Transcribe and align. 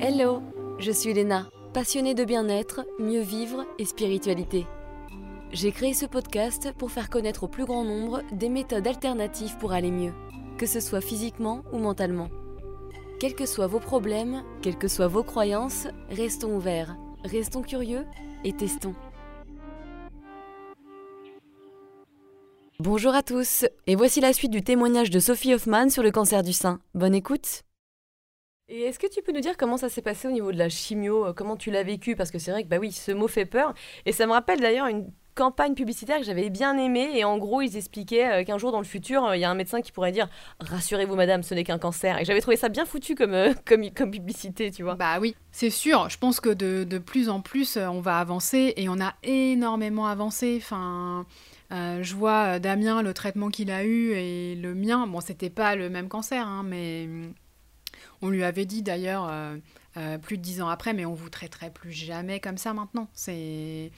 Hello, 0.00 0.42
je 0.78 0.92
suis 0.92 1.12
Léna, 1.12 1.48
passionnée 1.74 2.14
de 2.14 2.24
bien-être, 2.24 2.86
mieux 3.00 3.20
vivre 3.20 3.66
et 3.80 3.84
spiritualité. 3.84 4.64
J'ai 5.52 5.72
créé 5.72 5.92
ce 5.92 6.06
podcast 6.06 6.72
pour 6.78 6.92
faire 6.92 7.10
connaître 7.10 7.42
au 7.42 7.48
plus 7.48 7.64
grand 7.64 7.82
nombre 7.82 8.22
des 8.30 8.48
méthodes 8.48 8.86
alternatives 8.86 9.56
pour 9.58 9.72
aller 9.72 9.90
mieux, 9.90 10.12
que 10.56 10.66
ce 10.66 10.78
soit 10.78 11.00
physiquement 11.00 11.64
ou 11.72 11.78
mentalement. 11.78 12.28
Quels 13.18 13.34
que 13.34 13.44
soient 13.44 13.66
vos 13.66 13.80
problèmes, 13.80 14.44
quelles 14.62 14.78
que 14.78 14.86
soient 14.86 15.08
vos 15.08 15.24
croyances, 15.24 15.88
restons 16.10 16.54
ouverts, 16.54 16.96
restons 17.24 17.62
curieux 17.62 18.06
et 18.44 18.52
testons. 18.52 18.94
Bonjour 22.78 23.16
à 23.16 23.24
tous, 23.24 23.66
et 23.88 23.96
voici 23.96 24.20
la 24.20 24.32
suite 24.32 24.52
du 24.52 24.62
témoignage 24.62 25.10
de 25.10 25.18
Sophie 25.18 25.54
Hoffman 25.54 25.90
sur 25.90 26.04
le 26.04 26.12
cancer 26.12 26.44
du 26.44 26.52
sein. 26.52 26.78
Bonne 26.94 27.16
écoute 27.16 27.64
et 28.70 28.82
est-ce 28.82 28.98
que 28.98 29.06
tu 29.06 29.22
peux 29.22 29.32
nous 29.32 29.40
dire 29.40 29.56
comment 29.56 29.78
ça 29.78 29.88
s'est 29.88 30.02
passé 30.02 30.28
au 30.28 30.30
niveau 30.30 30.52
de 30.52 30.58
la 30.58 30.68
chimio 30.68 31.26
euh, 31.26 31.32
Comment 31.32 31.56
tu 31.56 31.70
l'as 31.70 31.82
vécu? 31.82 32.16
Parce 32.16 32.30
que 32.30 32.38
c'est 32.38 32.50
vrai 32.50 32.64
que 32.64 32.68
bah 32.68 32.76
oui, 32.78 32.92
ce 32.92 33.12
mot 33.12 33.26
fait 33.26 33.46
peur. 33.46 33.72
Et 34.04 34.12
ça 34.12 34.26
me 34.26 34.32
rappelle 34.32 34.60
d'ailleurs 34.60 34.88
une 34.88 35.10
campagne 35.34 35.72
publicitaire 35.72 36.18
que 36.18 36.24
j'avais 36.24 36.50
bien 36.50 36.76
aimée. 36.76 37.12
Et 37.14 37.24
en 37.24 37.38
gros, 37.38 37.62
ils 37.62 37.78
expliquaient 37.78 38.28
euh, 38.28 38.44
qu'un 38.44 38.58
jour 38.58 38.70
dans 38.70 38.80
le 38.80 38.84
futur, 38.84 39.24
euh, 39.24 39.36
il 39.36 39.40
y 39.40 39.44
a 39.44 39.50
un 39.50 39.54
médecin 39.54 39.80
qui 39.80 39.90
pourrait 39.90 40.12
dire 40.12 40.28
Rassurez-vous, 40.60 41.16
madame, 41.16 41.42
ce 41.42 41.54
n'est 41.54 41.64
qu'un 41.64 41.78
cancer. 41.78 42.18
Et 42.18 42.26
j'avais 42.26 42.42
trouvé 42.42 42.58
ça 42.58 42.68
bien 42.68 42.84
foutu 42.84 43.14
comme, 43.14 43.54
comme, 43.64 43.90
comme 43.90 44.10
publicité, 44.10 44.70
tu 44.70 44.82
vois. 44.82 44.96
Bah 44.96 45.18
oui, 45.18 45.34
c'est 45.50 45.70
sûr. 45.70 46.10
Je 46.10 46.18
pense 46.18 46.38
que 46.38 46.50
de, 46.50 46.84
de, 46.84 46.98
plus 46.98 47.30
en 47.30 47.40
plus, 47.40 47.78
on 47.78 48.02
va 48.02 48.18
avancer. 48.18 48.74
Et 48.76 48.90
on 48.90 49.00
a 49.00 49.14
énormément 49.22 50.08
avancé. 50.08 50.60
Enfin. 50.60 51.24
je 51.70 52.14
vois 52.14 52.58
Damien, 52.58 53.00
le 53.00 53.14
traitement 53.14 53.48
qu'il 53.48 53.70
a 53.70 53.82
eu 53.82 54.12
et 54.12 54.56
le 54.56 54.74
mien. 54.74 55.06
Bon, 55.06 55.20
c'était 55.22 55.48
pas 55.48 55.74
le 55.74 55.88
même 55.88 56.08
cancer, 56.08 56.46
hein, 56.46 56.64
mais 56.66 57.08
on 58.22 58.28
lui 58.28 58.44
avait 58.44 58.64
dit 58.64 58.82
d'ailleurs 58.82 59.28
euh, 59.30 59.56
euh, 59.96 60.18
plus 60.18 60.38
de 60.38 60.42
dix 60.42 60.60
ans 60.60 60.68
après, 60.68 60.92
mais 60.92 61.04
on 61.04 61.14
vous 61.14 61.28
traiterait 61.28 61.70
plus 61.70 61.92
jamais 61.92 62.40
comme 62.40 62.58
ça 62.58 62.74
maintenant. 62.74 63.08
C'est. 63.14 63.90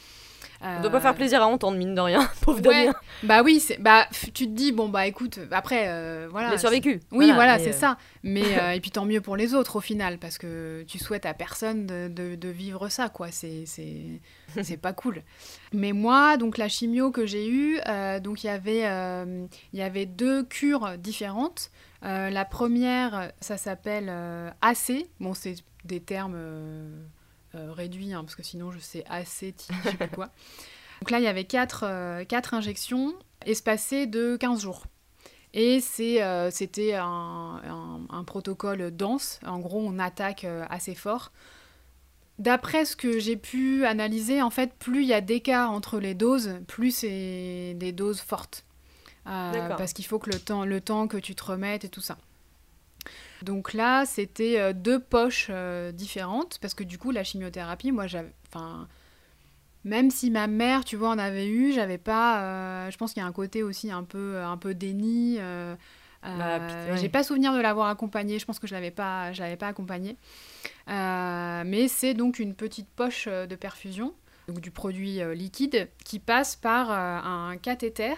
Euh... 0.62 0.76
ne 0.76 0.82
doit 0.82 0.90
pas 0.90 1.00
faire 1.00 1.14
plaisir 1.14 1.42
à 1.42 1.46
entendre, 1.46 1.76
mine 1.76 1.94
de 1.94 2.00
rien, 2.00 2.28
pauvre 2.42 2.66
ouais, 2.66 2.88
Bah 3.22 3.42
oui, 3.42 3.62
bah, 3.78 4.06
tu 4.34 4.46
te 4.46 4.52
dis, 4.52 4.72
bon, 4.72 4.88
bah 4.88 5.06
écoute, 5.06 5.38
après, 5.50 5.88
euh, 5.88 6.28
voilà. 6.30 6.48
Il 6.48 6.54
a 6.54 6.58
survécu. 6.58 7.00
Oui, 7.12 7.30
voilà, 7.32 7.58
c'est 7.58 7.72
ça. 7.72 7.96
Mais, 8.22 8.42
et 8.74 8.80
puis 8.80 8.90
tant 8.90 9.06
mieux 9.06 9.20
pour 9.20 9.36
les 9.36 9.54
autres 9.54 9.76
au 9.76 9.80
final, 9.80 10.18
parce 10.18 10.38
que 10.38 10.84
tu 10.86 10.98
souhaites 10.98 11.26
à 11.26 11.34
personne 11.34 11.86
de, 11.86 12.08
de, 12.08 12.48
vivre 12.48 12.88
ça, 12.88 13.08
quoi. 13.08 13.28
C'est 13.32 14.76
pas 14.80 14.92
cool. 14.92 15.22
Mais 15.72 15.92
moi, 15.92 16.36
donc 16.36 16.58
la 16.58 16.68
chimio 16.68 17.10
que 17.10 17.26
j'ai 17.26 17.48
eue, 17.48 17.78
donc 18.22 18.44
il 18.44 18.48
y 18.48 18.50
avait 18.50 18.84
il 19.72 19.78
y 19.78 19.82
avait 19.82 20.06
deux 20.06 20.44
cures 20.44 20.98
différentes. 20.98 21.70
Euh, 22.04 22.30
la 22.30 22.44
première, 22.44 23.32
ça 23.40 23.56
s'appelle 23.56 24.08
euh, 24.08 24.50
AC. 24.62 25.06
Bon, 25.20 25.34
c'est 25.34 25.56
des 25.84 26.00
termes 26.00 26.34
euh, 26.36 27.02
réduits, 27.54 28.12
hein, 28.12 28.22
parce 28.22 28.34
que 28.34 28.42
sinon 28.42 28.70
je 28.70 28.78
sais 28.78 29.04
AC, 29.08 29.54
je 29.84 29.90
sais 29.90 29.96
pas 29.96 30.08
quoi. 30.08 30.30
Donc 31.00 31.10
là, 31.10 31.18
il 31.18 31.24
y 31.24 31.28
avait 31.28 31.44
quatre, 31.44 31.84
injections 32.52 33.14
espacées 33.46 34.06
de 34.06 34.36
15 34.36 34.62
jours. 34.62 34.84
Et 35.52 35.80
c'était 35.80 36.94
un, 36.94 37.60
un, 38.10 38.24
protocole 38.24 38.94
dense. 38.94 39.40
En 39.44 39.58
gros, 39.58 39.80
on 39.80 39.98
attaque 39.98 40.46
assez 40.68 40.94
fort. 40.94 41.32
D'après 42.38 42.84
ce 42.84 42.96
que 42.96 43.18
j'ai 43.18 43.36
pu 43.36 43.84
analyser, 43.86 44.42
en 44.42 44.50
fait, 44.50 44.74
plus 44.74 45.02
il 45.02 45.08
y 45.08 45.14
a 45.14 45.22
d'écart 45.22 45.72
entre 45.72 45.98
les 45.98 46.14
doses, 46.14 46.60
plus 46.68 46.90
c'est 46.90 47.74
des 47.76 47.92
doses 47.92 48.20
fortes. 48.20 48.64
Euh, 49.26 49.68
parce 49.76 49.92
qu'il 49.92 50.06
faut 50.06 50.18
que 50.18 50.30
le 50.30 50.38
temps, 50.38 50.64
le 50.64 50.80
temps 50.80 51.06
que 51.06 51.16
tu 51.16 51.34
te 51.34 51.44
remettes 51.44 51.84
et 51.84 51.88
tout 51.88 52.00
ça. 52.00 52.16
Donc 53.42 53.72
là, 53.72 54.04
c'était 54.06 54.58
euh, 54.58 54.72
deux 54.72 55.00
poches 55.00 55.48
euh, 55.50 55.92
différentes, 55.92 56.58
parce 56.60 56.74
que 56.74 56.84
du 56.84 56.98
coup, 56.98 57.10
la 57.10 57.24
chimiothérapie, 57.24 57.92
moi, 57.92 58.06
j'avais. 58.06 58.32
Enfin. 58.48 58.88
Même 59.82 60.10
si 60.10 60.30
ma 60.30 60.46
mère, 60.46 60.84
tu 60.84 60.96
vois, 60.96 61.08
en 61.08 61.18
avait 61.18 61.48
eu, 61.48 61.72
j'avais 61.72 61.96
pas. 61.96 62.90
je 62.90 62.96
pense 62.98 63.14
qu'il 63.14 63.22
y 63.22 63.24
a 63.24 63.26
un 63.26 63.32
côté 63.32 63.62
aussi 63.62 63.90
un 63.90 64.02
peu, 64.02 64.38
un 64.42 64.58
peu 64.58 64.74
déni. 64.74 65.38
Bah, 66.22 66.96
j'ai 66.96 67.08
pas 67.08 67.22
souvenir 67.22 67.54
de 67.54 67.60
l'avoir 67.60 67.88
accompagnée. 67.88 68.38
Je 68.38 68.44
pense 68.44 68.58
que 68.58 68.66
je 68.66 68.74
l'avais 68.74 68.90
pas, 68.90 69.32
je 69.32 69.40
l'avais 69.40 69.56
pas 69.56 69.68
accompagnée. 69.68 70.18
mais 70.86 71.88
c'est 71.88 72.12
donc 72.12 72.38
une 72.40 72.54
petite 72.54 72.90
poche 72.90 73.26
de 73.26 73.56
perfusion, 73.56 74.12
donc 74.48 74.60
du 74.60 74.70
produit 74.70 75.22
liquide, 75.34 75.88
qui 76.04 76.18
passe 76.18 76.56
par 76.56 76.90
un 76.90 77.56
cathéter 77.56 78.16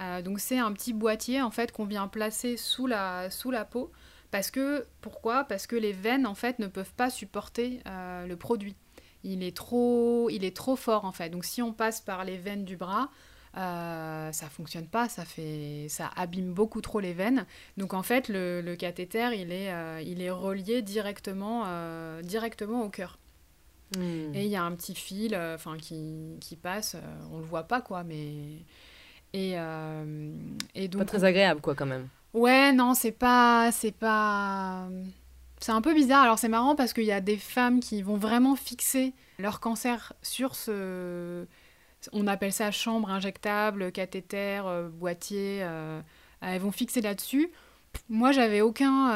euh, 0.00 0.22
donc 0.22 0.40
c'est 0.40 0.58
un 0.58 0.72
petit 0.72 0.92
boîtier 0.92 1.40
en 1.42 1.50
fait 1.50 1.72
qu'on 1.72 1.84
vient 1.84 2.08
placer 2.08 2.56
sous 2.56 2.86
la, 2.86 3.30
sous 3.30 3.50
la 3.50 3.64
peau. 3.64 3.92
Parce 4.34 4.50
que, 4.50 4.84
pourquoi? 5.00 5.44
Parce 5.44 5.68
que 5.68 5.76
les 5.76 5.92
veines 5.92 6.26
en 6.26 6.34
fait 6.34 6.58
ne 6.58 6.66
peuvent 6.66 6.92
pas 6.94 7.08
supporter 7.08 7.80
euh, 7.86 8.26
le 8.26 8.36
produit. 8.36 8.74
Il 9.22 9.44
est, 9.44 9.56
trop, 9.56 10.28
il 10.28 10.44
est 10.44 10.56
trop 10.56 10.74
fort 10.74 11.04
en 11.04 11.12
fait. 11.12 11.30
Donc 11.30 11.44
si 11.44 11.62
on 11.62 11.72
passe 11.72 12.00
par 12.00 12.24
les 12.24 12.36
veines 12.36 12.64
du 12.64 12.76
bras, 12.76 13.10
euh, 13.56 14.32
ça 14.32 14.48
fonctionne 14.48 14.88
pas, 14.88 15.08
ça 15.08 15.24
fait, 15.24 15.86
ça 15.88 16.10
abîme 16.16 16.52
beaucoup 16.52 16.80
trop 16.80 16.98
les 16.98 17.12
veines. 17.12 17.46
Donc 17.76 17.94
en 17.94 18.02
fait, 18.02 18.28
le, 18.28 18.60
le 18.60 18.74
cathéter, 18.74 19.30
il 19.40 19.52
est, 19.52 19.72
euh, 19.72 20.02
il 20.04 20.20
est 20.20 20.32
relié 20.32 20.82
directement, 20.82 21.62
directement 22.22 22.82
au 22.82 22.88
cœur. 22.88 23.20
Hmm. 23.96 24.34
Et 24.34 24.46
il 24.46 24.50
y 24.50 24.56
a 24.56 24.64
un 24.64 24.72
petit 24.72 24.96
fil, 24.96 25.36
enfin 25.36 25.76
qui, 25.76 26.38
qui, 26.40 26.56
passe. 26.56 26.96
on 27.30 27.38
le 27.38 27.44
voit 27.44 27.68
pas 27.68 27.80
quoi, 27.80 28.02
mais 28.02 28.64
et, 29.34 29.54
euh, 29.56 30.32
et 30.76 30.86
donc, 30.86 31.00
pas 31.00 31.04
très 31.06 31.24
agréable, 31.24 31.60
quoi, 31.60 31.74
quand 31.74 31.86
même. 31.86 32.06
Ouais, 32.32 32.72
non, 32.72 32.94
c'est 32.94 33.12
pas, 33.12 33.70
c'est 33.72 33.94
pas, 33.94 34.88
c'est 35.58 35.72
un 35.72 35.80
peu 35.82 35.92
bizarre. 35.92 36.22
Alors 36.22 36.38
c'est 36.38 36.48
marrant 36.48 36.76
parce 36.76 36.92
qu'il 36.92 37.04
y 37.04 37.12
a 37.12 37.20
des 37.20 37.36
femmes 37.36 37.80
qui 37.80 38.00
vont 38.00 38.16
vraiment 38.16 38.54
fixer 38.54 39.12
leur 39.40 39.58
cancer 39.58 40.12
sur 40.22 40.54
ce, 40.54 41.46
on 42.12 42.28
appelle 42.28 42.52
ça 42.52 42.70
chambre 42.70 43.10
injectable, 43.10 43.90
cathéter, 43.90 44.62
euh, 44.64 44.88
boîtier. 44.88 45.60
Euh, 45.62 46.00
elles 46.40 46.60
vont 46.60 46.72
fixer 46.72 47.00
là-dessus. 47.00 47.50
Moi, 48.08 48.30
j'avais 48.30 48.60
aucun 48.60 49.10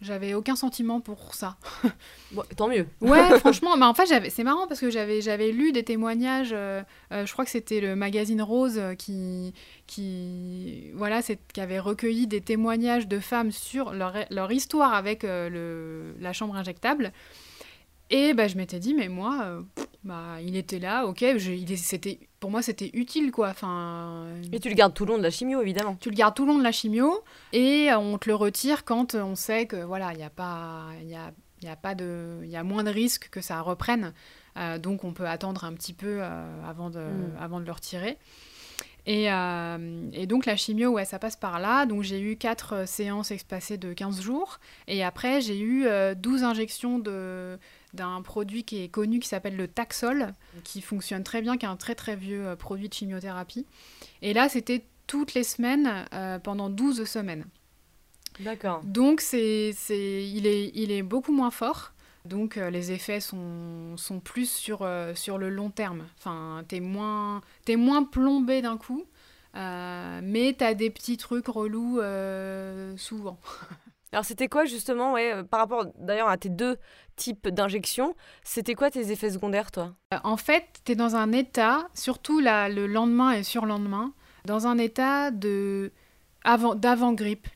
j'avais 0.00 0.34
aucun 0.34 0.56
sentiment 0.56 1.00
pour 1.00 1.34
ça. 1.34 1.56
tant 2.56 2.68
mieux. 2.68 2.86
Ouais, 3.00 3.38
franchement, 3.38 3.76
mais 3.76 3.84
en 3.84 3.94
fait, 3.94 4.30
c'est 4.30 4.44
marrant 4.44 4.66
parce 4.66 4.80
que 4.80 4.90
j'avais, 4.90 5.20
j'avais 5.20 5.52
lu 5.52 5.72
des 5.72 5.82
témoignages. 5.82 6.50
Euh, 6.52 6.82
euh, 7.12 7.26
je 7.26 7.32
crois 7.32 7.44
que 7.44 7.50
c'était 7.50 7.80
le 7.80 7.96
magazine 7.96 8.40
Rose 8.40 8.78
euh, 8.78 8.94
qui, 8.94 9.52
qui, 9.86 10.90
voilà, 10.94 11.20
qui 11.22 11.60
avait 11.60 11.78
recueilli 11.78 12.26
des 12.26 12.40
témoignages 12.40 13.08
de 13.08 13.18
femmes 13.18 13.52
sur 13.52 13.92
leur, 13.92 14.14
leur 14.30 14.50
histoire 14.52 14.94
avec 14.94 15.22
le, 15.22 16.14
la 16.18 16.32
chambre 16.32 16.56
injectable. 16.56 17.12
Et 18.10 18.34
bah, 18.34 18.48
je 18.48 18.56
m'étais 18.56 18.80
dit, 18.80 18.92
mais 18.92 19.08
moi, 19.08 19.42
euh, 19.44 19.62
bah, 20.02 20.38
il 20.42 20.56
était 20.56 20.78
là, 20.78 21.06
ok, 21.06 21.20
il, 21.20 21.78
c'était, 21.78 22.18
pour 22.40 22.50
moi 22.50 22.62
c'était 22.62 22.90
utile 22.94 23.30
quoi. 23.30 23.48
Enfin, 23.50 24.26
et 24.52 24.58
tu 24.58 24.68
le 24.68 24.74
gardes 24.74 24.94
tout 24.94 25.04
le 25.04 25.12
long 25.12 25.18
de 25.18 25.22
la 25.22 25.30
chimio 25.30 25.60
évidemment. 25.60 25.96
Tu 26.00 26.10
le 26.10 26.16
gardes 26.16 26.34
tout 26.34 26.46
le 26.46 26.52
long 26.52 26.58
de 26.58 26.64
la 26.64 26.72
chimio 26.72 27.22
et 27.52 27.90
on 27.92 28.16
te 28.18 28.28
le 28.28 28.34
retire 28.34 28.84
quand 28.84 29.14
on 29.14 29.34
sait 29.34 29.66
que 29.66 29.76
voilà, 29.76 30.12
il 30.12 30.16
n'y 30.16 30.24
a 30.24 30.30
pas, 30.30 30.86
il 31.02 31.08
y 31.08 31.14
a, 31.14 31.32
y 31.62 31.68
a 31.68 31.76
pas 31.76 31.94
de, 31.94 32.40
il 32.42 32.48
y 32.48 32.56
a 32.56 32.64
moins 32.64 32.82
de 32.82 32.90
risques 32.90 33.28
que 33.30 33.40
ça 33.40 33.60
reprenne. 33.60 34.14
Euh, 34.56 34.78
donc 34.78 35.04
on 35.04 35.12
peut 35.12 35.28
attendre 35.28 35.64
un 35.64 35.74
petit 35.74 35.92
peu 35.92 36.18
euh, 36.20 36.68
avant, 36.68 36.90
de, 36.90 36.98
mm. 36.98 37.36
avant 37.38 37.60
de 37.60 37.66
le 37.66 37.72
retirer. 37.72 38.16
Et, 39.06 39.24
et, 39.24 40.26
donc 40.26 40.44
la 40.44 40.56
chimio, 40.56 40.90
ouais, 40.90 41.04
ça 41.04 41.18
passe 41.18 41.34
par 41.34 41.58
là. 41.58 41.86
Donc 41.86 42.02
j'ai 42.02 42.20
eu 42.20 42.36
4 42.36 42.86
séances 42.86 43.30
espacées 43.30 43.78
de 43.78 43.92
15 43.92 44.20
jours. 44.20 44.60
Et 44.86 45.02
après, 45.02 45.40
j'ai 45.40 45.58
eu 45.58 45.86
12 46.16 46.44
injections 46.44 46.98
de, 46.98 47.58
d'un 47.94 48.22
produit 48.22 48.64
qui 48.64 48.82
est 48.82 48.88
connu 48.88 49.18
qui 49.18 49.28
s'appelle 49.28 49.56
le 49.56 49.68
Taxol, 49.68 50.32
qui 50.64 50.80
fonctionne 50.80 51.24
très 51.24 51.42
bien, 51.42 51.56
qui 51.56 51.66
est 51.66 51.68
un 51.68 51.76
très 51.76 51.94
très 51.94 52.16
vieux 52.16 52.46
euh, 52.46 52.56
produit 52.56 52.88
de 52.88 52.94
chimiothérapie. 52.94 53.66
Et 54.22 54.32
là, 54.32 54.48
c'était 54.48 54.84
toutes 55.06 55.34
les 55.34 55.44
semaines 55.44 56.06
euh, 56.14 56.38
pendant 56.38 56.70
12 56.70 57.04
semaines. 57.04 57.46
D'accord. 58.40 58.82
Donc, 58.84 59.20
c'est, 59.20 59.72
c'est, 59.74 60.24
il, 60.28 60.46
est, 60.46 60.70
il 60.74 60.92
est 60.92 61.02
beaucoup 61.02 61.32
moins 61.32 61.50
fort. 61.50 61.92
Donc, 62.24 62.56
euh, 62.56 62.70
les 62.70 62.92
effets 62.92 63.20
sont, 63.20 63.96
sont 63.96 64.20
plus 64.20 64.48
sur, 64.48 64.88
sur 65.14 65.38
le 65.38 65.48
long 65.48 65.70
terme. 65.70 66.04
Enfin, 66.18 66.64
t'es 66.68 66.80
moins, 66.80 67.42
moins 67.76 68.04
plombé 68.04 68.62
d'un 68.62 68.76
coup, 68.76 69.04
mais 69.54 70.54
t'as 70.56 70.74
des 70.74 70.90
petits 70.90 71.16
trucs 71.16 71.48
relous 71.48 72.00
souvent. 72.96 73.38
Alors 74.12 74.24
c'était 74.24 74.48
quoi 74.48 74.64
justement, 74.64 75.12
ouais, 75.12 75.32
euh, 75.32 75.42
par 75.44 75.60
rapport 75.60 75.86
d'ailleurs 75.98 76.28
à 76.28 76.36
tes 76.36 76.48
deux 76.48 76.76
types 77.16 77.48
d'injections, 77.48 78.14
c'était 78.42 78.74
quoi 78.74 78.90
tes 78.90 79.12
effets 79.12 79.30
secondaires 79.30 79.70
toi? 79.70 79.94
Euh, 80.12 80.18
En 80.24 80.36
fait, 80.36 80.64
tu 80.84 80.92
es 80.92 80.94
dans 80.96 81.14
un 81.14 81.32
état, 81.32 81.88
surtout 81.94 82.40
là, 82.40 82.68
le 82.68 82.86
lendemain 82.86 83.32
et 83.32 83.44
surlendemain, 83.44 84.12
dans 84.46 84.66
un 84.66 84.78
état 84.78 85.30
de 85.30 85.92
avant 86.42 86.74
d'avant 86.74 87.12
grippe. 87.12 87.46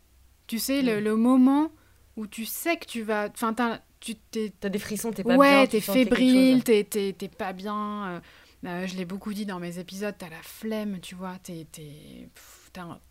Tu 0.47 0.59
sais, 0.59 0.83
le, 0.83 1.01
mm. 1.01 1.21
moment 1.21 1.73
où 2.17 2.27
tu 2.27 2.45
sais 2.45 2.77
que 2.77 2.87
tu 2.87 3.03
vas... 3.03 3.29
Enfin, 3.33 3.55
tu 3.99 4.15
t'es... 4.15 4.53
T'as 4.61 4.69
des 4.69 4.79
frissons, 4.79 5.11
t'es 5.11 5.25
pas 5.25 5.31
bien. 5.31 5.39
Ouais, 5.39 5.67
t'es 5.67 5.81
fébrile, 5.81 6.63
t'es, 6.63 6.85
t'es, 6.85 7.29
pas 7.29 7.53
bien. 7.53 8.21
Euh, 8.67 8.87
je 8.87 8.97
l'ai 8.97 9.05
beaucoup 9.07 9.33
dit 9.33 9.47
dans 9.47 9.59
mes 9.59 9.79
épisodes, 9.79 10.15
t'as 10.17 10.29
la 10.29 10.43
flemme, 10.43 11.01
tu 11.01 11.15
vois, 11.15 11.37
t'es 11.43 11.67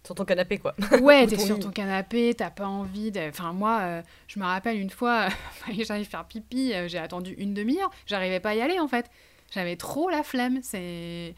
Sur 0.06 0.15
ton 0.15 0.25
canapé, 0.25 0.57
quoi. 0.57 0.75
Ouais, 1.01 1.25
t'es 1.27 1.38
sur 1.38 1.60
ton 1.60 1.71
canapé, 1.71 2.33
t'as 2.36 2.50
pas 2.50 2.68
envie 2.68 3.12
de... 3.12 3.30
Enfin, 3.30 3.54
moi, 3.54 3.80
euh, 3.81 4.01
je 4.27 4.39
me 4.39 4.45
rappelle 4.45 4.77
une 4.77 4.89
fois, 4.89 5.27
j'allais 5.80 6.04
faire 6.04 6.25
pipi, 6.25 6.74
euh, 6.74 6.88
j'ai 6.88 6.98
attendu 6.98 7.33
une 7.38 7.54
demi-heure, 7.54 7.92
j'arrivais 8.06 8.39
pas 8.39 8.50
à 8.50 8.56
y 8.56 8.62
aller, 8.62 8.80
en 8.80 8.88
fait. 8.88 9.10
J'avais 9.51 9.75
trop 9.75 10.10
la 10.10 10.24
flemme, 10.24 10.60
c'est... 10.62 11.36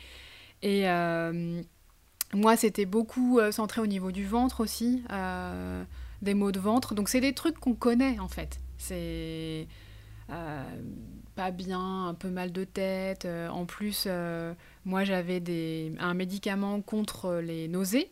Et 0.61 0.89
euh, 0.89 1.61
moi, 2.33 2.55
c'était 2.57 2.85
beaucoup 2.85 3.39
centré 3.51 3.81
au 3.81 3.87
niveau 3.87 4.11
du 4.11 4.25
ventre 4.25 4.61
aussi, 4.61 5.03
des 6.21 6.33
maux 6.33 6.51
de 6.51 6.59
ventre. 6.59 6.95
Donc, 6.95 7.09
c'est 7.09 7.21
des 7.21 7.33
trucs 7.33 7.59
qu'on 7.59 7.75
connaît, 7.75 8.17
en 8.19 8.29
fait. 8.29 8.59
C'est 8.77 9.67
pas 11.35 11.51
bien, 11.51 12.07
un 12.07 12.13
peu 12.13 12.29
mal 12.29 12.51
de 12.51 12.63
tête. 12.63 13.27
En 13.51 13.65
plus, 13.65 14.05
euh, 14.07 14.53
moi 14.85 15.03
j'avais 15.03 15.39
des, 15.39 15.93
un 15.99 16.13
médicament 16.13 16.81
contre 16.81 17.35
les 17.35 17.67
nausées 17.67 18.11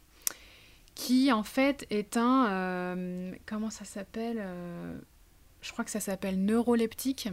qui 0.95 1.31
en 1.31 1.43
fait 1.43 1.85
est 1.89 2.17
un... 2.17 2.47
Euh, 2.47 3.31
comment 3.45 3.69
ça 3.69 3.85
s'appelle 3.85 4.43
Je 5.61 5.71
crois 5.71 5.85
que 5.85 5.91
ça 5.91 5.99
s'appelle 5.99 6.43
neuroleptique. 6.43 7.29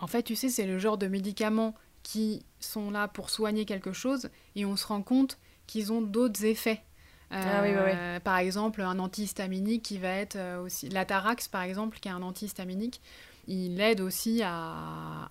En 0.00 0.06
fait, 0.06 0.22
tu 0.22 0.34
sais, 0.34 0.48
c'est 0.48 0.66
le 0.66 0.78
genre 0.78 0.98
de 0.98 1.06
médicaments 1.06 1.74
qui 2.02 2.44
sont 2.58 2.90
là 2.90 3.06
pour 3.06 3.30
soigner 3.30 3.64
quelque 3.64 3.92
chose 3.92 4.30
et 4.56 4.64
on 4.64 4.76
se 4.76 4.86
rend 4.86 5.02
compte 5.02 5.38
qu'ils 5.66 5.92
ont 5.92 6.02
d'autres 6.02 6.44
effets. 6.44 6.82
Ah 7.30 8.20
par 8.22 8.36
exemple, 8.36 8.82
un 8.82 8.98
antihistaminique 8.98 9.82
qui 9.82 9.96
va 9.96 10.10
être 10.10 10.58
aussi... 10.58 10.90
L'atarax, 10.90 11.48
par 11.48 11.62
exemple, 11.62 11.98
qui 11.98 12.08
est 12.08 12.12
un 12.12 12.20
antihistaminique, 12.20 13.00
il 13.46 13.80
aide 13.80 14.00
aussi 14.00 14.42
à, 14.44 15.28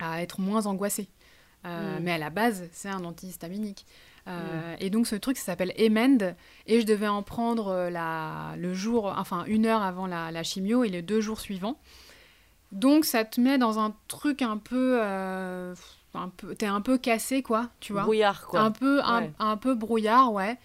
à, 0.00 0.22
être 0.22 0.40
moins 0.40 0.66
angoissé. 0.66 1.08
Euh, 1.64 1.98
mm. 1.98 2.02
Mais 2.02 2.12
à 2.12 2.18
la 2.18 2.30
base, 2.30 2.68
c'est 2.72 2.88
un 2.88 3.04
antihistaminique. 3.04 3.86
Euh, 4.28 4.74
mm. 4.74 4.76
Et 4.80 4.90
donc 4.90 5.06
ce 5.06 5.16
truc, 5.16 5.36
ça 5.36 5.44
s'appelle 5.44 5.72
Emend. 5.76 6.34
Et 6.66 6.80
je 6.80 6.86
devais 6.86 7.08
en 7.08 7.22
prendre 7.22 7.68
euh, 7.68 7.90
la, 7.90 8.54
le 8.56 8.74
jour, 8.74 9.12
enfin 9.16 9.44
une 9.46 9.66
heure 9.66 9.82
avant 9.82 10.06
la, 10.06 10.30
la, 10.30 10.42
chimio 10.42 10.84
et 10.84 10.88
les 10.88 11.02
deux 11.02 11.20
jours 11.20 11.40
suivants. 11.40 11.78
Donc 12.70 13.04
ça 13.04 13.24
te 13.24 13.40
met 13.40 13.58
dans 13.58 13.78
un 13.78 13.94
truc 14.08 14.42
un 14.42 14.56
peu... 14.56 15.02
un 15.02 16.28
peu 16.36 16.54
t'es 16.54 16.66
un 16.66 16.80
peu 16.80 16.98
cassé, 16.98 17.42
quoi, 17.42 17.68
tu 17.80 17.92
vois. 17.92 18.02
Brouillard, 18.02 18.46
quoi. 18.46 18.60
Un 18.60 18.70
peu, 18.70 19.00
un, 19.02 19.28
un 19.38 19.56
peu 19.56 19.74
brouillard, 19.74 20.32
ouais. 20.32 20.58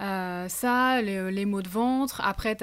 Euh, 0.00 0.48
ça, 0.48 1.00
les, 1.02 1.44
maux 1.44 1.62
de 1.62 1.68
ventre. 1.68 2.20
Après, 2.22 2.56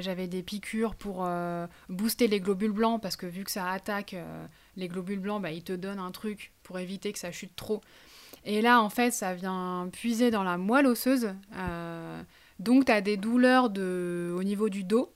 j'avais 0.00 0.26
des 0.26 0.42
piqûres 0.42 0.94
pour 0.94 1.24
euh, 1.24 1.66
booster 1.88 2.28
les 2.28 2.40
globules 2.40 2.72
blancs 2.72 3.00
parce 3.00 3.16
que 3.16 3.26
vu 3.26 3.44
que 3.44 3.50
ça 3.50 3.68
attaque 3.68 4.14
euh, 4.14 4.46
les 4.76 4.88
globules 4.88 5.20
blancs, 5.20 5.42
bah, 5.42 5.50
ils 5.50 5.62
te 5.62 5.72
donnent 5.72 5.98
un 5.98 6.10
truc 6.10 6.52
pour 6.62 6.78
éviter 6.78 7.12
que 7.12 7.18
ça 7.18 7.30
chute 7.30 7.54
trop. 7.56 7.82
Et 8.48 8.62
là, 8.62 8.80
en 8.80 8.88
fait, 8.88 9.10
ça 9.10 9.34
vient 9.34 9.90
puiser 9.92 10.30
dans 10.30 10.42
la 10.42 10.56
moelle 10.56 10.86
osseuse. 10.86 11.34
donc, 12.58 12.86
tu 12.86 12.92
as 12.92 13.02
des 13.02 13.18
douleurs 13.18 13.68
de... 13.68 14.34
au 14.36 14.42
niveau 14.42 14.70
du 14.70 14.84
dos. 14.84 15.12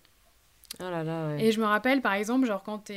Oh 0.81 0.85
là 0.91 1.03
là, 1.03 1.37
Et 1.39 1.51
je 1.51 1.61
me 1.61 1.65
rappelle, 1.65 2.03
par 2.03 2.13
exemple, 2.13 2.47
genre 2.47 2.63
quand 2.63 2.91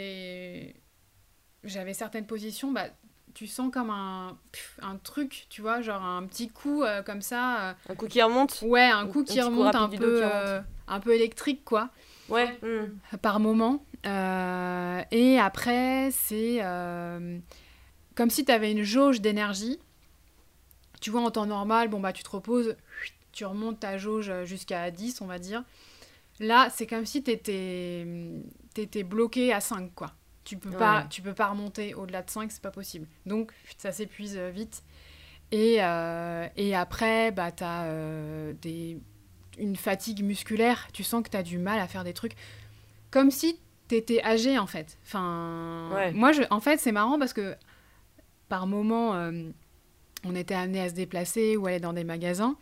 J'avais 1.63 1.93
certaines 1.93 2.25
positions, 2.25 2.73
bah, 2.73 2.87
tu 3.33 3.47
sens 3.47 3.71
comme 3.71 3.89
un, 3.89 4.37
un 4.81 4.97
truc, 4.97 5.45
tu 5.49 5.61
vois, 5.61 5.81
genre 5.81 6.03
un 6.03 6.25
petit 6.25 6.49
coup 6.49 6.83
euh, 6.83 7.01
comme 7.01 7.21
ça. 7.21 7.69
Euh. 7.69 7.73
Un 7.89 7.95
coup 7.95 8.07
qui 8.07 8.21
remonte? 8.21 8.61
Ouais, 8.65 8.85
un 8.85 9.07
coup 9.07 9.23
qui 9.23 9.41
remonte 9.41 9.75
un 9.75 9.89
peu, 9.89 10.21
euh, 10.23 10.61
un 10.87 10.99
peu 10.99 11.13
électrique, 11.13 11.63
quoi. 11.63 11.89
Ouais. 12.29 12.57
Hmm. 12.61 13.17
Par 13.17 13.39
moment. 13.39 13.85
et 14.03 15.39
après, 15.39 16.09
c'est 16.11 16.61
comme 18.15 18.29
si 18.29 18.45
tu 18.45 18.51
avais 18.51 18.71
une 18.71 18.83
jauge 18.83 19.21
d'énergie. 19.21 19.79
Tu 21.05 21.11
vois, 21.11 21.21
en 21.21 21.29
temps 21.29 21.45
normal, 21.45 21.87
bon, 21.87 21.99
bah, 21.99 22.13
tu 22.13 22.23
te 22.23 22.29
reposes, 22.31 22.75
tu 23.31 23.45
remontes 23.45 23.79
ta 23.79 23.99
jauge 23.99 24.33
jusqu'à 24.43 24.89
10, 24.89 25.21
on 25.21 25.27
va 25.27 25.37
dire. 25.37 25.63
Là, 26.39 26.69
c'est 26.73 26.87
comme 26.87 27.05
si 27.05 27.21
tu 27.21 27.29
étais, 27.29 28.07
étais 28.75 29.03
bloqué 29.03 29.53
à 29.53 29.59
5, 29.59 29.93
quoi. 29.93 30.13
Tu 30.45 30.57
peux 30.57 30.71
pas, 30.71 31.05
tu 31.07 31.21
peux 31.21 31.35
pas 31.35 31.49
remonter 31.49 31.93
au-delà 31.93 32.23
de 32.23 32.29
5, 32.31 32.51
c'est 32.51 32.59
pas 32.59 32.71
possible. 32.71 33.05
Donc 33.27 33.51
ça 33.77 33.91
s'épuise 33.91 34.35
euh, 34.35 34.49
vite. 34.49 34.81
Et, 35.51 35.75
euh, 35.83 36.47
et 36.57 36.75
après, 36.75 37.29
bah, 37.31 37.51
tu 37.51 37.63
as 37.63 37.83
euh, 37.83 38.53
des, 38.63 38.97
une 39.59 39.75
fatigue 39.75 40.23
musculaire. 40.23 40.87
Tu 40.91 41.03
sens 41.03 41.21
que 41.21 41.29
tu 41.29 41.37
as 41.37 41.43
du 41.43 41.59
mal 41.59 41.79
à 41.79 41.87
faire 41.87 42.03
des 42.03 42.13
trucs. 42.13 42.33
Comme 43.11 43.29
si 43.29 43.59
tu 43.89 43.93
étais 43.93 44.23
âgé, 44.23 44.57
en 44.57 44.65
fait. 44.65 44.97
Enfin, 45.05 46.11
moi, 46.15 46.31
je, 46.31 46.41
en 46.49 46.61
fait, 46.61 46.79
c'est 46.79 46.91
marrant 46.91 47.19
parce 47.19 47.33
que 47.33 47.55
par 48.49 48.65
moment, 48.65 49.31
on 50.25 50.35
était 50.35 50.55
amené 50.55 50.81
à 50.81 50.89
se 50.89 50.93
déplacer 50.93 51.55
ou 51.55 51.67
aller 51.67 51.79
dans 51.79 51.93
des 51.93 52.03
magasins. 52.03 52.57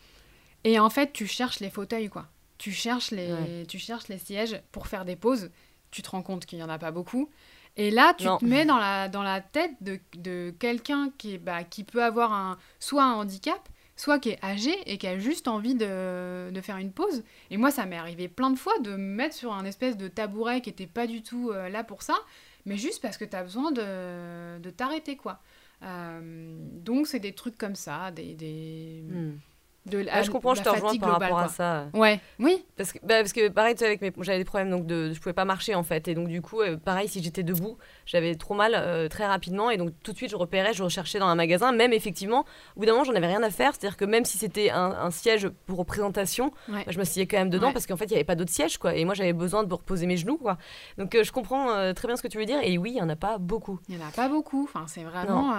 Et 0.63 0.80
en 0.80 0.89
fait, 0.89 1.12
tu 1.13 1.25
cherches 1.25 1.60
les 1.60 1.69
fauteuils, 1.69 2.10
quoi. 2.10 2.27
Tu 2.57 2.71
cherches 2.71 3.12
les, 3.12 3.65
tu 3.68 3.80
cherches 3.80 4.07
les 4.07 4.19
sièges 4.19 4.62
pour 4.71 4.88
faire 4.88 5.06
des 5.06 5.15
pauses. 5.15 5.50
Tu 5.92 6.01
te 6.01 6.10
rends 6.10 6.21
compte 6.21 6.45
qu'il 6.45 6.57
n'y 6.60 6.63
en 6.63 6.69
a 6.69 6.77
pas 6.77 6.92
beaucoup. 6.92 7.30
Et 7.75 7.89
là, 7.89 8.13
tu 8.13 8.25
te 8.25 8.45
mets 8.45 8.65
dans 8.65 8.77
la, 8.77 9.10
dans 9.10 9.24
la 9.24 9.42
tête 9.42 9.71
de, 9.81 10.00
de 10.15 10.54
quelqu'un 10.60 11.12
qui, 11.18 11.39
bah, 11.39 11.63
qui 11.63 11.83
peut 11.83 12.04
avoir 12.04 12.31
un, 12.31 12.57
soit 12.80 13.04
un 13.04 13.13
handicap, 13.13 13.68
soit 13.95 14.19
qui 14.19 14.30
est 14.30 14.44
âgé 14.44 14.74
et 14.86 14.98
qui 14.98 15.07
a 15.07 15.18
juste 15.18 15.48
envie 15.48 15.75
de, 15.75 16.51
de 16.51 16.62
faire 16.62 16.77
une 16.77 16.92
pause. 16.92 17.24
Et 17.50 17.57
moi, 17.57 17.71
ça 17.71 17.86
m'est 17.86 17.98
arrivé 17.98 18.27
plein 18.27 18.51
de 18.51 18.57
fois 18.57 18.77
de 18.80 18.92
me 18.92 18.98
mettre 18.98 19.36
sur 19.36 19.54
un 19.54 19.65
espèce 19.65 19.98
de 19.98 20.07
tabouret 20.07 20.62
qui 20.62 20.69
n'était 20.69 20.88
pas 20.88 21.07
du 21.07 21.24
tout 21.24 21.50
euh, 21.51 21.68
là 21.69 21.83
pour 21.83 22.04
ça, 22.04 22.15
mais 22.65 22.77
juste 22.77 23.01
parce 23.01 23.18
que 23.18 23.25
tu 23.25 23.36
as 23.36 23.44
besoin 23.44 23.71
de, 23.71 24.60
de 24.60 24.69
t'arrêter, 24.69 25.15
quoi. 25.18 25.39
Euh, 25.83 26.56
donc, 26.80 27.07
c'est 27.07 27.19
des 27.19 27.33
trucs 27.33 27.57
comme 27.57 27.75
ça, 27.75 28.12
des... 28.12 28.33
des... 28.35 29.03
Hmm 29.85 30.24
je 30.24 30.31
comprends, 30.31 30.56
je 30.56 30.62
te 30.63 30.69
rejoins 30.69 30.95
par 30.97 31.19
rapport 31.19 31.39
à 31.39 31.47
ça. 31.50 31.88
Ouais, 31.94 32.19
oui. 32.39 32.63
Parce 32.77 32.94
que, 32.94 33.00
bah, 33.00 33.15
parce 33.19 33.33
que 33.33 33.50
pareil, 33.50 33.75
avec 33.81 34.01
mes... 34.01 34.13
j'avais 34.21 34.38
des 34.38 34.45
problèmes, 34.45 34.69
donc 34.69 34.85
de... 34.85 35.12
je 35.12 35.19
pouvais 35.19 35.33
pas 35.33 35.45
marcher 35.45 35.75
en 35.75 35.83
fait. 35.83 36.07
Et 36.07 36.15
donc, 36.15 36.30
du 36.30 36.41
coup, 36.41 36.62
euh, 36.62 36.77
pareil, 36.77 37.07
si 37.07 37.21
j'étais 37.21 37.44
debout, 37.44 37.77
j'avais 38.06 38.35
trop 38.35 38.53
mal 38.53 38.74
euh, 38.75 39.09
très 39.09 39.25
rapidement. 39.25 39.69
Et 39.69 39.77
donc, 39.77 39.91
tout 40.03 40.13
de 40.13 40.18
suite, 40.18 40.31
je 40.31 40.35
repérais, 40.35 40.74
je 40.74 40.83
recherchais 40.83 41.19
dans 41.19 41.27
un 41.27 41.35
magasin. 41.35 41.71
Même 41.74 41.91
effectivement, 41.91 42.45
au 42.75 42.80
bout 42.80 42.85
d'un 42.85 42.94
moment, 42.94 43.03
j'en 43.03 43.15
avais 43.15 43.27
rien 43.27 43.44
à 43.44 43.50
faire. 43.50 43.74
C'est-à-dire 43.74 43.97
que 43.97 44.06
même 44.06 44.25
si 44.25 44.38
c'était 44.38 44.69
un, 44.69 45.12
siège 45.12 45.50
pour 45.65 45.80
représentation, 45.80 46.51
bah, 46.68 46.79
je 46.88 46.97
m'asseyais 46.97 47.27
quand 47.27 47.38
même 47.38 47.50
dedans 47.50 47.74
parce 47.74 47.86
qu'en 47.86 47.97
fait, 47.97 48.06
il 48.06 48.12
n'y 48.12 48.15
avait 48.15 48.24
pas 48.24 48.36
d'autres 48.36 48.51
sièges, 48.51 48.77
quoi. 48.77 48.95
Et 48.95 49.03
moi, 49.03 49.13
j'avais 49.13 49.33
besoin 49.33 49.63
de 49.63 49.74
reposer 49.74 50.07
mes 50.07 50.18
genoux, 50.18 50.38
quoi. 50.38 50.57
Donc, 50.97 51.13
euh, 51.15 51.24
je 51.24 51.31
comprends 51.31 51.94
très 51.94 52.07
bien 52.07 52.15
ce 52.15 52.21
que 52.21 52.27
tu 52.29 52.38
veux 52.38 52.45
dire. 52.45 52.59
Et 52.63 52.77
oui, 52.77 52.91
il 52.91 52.97
y 52.97 53.01
en 53.01 53.09
a 53.09 53.15
pas 53.15 53.38
beaucoup. 53.38 53.79
Il 53.89 54.00
y 54.00 54.01
en 54.01 54.07
a 54.07 54.12
pas 54.12 54.29
beaucoup. 54.29 54.63
Enfin, 54.63 54.86
c'est 54.88 55.03
vraiment. 55.03 55.53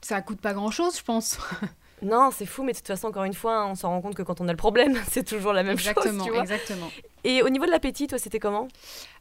Ça 0.00 0.20
coûte 0.20 0.40
pas 0.40 0.52
grand-chose, 0.52 0.98
je 0.98 1.04
pense. 1.04 1.38
Non, 2.02 2.30
c'est 2.32 2.46
fou, 2.46 2.64
mais 2.64 2.72
de 2.72 2.78
toute 2.78 2.86
façon, 2.88 3.06
encore 3.08 3.24
une 3.24 3.34
fois, 3.34 3.66
on 3.66 3.74
s'en 3.74 3.90
rend 3.90 4.00
compte 4.00 4.14
que 4.14 4.22
quand 4.22 4.40
on 4.40 4.48
a 4.48 4.52
le 4.52 4.56
problème, 4.56 4.98
c'est 5.08 5.24
toujours 5.24 5.52
la 5.52 5.62
même 5.62 5.78
chose. 5.78 5.94
Tu 6.24 6.30
vois 6.30 6.40
exactement. 6.40 6.90
Et 7.24 7.42
au 7.42 7.48
niveau 7.48 7.64
de 7.64 7.70
l'appétit, 7.70 8.08
toi, 8.08 8.18
c'était 8.18 8.40
comment? 8.40 8.66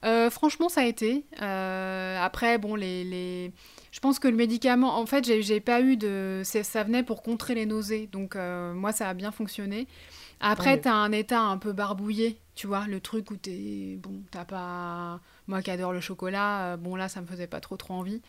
Euh, 0.03 0.31
Franchement, 0.31 0.67
ça 0.67 0.81
a 0.81 0.85
été. 0.85 1.23
Euh, 1.41 2.17
après, 2.19 2.57
bon, 2.57 2.73
les, 2.75 3.03
les, 3.03 3.51
je 3.91 3.99
pense 3.99 4.17
que 4.17 4.27
le 4.27 4.35
médicament, 4.35 4.97
en 4.97 5.05
fait, 5.05 5.23
j'ai 5.23 5.59
pas 5.59 5.81
eu 5.81 5.97
de. 5.97 6.41
Ça 6.43 6.83
venait 6.83 7.03
pour 7.03 7.21
contrer 7.21 7.53
les 7.53 7.67
nausées, 7.67 8.09
donc 8.11 8.35
euh, 8.35 8.73
moi, 8.73 8.91
ça 8.91 9.07
a 9.07 9.13
bien 9.13 9.31
fonctionné. 9.31 9.87
Après, 10.39 10.81
tu 10.81 10.87
as 10.87 10.95
un 10.95 11.11
état 11.11 11.39
un 11.39 11.59
peu 11.59 11.71
barbouillé, 11.71 12.39
tu 12.55 12.65
vois, 12.65 12.87
le 12.87 12.99
truc 12.99 13.29
où 13.29 13.35
t'es. 13.35 13.99
Bon, 14.01 14.23
t'as 14.31 14.45
pas. 14.45 15.19
Moi 15.47 15.61
qui 15.61 15.69
adore 15.69 15.93
le 15.93 16.01
chocolat, 16.01 16.77
bon, 16.77 16.95
là, 16.95 17.09
ça 17.09 17.21
me 17.21 17.27
faisait 17.27 17.45
pas 17.47 17.59
trop, 17.59 17.77
trop 17.77 17.93
envie. 17.93 18.21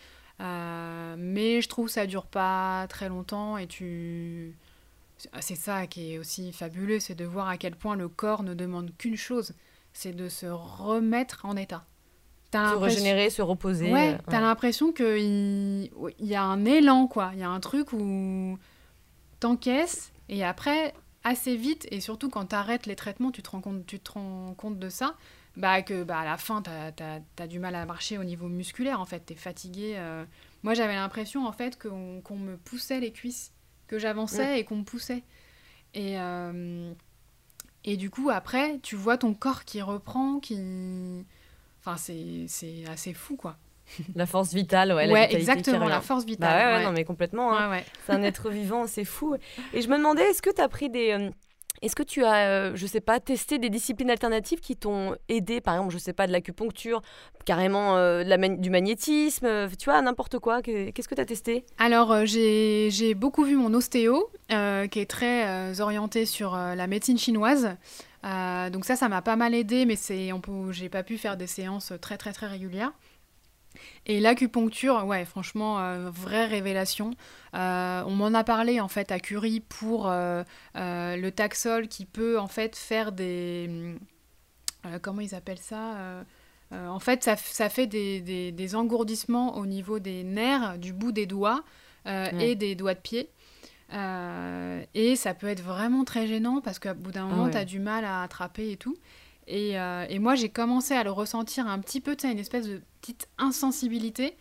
Euh, 0.43 1.15
mais 1.19 1.61
je 1.61 1.69
trouve 1.69 1.87
que 1.87 1.93
ça 1.93 2.07
dure 2.07 2.27
pas 2.27 2.87
très 2.89 3.09
longtemps 3.09 3.57
et 3.57 3.67
tu. 3.67 4.57
C'est 5.41 5.55
ça 5.55 5.87
qui 5.87 6.15
est 6.15 6.19
aussi 6.19 6.53
fabuleux, 6.53 6.99
c'est 6.99 7.15
de 7.15 7.25
voir 7.25 7.49
à 7.49 7.57
quel 7.57 7.77
point 7.77 7.95
le 7.95 8.09
corps 8.09 8.43
ne 8.43 8.55
demande 8.55 8.91
qu'une 8.99 9.17
chose, 9.17 9.53
c'est 9.93 10.13
de 10.13 10.29
se 10.29 10.47
remettre 10.47 11.45
en 11.45 11.57
état. 11.57 11.85
se 12.53 12.75
régénérer, 12.75 13.31
se 13.31 13.41
reposer. 13.41 13.93
Ouais, 13.93 14.19
t'as 14.29 14.41
l'impression 14.41 14.91
qu'il 14.91 15.91
il 16.19 16.27
y 16.27 16.35
a 16.35 16.43
un 16.43 16.65
élan, 16.65 17.07
quoi. 17.07 17.31
Il 17.35 17.39
y 17.39 17.45
a 17.45 17.49
un 17.49 17.61
truc 17.61 17.93
où 17.93 18.59
t'encaisses 19.39 20.13
et 20.29 20.45
après, 20.45 20.95
assez 21.25 21.57
vite, 21.57 21.87
et 21.91 22.01
surtout 22.01 22.31
quand 22.31 22.47
t'arrêtes 22.47 22.87
les 22.87 22.97
traitements, 22.97 23.31
tu 23.31 23.43
te 23.43 23.51
rends 23.51 23.61
compte, 23.61 23.87
tu 23.87 24.01
te 24.01 24.13
rends 24.13 24.55
compte 24.57 24.79
de 24.79 24.89
ça, 24.89 25.15
bah, 25.57 25.83
que 25.83 26.03
bah, 26.03 26.21
à 26.21 26.25
la 26.25 26.37
fin, 26.37 26.63
tu 26.63 26.71
as, 26.71 27.47
du 27.47 27.59
mal 27.59 27.75
à 27.75 27.85
marcher 27.85 28.19
au 28.19 28.25
niveau 28.25 28.49
musculaire, 28.49 29.01
en 29.01 29.05
fait, 29.05 29.27
tu 29.27 29.33
es 29.35 29.37
fatigué. 29.37 29.95
Euh. 29.97 30.25
Moi, 30.63 30.75
j'avais 30.75 30.95
l'impression, 30.95 31.47
en 31.47 31.53
fait, 31.53 31.79
qu'on 31.79 32.37
me 32.37 32.57
poussait 32.57 33.01
les 33.01 33.13
cuisses, 33.13 33.53
que 33.87 33.99
j'avançais 33.99 34.61
et 34.61 34.65
qu'on 34.65 34.77
me 34.77 34.85
poussait. 34.85 35.23
Et, 35.95 36.19
euh, 36.19 36.93
et 37.85 37.97
du 37.97 38.11
coup, 38.11 38.31
après, 38.31 38.79
tu 38.83 38.97
vois 38.97 39.19
ton 39.19 39.35
corps 39.35 39.65
qui 39.65 39.83
reprend, 39.83 40.41
qui... 40.41 40.57
Enfin, 41.81 41.97
c'est 41.97 42.85
assez 42.89 43.13
fou, 43.13 43.37
quoi. 43.37 43.57
La 44.15 44.27
force 44.27 44.55
vitale, 44.55 44.93
ouais. 44.93 45.11
ouais, 45.11 45.35
exactement, 45.35 45.89
la 45.89 46.01
force 46.01 46.25
vitale. 46.25 46.49
Bah 46.49 46.79
ouais, 46.79 46.85
non, 46.85 46.93
mais 46.93 47.05
complètement. 47.05 47.59
Hein. 47.59 47.81
C'est 48.07 48.13
un 48.13 48.23
être 48.23 48.49
vivant, 48.51 48.87
c'est 48.87 49.05
fou. 49.05 49.37
Et 49.75 49.83
je 49.83 49.89
me 49.89 49.99
demandais, 49.99 50.23
est-ce 50.23 50.41
que 50.41 50.55
tu 50.55 50.63
as 50.63 50.69
pris 50.69 50.89
des, 50.89 51.11
euh, 51.11 51.31
Est-ce 51.81 51.97
que 51.97 52.03
tu 52.03 52.25
as, 52.25 52.49
euh, 52.49 52.73
je 52.75 52.87
sais 52.87 53.01
pas, 53.01 53.19
testé 53.19 53.59
des 53.59 53.71
disciplines 53.71 54.11
alternatives 54.11 54.61
qui 54.61 54.77
t'ont 54.77 55.17
aidé, 55.29 55.61
par 55.61 55.75
exemple, 55.75 55.93
je 55.93 55.99
sais 55.99 56.13
pas, 56.13 56.27
de 56.27 56.33
l'acupuncture, 56.33 57.03
carrément 57.45 57.97
euh, 57.97 58.23
du 58.57 58.71
magnétisme, 58.71 59.47
euh, 59.47 59.69
tu 59.77 59.87
vois, 59.87 60.01
n'importe 60.01 60.39
quoi 60.39 60.63
Qu'est-ce 60.63 61.09
que 61.09 61.15
tu 61.15 61.21
as 61.21 61.25
testé? 61.25 61.65
Alors, 61.79 62.25
j'ai 62.25 63.15
beaucoup 63.15 63.45
vu 63.45 63.57
mon 63.57 63.75
ostéo, 63.75 64.31
qui 64.49 65.01
est 65.01 65.11
très 65.11 65.81
orienté 65.81 66.27
sur 66.27 66.55
la 66.55 66.87
médecine 66.87 67.19
chinoise. 67.19 67.71
donc 68.23 68.85
ça, 68.85 68.95
ça 68.95 69.09
m'a 69.09 69.23
pas 69.23 69.37
mal 69.37 69.55
aidé, 69.55 69.87
mais 69.87 69.97
j'ai 70.71 70.89
pas 70.89 71.03
pu 71.03 71.19
faire 71.19 71.37
des 71.37 71.47
séances 71.47 71.93
très 72.01 72.17
très 72.17 72.33
très 72.33 72.47
régulières. 72.47 72.93
Et 74.07 74.21
l'acupuncture, 74.21 75.05
ouais, 75.07 75.25
franchement, 75.25 75.81
euh, 75.81 76.11
vraie 76.11 76.47
révélation. 76.47 77.13
Euh, 77.55 78.03
on 78.07 78.11
m'en 78.11 78.35
a 78.35 78.45
parlé 78.45 78.81
en 78.81 78.89
fait 78.89 79.13
à 79.13 79.21
Curie 79.21 79.61
pour 79.61 80.09
euh, 80.09 80.43
le 80.75 81.31
taxol 81.31 81.89
qui 81.89 82.05
peut 82.05 82.39
en 82.39 82.49
fait 82.49 82.77
faire 82.77 83.13
des. 83.13 83.97
comment 85.03 85.21
ils 85.21 85.35
appellent 85.35 85.59
ça 85.59 86.25
En 86.73 86.99
fait, 86.99 87.23
ça, 87.23 87.37
ça 87.37 87.69
fait 87.69 87.87
des, 87.87 88.21
des, 88.21 88.53
des, 88.53 88.75
engourdissements 88.75 89.57
au 89.57 89.67
niveau 89.67 89.99
des 89.99 90.25
nerfs, 90.25 90.79
du 90.79 90.93
bout 90.93 91.13
des 91.13 91.27
doigts 91.27 91.63
et 92.07 92.57
des 92.57 92.75
doigts 92.75 92.95
de 92.95 93.01
pied. 93.01 93.31
et 93.93 95.17
ça 95.17 95.35
peut 95.35 95.49
être 95.49 95.63
vraiment 95.63 96.05
très 96.05 96.27
gênant 96.27 96.61
parce 96.61 96.79
qu'à 96.79 96.95
bout 96.95 97.13
d'un 97.13 97.27
moment, 97.27 97.51
tu 97.51 97.57
as 97.57 97.65
du 97.65 97.79
mal 97.79 98.05
à 98.05 98.23
attraper 98.23 98.73
et 98.73 98.77
tout. 98.77 98.97
Et, 99.47 99.73
et 99.73 100.19
moi, 100.19 100.35
j'ai 100.35 100.49
commencé 100.49 100.95
à 100.95 101.05
le 101.05 101.11
ressentir 101.11 101.67
un 101.67 101.79
petit 101.81 102.01
peu, 102.01 102.17
tu 102.17 102.27
sais, 102.27 102.33
une 102.33 102.39
espèce 102.39 102.67
de 102.67 102.81
petite 103.01 103.29
insensibilité. 103.39 104.37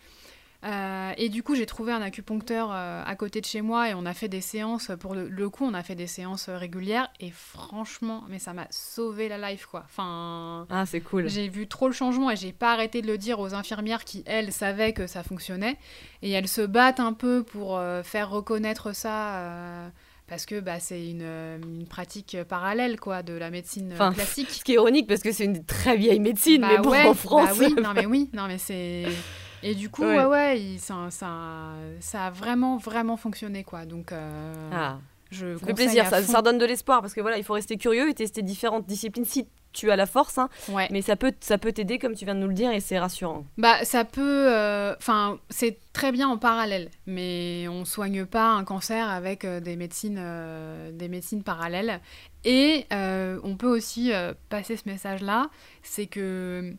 Euh, 0.64 1.12
et 1.16 1.28
du 1.28 1.42
coup, 1.42 1.56
j'ai 1.56 1.66
trouvé 1.66 1.92
un 1.92 2.02
acupuncteur 2.02 2.70
euh, 2.72 3.02
à 3.04 3.16
côté 3.16 3.40
de 3.40 3.46
chez 3.46 3.62
moi 3.62 3.90
et 3.90 3.94
on 3.94 4.06
a 4.06 4.14
fait 4.14 4.28
des 4.28 4.40
séances. 4.40 4.92
Pour 5.00 5.14
le, 5.14 5.50
coup, 5.50 5.64
on 5.64 5.74
a 5.74 5.82
fait 5.82 5.96
des 5.96 6.06
séances 6.06 6.48
régulières 6.48 7.10
et 7.18 7.30
franchement, 7.30 8.22
mais 8.28 8.38
ça 8.38 8.52
m'a 8.52 8.66
sauvé 8.70 9.28
la 9.28 9.50
life 9.50 9.66
quoi. 9.66 9.82
Enfin, 9.86 10.66
ah, 10.70 10.86
c'est 10.86 11.00
cool. 11.00 11.28
J'ai 11.28 11.48
vu 11.48 11.66
trop 11.66 11.88
le 11.88 11.92
changement 11.92 12.30
et 12.30 12.36
j'ai 12.36 12.52
pas 12.52 12.72
arrêté 12.72 13.02
de 13.02 13.08
le 13.08 13.18
dire 13.18 13.40
aux 13.40 13.54
infirmières 13.54 14.04
qui 14.04 14.22
elles 14.24 14.52
savaient 14.52 14.92
que 14.92 15.08
ça 15.08 15.24
fonctionnait 15.24 15.78
et 16.22 16.30
elles 16.30 16.48
se 16.48 16.62
battent 16.62 17.00
un 17.00 17.12
peu 17.12 17.42
pour 17.42 17.76
euh, 17.76 18.04
faire 18.04 18.30
reconnaître 18.30 18.94
ça 18.94 19.90
parce 20.26 20.46
que 20.46 20.60
bah, 20.60 20.80
c'est 20.80 21.10
une, 21.10 21.22
une, 21.22 21.86
pratique 21.86 22.36
parallèle 22.48 22.98
quoi 22.98 23.22
de 23.22 23.34
la 23.34 23.50
médecine 23.50 23.94
classique. 24.14 24.50
Ce 24.50 24.64
qui 24.64 24.72
est 24.72 24.76
ironique 24.76 25.06
parce 25.06 25.22
que 25.22 25.32
c'est 25.32 25.44
une 25.44 25.64
très 25.64 25.96
vieille 25.96 26.20
médecine, 26.20 26.62
mais 26.62 26.76
bah 26.76 26.82
bon, 26.82 27.10
en 27.10 27.14
France. 27.14 27.58
Bah 27.58 27.66
oui, 27.66 27.74
non 27.82 27.92
mais 27.94 28.06
oui, 28.06 28.30
non 28.32 28.46
mais 28.46 28.58
c'est 28.58 29.04
et 29.62 29.74
du 29.74 29.90
coup 29.90 30.02
ouais 30.02 30.24
ouais, 30.24 30.76
ça, 30.78 31.08
ça, 31.10 31.74
ça, 32.00 32.26
a 32.26 32.30
vraiment 32.30 32.76
vraiment 32.76 33.16
fonctionné 33.16 33.64
quoi. 33.64 33.84
Donc 33.84 34.12
euh, 34.12 34.70
ah. 34.72 34.98
je 35.30 35.56
ça 35.58 35.66
fait 35.66 35.74
plaisir, 35.74 36.06
ça, 36.06 36.22
ça 36.22 36.42
donne 36.42 36.58
de 36.58 36.66
l'espoir 36.66 37.00
parce 37.00 37.14
que 37.14 37.20
voilà, 37.20 37.38
il 37.38 37.44
faut 37.44 37.54
rester 37.54 37.76
curieux 37.76 38.08
et 38.08 38.14
tester 38.14 38.42
différentes 38.42 38.86
disciplines 38.86 39.24
si 39.24 39.46
tu 39.72 39.90
as 39.90 39.96
la 39.96 40.06
force, 40.06 40.38
hein, 40.38 40.48
mais 40.90 41.02
ça 41.02 41.16
peut 41.16 41.32
ça 41.40 41.58
peut 41.58 41.72
t'aider 41.72 41.98
comme 41.98 42.14
tu 42.14 42.24
viens 42.24 42.34
de 42.34 42.40
nous 42.40 42.48
le 42.48 42.54
dire 42.54 42.70
et 42.72 42.80
c'est 42.80 42.98
rassurant. 42.98 43.44
Bah 43.58 43.84
ça 43.84 44.04
peut, 44.04 44.46
euh, 44.50 44.94
enfin 44.98 45.38
c'est 45.50 45.78
très 45.92 46.12
bien 46.12 46.28
en 46.28 46.38
parallèle, 46.38 46.90
mais 47.06 47.66
on 47.68 47.84
soigne 47.84 48.24
pas 48.24 48.50
un 48.50 48.64
cancer 48.64 49.08
avec 49.08 49.44
euh, 49.44 49.60
des 49.60 49.76
médecines 49.76 50.18
euh, 50.20 50.90
des 50.92 51.08
médecines 51.08 51.42
parallèles. 51.42 52.00
Et 52.44 52.86
on 52.90 53.56
peut 53.56 53.68
aussi 53.68 54.10
passer 54.48 54.76
ce 54.76 54.88
message 54.88 55.22
là, 55.22 55.48
c'est 55.82 56.06
que 56.06 56.74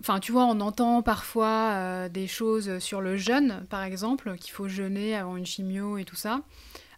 Enfin, 0.00 0.20
tu 0.20 0.30
vois, 0.30 0.44
on 0.44 0.60
entend 0.60 1.02
parfois 1.02 2.08
des 2.08 2.28
choses 2.28 2.78
sur 2.78 3.00
le 3.00 3.16
jeûne, 3.16 3.66
par 3.68 3.82
exemple, 3.82 4.36
qu'il 4.36 4.52
faut 4.52 4.68
jeûner 4.68 5.16
avant 5.16 5.36
une 5.36 5.46
chimio 5.46 5.98
et 5.98 6.04
tout 6.04 6.14
ça. 6.14 6.42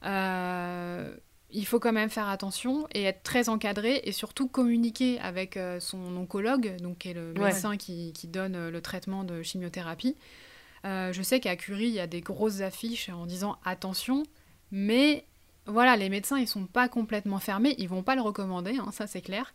Euh, 0.05 1.15
il 1.53 1.67
faut 1.67 1.81
quand 1.81 1.93
même 1.93 2.11
faire 2.11 2.29
attention 2.29 2.87
et 2.95 3.05
être 3.05 3.23
très 3.23 3.49
encadré 3.49 4.01
et 4.05 4.13
surtout 4.13 4.49
communiquer 4.49 5.19
avec 5.21 5.57
euh, 5.57 5.81
son 5.81 6.17
oncologue, 6.17 6.77
donc 6.81 6.99
qui 6.99 7.11
est 7.11 7.15
le 7.15 7.33
médecin 7.33 7.77
qui, 7.77 8.13
donne 8.25 8.55
euh, 8.55 8.71
le 8.71 8.81
traitement 8.81 9.25
de 9.25 9.43
chimiothérapie. 9.43 10.17
Euh, 10.85 11.13
je 11.13 11.23
sais 11.23 11.41
qu'à 11.41 11.57
Curie, 11.57 11.87
il 11.87 11.95
y 11.95 12.01
a 12.01 12.07
des 12.07 12.21
grosses 12.21 12.61
affiches 12.61 13.09
en 13.09 13.27
disant 13.27 13.59
attention, 13.65 14.23
mais 14.71 15.25
voilà, 15.67 15.97
les 15.97 16.09
médecins, 16.09 16.39
ils 16.39 16.49
sont 16.49 16.67
pas 16.67 16.89
complètement 16.89 17.39
fermés, 17.39 17.75
ils 17.79 17.89
vont 17.89 18.03
pas 18.03 18.15
le 18.15 18.23
recommander, 18.23 18.77
hein, 18.79 18.91
ça 18.93 19.07
c'est 19.07 19.21
clair. 19.21 19.53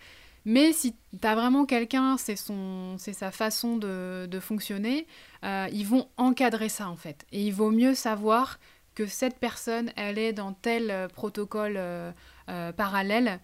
Mais 0.48 0.74
si 0.74 0.94
tu 1.20 1.28
as 1.28 1.34
vraiment 1.34 1.66
quelqu'un, 1.66 2.18
c'est 2.18 2.36
sa 2.36 3.32
façon 3.32 3.78
de, 3.78 4.28
de 4.30 4.40
fonctionner, 4.40 5.08
ils 5.42 5.88
vont 5.88 6.08
encadrer 6.18 6.70
ça 6.70 6.88
en 6.88 6.96
fait. 6.96 7.26
Et 7.32 7.48
il 7.48 7.52
vaut 7.52 7.72
mieux 7.72 7.96
savoir 7.96 8.60
que 8.96 9.06
cette 9.06 9.38
personne, 9.38 9.92
elle 9.98 10.18
est 10.18 10.34
dans 10.34 10.54
tel 10.54 10.90
euh, 10.90 11.08
protocole 11.08 11.76
euh, 11.78 12.12
euh, 12.50 12.72
parallèle. 12.72 13.40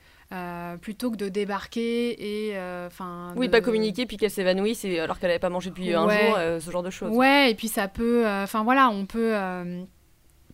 plutôt 0.81 1.11
que 1.11 1.17
de 1.17 1.27
débarquer 1.27 2.15
et 2.51 2.57
enfin 2.87 3.33
oui 3.35 3.49
pas 3.49 3.59
communiquer 3.59 4.05
puis 4.05 4.15
qu'elle 4.15 4.31
s'évanouisse 4.31 4.85
alors 4.85 5.19
qu'elle 5.19 5.29
n'avait 5.29 5.39
pas 5.39 5.49
mangé 5.49 5.71
depuis 5.71 5.93
un 5.93 6.07
jour 6.07 6.37
ce 6.37 6.71
genre 6.71 6.83
de 6.83 6.89
choses 6.89 7.11
ouais 7.13 7.51
et 7.51 7.55
puis 7.55 7.67
ça 7.67 7.89
peut 7.89 8.25
enfin 8.25 8.63
voilà 8.63 8.89
on 8.89 9.05
peut 9.05 9.35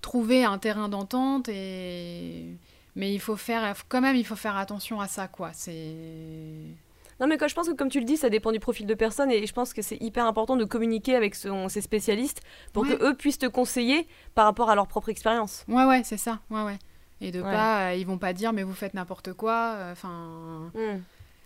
trouver 0.02 0.44
un 0.44 0.58
terrain 0.58 0.90
d'entente 0.90 1.48
et 1.50 2.58
mais 2.96 3.14
il 3.14 3.20
faut 3.20 3.36
faire 3.36 3.76
quand 3.88 4.02
même 4.02 4.16
il 4.16 4.26
faut 4.26 4.36
faire 4.36 4.58
attention 4.58 5.00
à 5.00 5.08
ça 5.08 5.28
quoi 5.28 5.52
c'est 5.54 5.94
non, 7.20 7.28
mais 7.28 7.38
quand 7.38 7.48
je 7.48 7.56
pense 7.56 7.68
que, 7.68 7.74
comme 7.74 7.90
tu 7.90 8.00
le 8.00 8.06
dis, 8.06 8.18
ça 8.18 8.30
dépend 8.30 8.52
du 8.52 8.60
profil 8.60 8.86
de 8.86 8.94
personne 8.94 9.32
et 9.32 9.46
je 9.46 9.54
pense 9.54 9.74
que 9.74 9.82
c'est 9.82 9.98
hyper 10.02 10.26
important 10.26 10.56
de 10.56 10.66
communiquer 10.66 11.16
avec 11.16 11.36
son, 11.36 11.68
ses 11.70 11.82
spécialistes 11.82 12.42
pour 12.74 12.86
qu'eux 12.86 12.98
que 12.98 13.04
eux 13.06 13.14
puissent 13.16 13.40
te 13.40 13.48
conseiller 13.48 14.08
par 14.36 14.46
rapport 14.46 14.70
à 14.70 14.76
leur 14.76 14.88
propre 14.88 15.10
expérience. 15.10 15.66
Ouais, 15.68 15.86
ouais, 15.86 16.02
c'est 16.04 16.18
ça. 16.18 16.40
Ouais, 16.50 16.64
ouais. 16.64 16.78
Et 17.20 17.32
de 17.32 17.42
pas, 17.42 17.90
euh, 17.90 17.96
ils 17.96 18.06
vont 18.06 18.20
pas 18.20 18.34
dire, 18.34 18.54
mais 18.54 18.62
vous 18.62 18.74
faites 18.74 18.94
n'importe 18.94 19.34
quoi. 19.34 19.74
Euh, 19.76 19.92
enfin. 19.92 20.72
Hmm. 20.76 21.00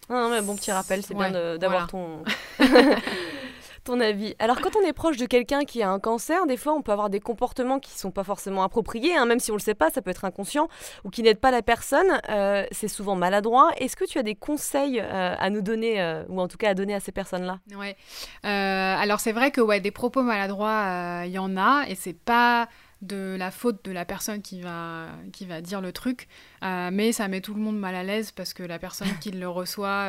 Non, 0.09 0.29
mais 0.29 0.41
bon 0.41 0.55
petit 0.57 0.71
rappel, 0.71 1.03
c'est 1.03 1.13
bien 1.13 1.31
d'avoir 1.57 1.87
ton. 1.87 2.23
ton 3.83 3.99
avis. 3.99 4.35
Alors, 4.39 4.61
quand 4.61 4.75
on 4.75 4.85
est 4.85 4.93
proche 4.93 5.17
de 5.17 5.25
quelqu'un 5.25 5.63
qui 5.63 5.81
a 5.81 5.89
un 5.89 5.99
cancer, 5.99 6.45
des 6.45 6.57
fois, 6.57 6.73
on 6.73 6.81
peut 6.81 6.91
avoir 6.91 7.09
des 7.09 7.19
comportements 7.19 7.79
qui 7.79 7.97
sont 7.97 8.11
pas 8.11 8.23
forcément 8.23 8.63
appropriés, 8.63 9.15
hein, 9.15 9.25
même 9.25 9.39
si 9.39 9.51
on 9.51 9.55
le 9.55 9.61
sait 9.61 9.73
pas, 9.73 9.89
ça 9.89 10.01
peut 10.01 10.11
être 10.11 10.25
inconscient 10.25 10.67
ou 11.03 11.09
qui 11.09 11.23
n'aident 11.23 11.39
pas 11.39 11.51
la 11.51 11.61
personne. 11.61 12.21
Euh, 12.29 12.65
c'est 12.71 12.87
souvent 12.87 13.15
maladroit. 13.15 13.71
Est-ce 13.77 13.95
que 13.95 14.05
tu 14.05 14.19
as 14.19 14.23
des 14.23 14.35
conseils 14.35 14.99
euh, 14.99 15.35
à 15.37 15.49
nous 15.49 15.61
donner, 15.61 16.01
euh, 16.01 16.23
ou 16.29 16.39
en 16.39 16.47
tout 16.47 16.57
cas 16.57 16.69
à 16.69 16.73
donner 16.73 16.93
à 16.93 16.99
ces 16.99 17.11
personnes-là? 17.11 17.59
Ouais. 17.75 17.95
alors, 18.43 19.19
c'est 19.19 19.31
vrai 19.31 19.51
que 19.51 19.61
ouais, 19.61 19.79
des 19.79 19.91
propos 19.91 20.21
maladroits, 20.21 21.23
il 21.25 21.31
y 21.31 21.39
en 21.39 21.57
a, 21.57 21.85
et 21.87 21.95
c'est 21.95 22.13
pas 22.17 22.67
de 23.01 23.35
la 23.35 23.49
faute 23.49 23.83
de 23.83 23.91
la 23.91 24.05
personne 24.05 24.43
qui 24.43 24.61
va, 24.61 25.07
qui 25.33 25.47
va 25.47 25.61
dire 25.61 25.81
le 25.81 25.91
truc, 25.91 26.27
mais 26.61 27.11
ça 27.11 27.27
met 27.27 27.41
tout 27.41 27.55
le 27.55 27.59
monde 27.59 27.79
mal 27.79 27.95
à 27.95 28.03
l'aise 28.03 28.31
parce 28.31 28.53
que 28.53 28.61
la 28.61 28.77
personne 28.77 29.07
qui 29.19 29.31
le 29.31 29.49
reçoit, 29.49 30.07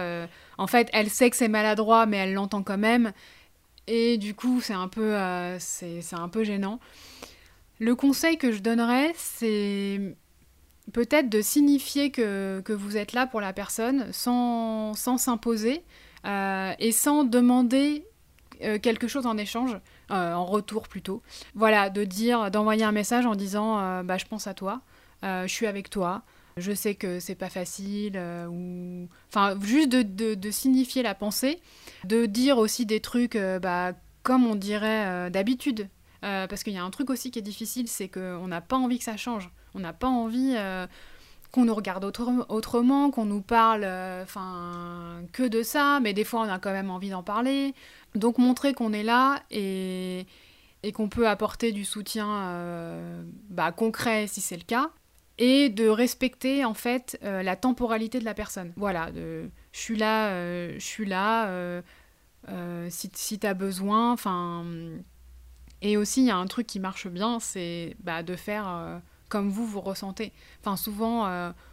en 0.59 0.67
fait, 0.67 0.91
elle 0.93 1.09
sait 1.09 1.31
que 1.31 1.37
c'est 1.37 1.49
maladroit, 1.49 2.05
mais 2.05 2.19
elle 2.19 2.35
l'entend 2.35 2.63
quand 2.63 2.79
même, 2.79 3.13
et 3.87 4.19
du 4.19 4.35
coup, 4.35 4.61
c'est 4.61 4.75
un, 4.75 4.89
peu, 4.89 5.15
euh, 5.17 5.59
c'est, 5.59 6.03
un 6.13 6.29
peu 6.29 6.45
gênant. 6.45 6.79
Le 7.79 7.95
conseil 7.95 8.39
que 8.39 8.53
je 8.53 8.61
donnerais, 8.61 9.13
c'est 9.17 10.17
peut-être 10.93 11.29
de 11.29 11.41
signifier 11.41 12.11
que, 12.11 12.63
vous 12.69 12.97
êtes 12.97 13.13
là 13.13 13.27
pour 13.27 13.41
la 13.41 13.53
personne 13.53 14.13
sans, 14.13 14.95
sans 14.95 15.19
s'imposer 15.19 15.83
euh, 16.27 16.73
et 16.79 16.93
sans 16.93 17.25
demander 17.25 18.07
euh, 18.63 18.79
quelque 18.79 19.09
chose 19.09 19.27
en 19.27 19.37
échange, 19.37 19.77
en 20.11 20.45
retour 20.45 20.89
plutôt. 20.89 21.23
Voilà, 21.55 21.91
de 21.91 22.05
dire, 22.05 22.51
d'envoyer 22.51 22.85
un 22.85 22.93
message 22.93 23.27
en 23.27 23.35
disant 23.35 24.03
bah, 24.05 24.19
je 24.19 24.27
pense 24.27 24.47
à 24.47 24.55
toi, 24.55 24.83
je 25.23 25.49
suis 25.49 25.67
avec 25.67 25.89
toi, 25.89 26.23
je 26.57 26.73
sais 26.73 26.95
que 26.95 27.21
c'est 27.21 27.35
pas 27.35 27.49
facile, 27.49 28.15
euh, 28.17 28.47
ou 28.47 29.09
enfin 29.29 29.59
juste 29.61 29.91
de, 29.91 30.51
signifier 30.51 31.03
la 31.03 31.15
pensée, 31.15 31.61
de 32.05 32.27
dire 32.27 32.59
aussi 32.59 32.87
des 32.87 33.01
trucs 33.01 33.37
euh, 33.37 33.59
bah, 33.59 33.93
comme 34.23 34.47
on 34.47 34.55
dirait 34.55 35.07
euh, 35.07 35.31
d'habitude. 35.31 35.89
parce 36.21 36.63
qu'il 36.63 36.73
y 36.73 36.79
a 36.79 36.85
un 36.85 36.91
truc 36.91 37.11
aussi 37.11 37.31
qui 37.31 37.39
est 37.39 37.43
difficile, 37.43 37.89
c'est 37.89 38.09
qu'on 38.09 38.47
n'a 38.47 38.61
pas 38.61 38.77
envie 38.77 38.99
que 38.99 39.05
ça 39.05 39.17
change. 39.17 39.51
On 39.75 39.81
n'a 39.81 39.93
pas 39.93 40.09
envie 40.09 40.55
qu'on 41.51 41.65
nous 41.65 41.75
regarde 41.75 42.05
autrement, 42.05 43.11
qu'on 43.11 43.25
nous 43.25 43.43
parle 43.43 43.83
que 45.33 45.49
de 45.49 45.63
ça, 45.63 45.99
mais 46.01 46.13
des 46.13 46.25
fois 46.25 46.43
on 46.43 46.49
a 46.49 46.59
quand 46.59 46.73
même 46.73 46.91
envie 46.91 47.11
d'en 47.11 47.23
parler. 47.23 47.75
Donc 48.15 48.39
montrer 48.39 48.75
qu'on 48.75 48.93
est 48.93 49.03
là 49.03 49.43
et, 49.51 50.27
et 50.83 50.93
qu'on 50.93 51.09
peut 51.09 51.27
apporter 51.27 51.73
du 51.73 51.85
soutien 51.85 53.25
bah, 53.51 53.73
concret 53.73 54.27
si 54.29 54.41
c'est 54.41 54.57
le 54.57 54.65
cas 54.65 54.91
et 55.43 55.71
de 55.71 55.89
respecter 55.89 56.65
en 56.65 56.73
fait 56.73 57.19
euh, 57.25 57.43
la 57.43 57.57
temporalité 57.57 58.21
de 58.21 58.25
la 58.25 58.33
personne. 58.33 58.73
Voilà, 58.77 59.11
de, 59.11 59.51
je 59.73 59.79
suis 59.81 59.97
là, 59.97 60.29
euh, 60.29 60.75
je 60.75 60.85
suis 60.85 61.05
là, 61.05 61.49
euh, 61.49 61.83
si, 62.91 63.11
si 63.13 63.39
tu 63.41 63.47
as 63.47 63.55
besoin, 63.55 64.13
enfin... 64.13 64.65
Et 65.85 65.97
aussi, 65.97 66.21
il 66.21 66.27
y 66.29 66.31
a 66.31 66.37
un 66.37 66.47
truc 66.47 66.69
qui 66.69 66.79
marche 66.79 67.09
bien, 67.09 67.41
c'est 67.41 67.97
bah, 68.05 68.23
de 68.23 68.37
faire 68.37 69.01
comme 69.29 69.49
vous, 69.49 69.67
vous 69.67 69.81
ressentez. 69.81 70.33
Enfin, 70.61 70.77
souvent, 70.77 71.27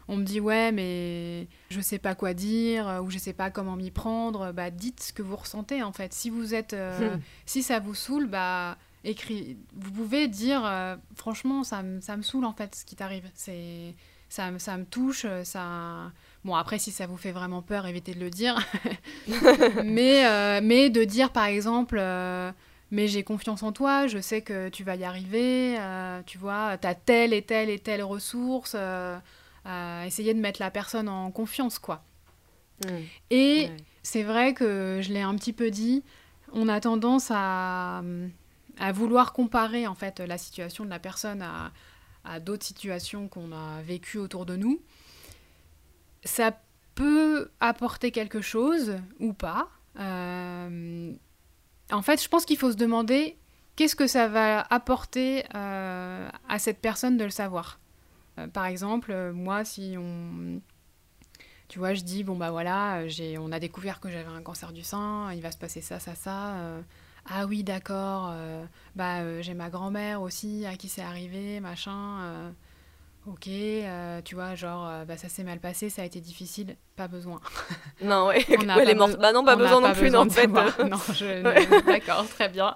on 0.07 0.17
me 0.17 0.23
dit, 0.23 0.39
ouais, 0.39 0.71
mais 0.71 1.47
je 1.69 1.79
sais 1.79 1.99
pas 1.99 2.15
quoi 2.15 2.33
dire, 2.33 3.01
ou 3.05 3.11
je 3.11 3.19
sais 3.19 3.33
pas 3.33 3.51
comment 3.51 3.75
m'y 3.75 3.91
prendre. 3.91 4.51
Bah, 4.51 4.71
dites 4.71 4.99
ce 4.99 5.13
que 5.13 5.21
vous 5.21 5.35
ressentez, 5.35 5.83
en 5.83 5.91
fait. 5.91 6.11
Si 6.11 6.31
vous 6.31 6.55
êtes... 6.55 6.73
Hmm. 6.73 7.19
Si 7.45 7.61
ça 7.61 7.79
vous 7.79 7.93
saoule, 7.93 8.25
bah 8.25 8.79
écrit. 9.03 9.57
Vous 9.73 9.91
pouvez 9.91 10.27
dire, 10.27 10.65
euh, 10.65 10.95
franchement, 11.15 11.63
ça, 11.63 11.83
ça, 12.01 12.17
me 12.17 12.21
saoule 12.21 12.45
en 12.45 12.53
fait 12.53 12.75
ce 12.75 12.85
qui 12.85 12.95
t'arrive. 12.95 13.29
C'est, 13.35 13.95
ça, 14.29 14.51
ça 14.59 14.77
me 14.77 14.85
touche, 14.85 15.25
ça... 15.43 16.11
Bon, 16.45 16.55
après, 16.55 16.79
si 16.79 16.91
ça 16.91 17.05
vous 17.05 17.17
fait 17.17 17.31
vraiment 17.31 17.61
peur, 17.61 17.85
évitez 17.85 18.13
de 18.13 18.19
le 18.19 18.29
dire. 18.29 18.57
mais, 19.83 20.25
euh, 20.25 20.61
mais 20.63 20.89
de 20.89 21.03
dire, 21.03 21.31
par 21.31 21.45
exemple, 21.45 21.97
euh, 21.99 22.51
mais 22.91 23.07
j'ai 23.07 23.23
confiance 23.23 23.61
en 23.61 23.73
toi, 23.73 24.07
je 24.07 24.19
sais 24.19 24.41
que 24.41 24.69
tu 24.69 24.83
vas 24.83 24.95
y 24.95 25.03
arriver, 25.03 25.77
euh, 25.77 26.21
tu 26.25 26.37
vois, 26.37 26.77
tu 26.77 26.87
as 26.87 26.95
telle 26.95 27.33
et 27.33 27.41
telle 27.41 27.69
et 27.69 27.79
telle 27.79 28.03
ressource, 28.03 28.75
essayer 30.05 30.33
de 30.33 30.39
mettre 30.39 30.61
la 30.61 30.71
personne 30.71 31.09
en 31.09 31.29
confiance, 31.31 31.77
quoi. 31.77 32.03
Mm. 32.85 32.89
Et 33.31 33.69
c'est 34.01 34.23
vrai 34.23 34.53
que 34.53 34.99
je 35.01 35.11
l'ai 35.11 35.21
un 35.21 35.35
petit 35.35 35.53
peu 35.53 35.69
dit, 35.69 36.03
on 36.53 36.69
a 36.69 36.79
tendance 36.79 37.31
à, 37.31 38.01
à 38.79 38.91
vouloir 38.91 39.33
comparer, 39.33 39.85
en 39.87 39.95
fait, 39.95 40.19
la 40.19 40.37
situation 40.37 40.85
de 40.85 40.89
la 40.89 40.99
personne 40.99 41.41
à, 41.41 41.71
d'autres 42.39 42.65
situations 42.65 43.27
qu'on 43.27 43.51
a 43.51 43.81
vécues 43.81 44.19
autour 44.19 44.45
de 44.45 44.55
nous 44.55 44.81
ça 46.23 46.59
peut 46.95 47.49
apporter 47.59 48.11
quelque 48.11 48.41
chose 48.41 48.97
ou 49.19 49.33
pas. 49.33 49.69
Euh, 49.99 51.13
en 51.91 52.01
fait, 52.01 52.21
je 52.21 52.27
pense 52.27 52.45
qu'il 52.45 52.57
faut 52.57 52.71
se 52.71 52.77
demander 52.77 53.37
qu'est-ce 53.75 53.95
que 53.95 54.07
ça 54.07 54.27
va 54.27 54.61
apporter 54.69 55.45
euh, 55.55 56.29
à 56.47 56.59
cette 56.59 56.79
personne 56.79 57.17
de 57.17 57.23
le 57.23 57.29
savoir. 57.29 57.79
Euh, 58.37 58.47
par 58.47 58.65
exemple, 58.65 59.31
moi, 59.31 59.63
si 59.65 59.95
on... 59.97 60.61
Tu 61.67 61.77
vois, 61.77 61.93
je 61.93 62.01
dis, 62.01 62.23
bon 62.23 62.35
bah 62.35 62.49
voilà, 62.49 63.03
on 63.39 63.51
a 63.51 63.59
découvert 63.59 63.99
que 63.99 64.09
j'avais 64.09 64.25
un 64.29 64.41
cancer 64.41 64.73
du 64.73 64.81
sein, 64.81 65.31
il 65.33 65.41
va 65.41 65.51
se 65.51 65.57
passer 65.57 65.81
ça, 65.81 65.99
ça, 65.99 66.15
ça. 66.15 66.55
Ah 67.25 67.45
oui, 67.45 67.63
d'accord, 67.63 68.33
bah 68.95 69.41
j'ai 69.41 69.53
ma 69.53 69.69
grand-mère 69.69 70.21
aussi 70.21 70.65
à 70.65 70.75
qui 70.75 70.89
c'est 70.89 71.01
arrivé, 71.01 71.59
machin 71.59 72.53
Ok, 73.31 73.47
euh, 73.47 74.21
tu 74.23 74.33
vois, 74.33 74.55
genre, 74.55 74.87
euh, 74.89 75.05
bah, 75.05 75.15
ça 75.15 75.29
s'est 75.29 75.43
mal 75.43 75.59
passé, 75.59 75.89
ça 75.91 76.01
a 76.01 76.05
été 76.05 76.19
difficile, 76.19 76.75
pas 76.95 77.07
besoin. 77.07 77.39
Non, 78.01 78.27
ouais, 78.27 78.43
elle 78.47 78.89
est 78.89 78.95
morte. 78.95 79.19
Bah 79.19 79.31
non, 79.33 79.43
pas 79.43 79.55
besoin 79.55 79.81
non 79.81 79.93
plus, 79.93 80.09
non, 80.09 80.21
en 80.21 80.29
fait. 80.29 80.47
non, 80.47 80.97
je... 81.13 81.85
D'accord, 81.85 82.25
très 82.27 82.49
bien. 82.49 82.73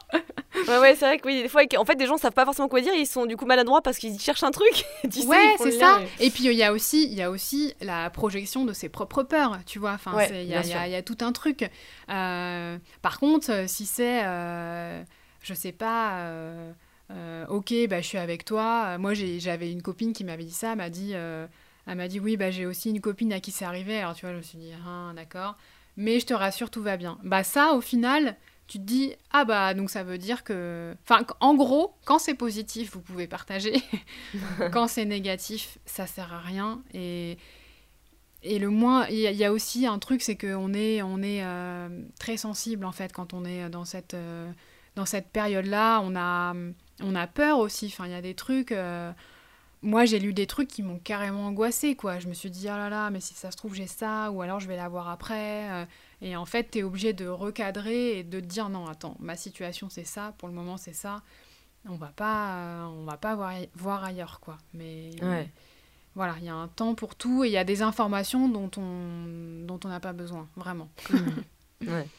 ouais, 0.68 0.78
ouais, 0.78 0.96
c'est 0.96 1.06
vrai 1.06 1.18
que 1.18 1.28
oui, 1.28 1.42
des 1.42 1.50
fois, 1.50 1.64
en 1.78 1.86
fait, 1.86 1.96
des 1.96 2.06
gens 2.06 2.18
savent 2.18 2.34
pas 2.34 2.46
forcément 2.46 2.68
quoi 2.68 2.82
dire, 2.82 2.94
ils 2.94 3.08
sont 3.08 3.26
du 3.26 3.36
coup 3.36 3.46
maladroits 3.46 3.82
parce 3.82 3.98
qu'ils 3.98 4.20
cherchent 4.20 4.44
un 4.44 4.52
truc. 4.52 4.86
ouais, 5.26 5.56
c'est 5.58 5.72
ça. 5.72 6.02
Et 6.20 6.30
puis, 6.30 6.44
il 6.46 6.54
y, 6.54 6.64
a 6.64 6.72
aussi, 6.72 7.08
y 7.08 7.22
a 7.24 7.32
aussi 7.32 7.74
la 7.82 8.10
projection 8.12 8.66
de 8.66 8.74
ses 8.74 8.90
propres 8.90 9.24
peurs, 9.24 9.58
tu 9.66 9.80
vois. 9.80 9.94
Enfin, 9.94 10.16
il 10.30 10.44
y, 10.44 10.50
y, 10.50 10.96
a 10.96 11.02
tout 11.02 11.18
un 11.22 11.32
truc. 11.32 11.68
Euh, 12.10 12.78
par 13.02 13.20
contre, 13.20 13.64
si 13.68 13.86
c'est, 13.86 14.22
je 15.42 15.54
sais 15.54 15.72
pas 15.72 16.28
euh, 17.14 17.46
ok, 17.48 17.74
bah, 17.90 18.02
je 18.02 18.08
suis 18.08 18.18
avec 18.18 18.46
toi. 18.46 18.98
Moi, 18.98 19.14
j'avais 19.14 19.72
une 19.72 19.82
copine 19.82 20.14
qui 20.14 20.24
m'avait 20.24 20.44
dit 20.44 20.52
ça, 20.52 20.72
elle 20.72 20.78
m'a 20.78 20.90
dit, 20.90 21.12
euh, 21.14 21.48
elle 21.86 21.98
m'a 21.98 22.08
dit 22.08 22.20
oui, 22.20 22.38
bah, 22.38 22.52
j'ai 22.52 22.66
aussi 22.66 22.90
une 22.90 23.02
copine 23.02 23.34
à 23.34 23.40
qui 23.40 23.52
c'est 23.52 23.66
arrivé. 23.66 24.00
Alors, 24.00 24.16
tu 24.16 24.26
vois, 24.26 24.32
je 24.32 24.38
me 24.38 24.42
suis 24.42 24.58
dit, 24.58 24.72
ah, 24.86 25.12
d'accord. 25.16 25.56
Mais 25.96 26.20
je 26.20 26.26
te 26.26 26.34
rassure, 26.34 26.70
tout 26.70 26.82
va 26.82 26.98
bien. 26.98 27.20
Bah, 27.24 27.44
ça, 27.44 27.74
au 27.74 27.82
final, 27.82 28.36
tu 28.68 28.80
te 28.80 28.84
dis, 28.84 29.14
ah, 29.32 29.46
bah, 29.46 29.74
donc 29.74 29.90
ça 29.90 30.04
veut 30.04 30.18
dire 30.18 30.44
que. 30.44 30.96
Enfin, 31.04 31.26
en 31.40 31.56
gros, 31.56 31.96
quand 32.06 32.20
c'est 32.20 32.34
positif, 32.34 32.94
vous 32.94 33.02
pouvez 33.02 33.28
partager. 33.28 33.76
quand 34.72 34.88
c'est 34.88 35.06
négatif, 35.06 35.78
ça 35.86 36.08
sert 36.08 36.34
à 36.34 36.40
rien. 36.40 36.82
Et. 36.94 37.38
Et 38.46 38.60
le 38.60 38.70
moins, 38.70 39.08
il 39.08 39.20
y, 39.20 39.46
a 39.46 39.54
aussi 39.54 39.88
un 39.88 40.00
truc, 40.00 40.22
c'est 40.22 40.36
qu'on 40.36 40.74
est, 40.74 41.02
on 41.02 41.20
est 41.20 41.46
euh, 41.46 41.88
très 42.20 42.36
sensible 42.36 42.84
en 42.84 42.92
fait 42.92 43.14
quand 43.14 43.34
on 43.34 43.46
est 43.46 43.70
dans 43.70 43.86
cette, 43.86 44.18
dans 44.96 45.06
cette 45.06 45.30
période-là. 45.30 46.02
On 46.02 46.14
a, 46.18 46.54
on 47.02 47.16
a 47.16 47.28
peur 47.28 47.60
aussi. 47.60 47.88
Enfin, 47.88 48.06
il 48.06 48.12
y 48.12 48.16
a 48.16 48.22
des 48.22 48.36
trucs. 48.36 48.72
Euh, 48.72 49.12
moi, 49.82 50.06
j'ai 50.06 50.20
lu 50.20 50.34
des 50.34 50.48
trucs 50.48 50.70
qui 50.70 50.82
m'ont 50.82 51.00
carrément 51.00 51.48
angoissée, 51.48 51.96
quoi. 51.96 52.20
Je 52.20 52.28
me 52.28 52.34
suis 52.34 52.50
dit, 52.50 52.68
oh 52.68 52.78
là 52.78 52.90
là, 52.90 53.10
mais 53.10 53.20
si 53.20 53.34
ça 53.34 53.52
se 53.52 53.58
trouve, 53.58 53.76
j'ai 53.76 53.88
ça, 53.88 54.32
ou 54.32 54.42
alors 54.42 54.60
je 54.60 54.68
vais 54.68 54.78
l'avoir 54.78 55.10
après. 55.10 55.70
Euh. 55.72 55.86
Et 56.22 56.36
en 56.38 56.46
fait, 56.46 56.72
tu 56.72 56.80
es 56.80 56.84
obligé 56.84 57.12
de 57.12 57.28
recadrer 57.28 58.20
et 58.20 58.24
de 58.24 58.40
te 58.40 58.46
dire, 58.46 58.70
non, 58.70 58.88
attends, 58.88 59.18
ma 59.20 59.36
situation, 59.36 59.90
c'est 59.90 60.06
ça, 60.06 60.34
pour 60.38 60.48
le 60.48 60.54
moment, 60.54 60.78
c'est 60.78 60.94
ça. 60.94 61.22
On 61.90 61.96
va 61.96 62.14
pas, 62.16 62.56
euh, 62.56 62.86
on 62.86 63.04
va 63.04 63.18
pas 63.18 63.36
voir, 63.36 63.54
voir 63.76 64.04
ailleurs, 64.06 64.40
quoi. 64.40 64.58
Mais 64.74 65.12
voilà, 66.16 66.36
il 66.40 66.46
y 66.46 66.50
a 66.50 66.56
un 66.56 66.68
temps 66.68 66.96
pour 66.96 67.16
tout 67.16 67.44
et 67.44 67.48
il 67.48 67.52
y 67.52 67.58
a 67.58 67.64
des 67.64 67.82
informations 67.82 68.48
dont 68.48 68.70
on 68.78 69.66
dont 69.66 69.80
on 69.84 69.88
n'a 69.90 70.00
pas 70.00 70.14
besoin, 70.14 70.48
vraiment. 70.56 70.90
ouais. 71.82 72.08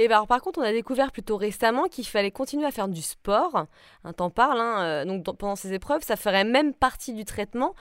Et 0.00 0.06
bah, 0.06 0.14
alors, 0.14 0.28
par 0.28 0.40
contre, 0.40 0.60
on 0.60 0.62
a 0.62 0.72
découvert 0.72 1.10
plutôt 1.10 1.36
récemment 1.36 1.88
qu'il 1.88 2.06
fallait 2.06 2.30
continuer 2.30 2.64
à 2.64 2.70
faire 2.70 2.86
du 2.86 3.02
sport. 3.02 3.66
Un 4.04 4.12
temps 4.12 4.30
parle, 4.30 4.60
hein, 4.60 4.82
euh, 4.84 5.04
donc 5.04 5.24
pendant 5.36 5.56
ces 5.56 5.72
épreuves, 5.72 6.02
ça 6.02 6.14
ferait 6.14 6.44
même 6.44 6.72
partie 6.72 7.12
du 7.12 7.24
traitement. 7.24 7.74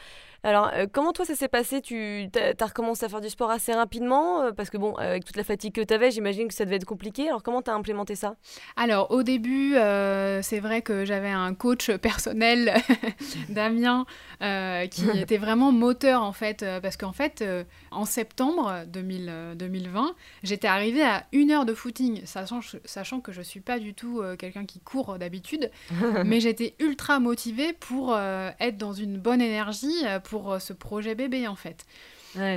Alors, 0.47 0.71
euh, 0.73 0.85
comment 0.89 1.11
toi 1.11 1.25
ça 1.25 1.35
s'est 1.35 1.49
passé? 1.49 1.81
Tu 1.81 2.29
as, 2.39 2.65
recommencé 2.65 3.03
à 3.03 3.09
faire 3.09 3.19
du 3.19 3.29
sport 3.29 3.51
assez 3.51 3.73
rapidement 3.73 4.43
euh, 4.43 4.51
Parce 4.53 4.69
que 4.69 4.77
bon, 4.77 4.95
avec 4.95 5.25
toute 5.25 5.35
la 5.35 5.43
fatigue 5.43 5.73
que 5.73 5.81
tu 5.81 5.93
avais, 5.93 6.09
j'imagine 6.09 6.47
que 6.47 6.53
ça 6.53 6.63
devait 6.63 6.77
être 6.77 6.85
compliqué. 6.85 7.27
Alors, 7.27 7.43
comment 7.43 7.61
tu 7.61 7.69
as 7.69 7.73
implémenté 7.73 8.15
ça? 8.15 8.37
Alors, 8.77 9.11
au 9.11 9.23
début, 9.23 9.73
c'est 9.73 10.61
vrai 10.61 10.81
que 10.81 11.03
j'avais 11.03 11.29
un 11.29 11.53
coach 11.53 11.91
personnel, 11.91 12.73
Damien, 13.49 14.05
qui 14.39 15.09
était 15.15 15.37
vraiment 15.37 15.73
moteur 15.73 16.23
en 16.23 16.31
fait. 16.31 16.63
parce 16.81 16.95
qu'en 16.95 17.11
fait, 17.11 17.43
en 17.91 18.05
septembre 18.05 18.85
2020, 18.87 20.15
j'étais 20.43 20.69
arrivée 20.69 21.03
à 21.03 21.25
une 21.33 21.51
heure 21.51 21.65
de 21.65 21.73
footing, 21.73 22.25
sachant, 22.25 22.61
sachant 22.85 23.19
que 23.19 23.33
je 23.33 23.41
suis 23.41 23.59
pas 23.59 23.79
du 23.79 23.93
tout 23.93 24.23
quelqu'un 24.39 24.63
qui 24.63 24.79
court 24.79 25.17
d'habitude. 25.19 25.71
mais 26.23 26.39
j'étais 26.39 26.75
ultra 26.79 27.19
motivée 27.19 27.73
pour 27.73 28.17
être 28.17 28.77
dans 28.77 28.93
une 28.93 29.17
bonne 29.17 29.41
énergie 29.41 30.05
pour 30.23 30.36
euh, 30.45 30.59
ce 30.59 30.73
projet 30.73 31.15
bébé 31.15 31.47
en 31.47 31.55
fait. 31.55 31.85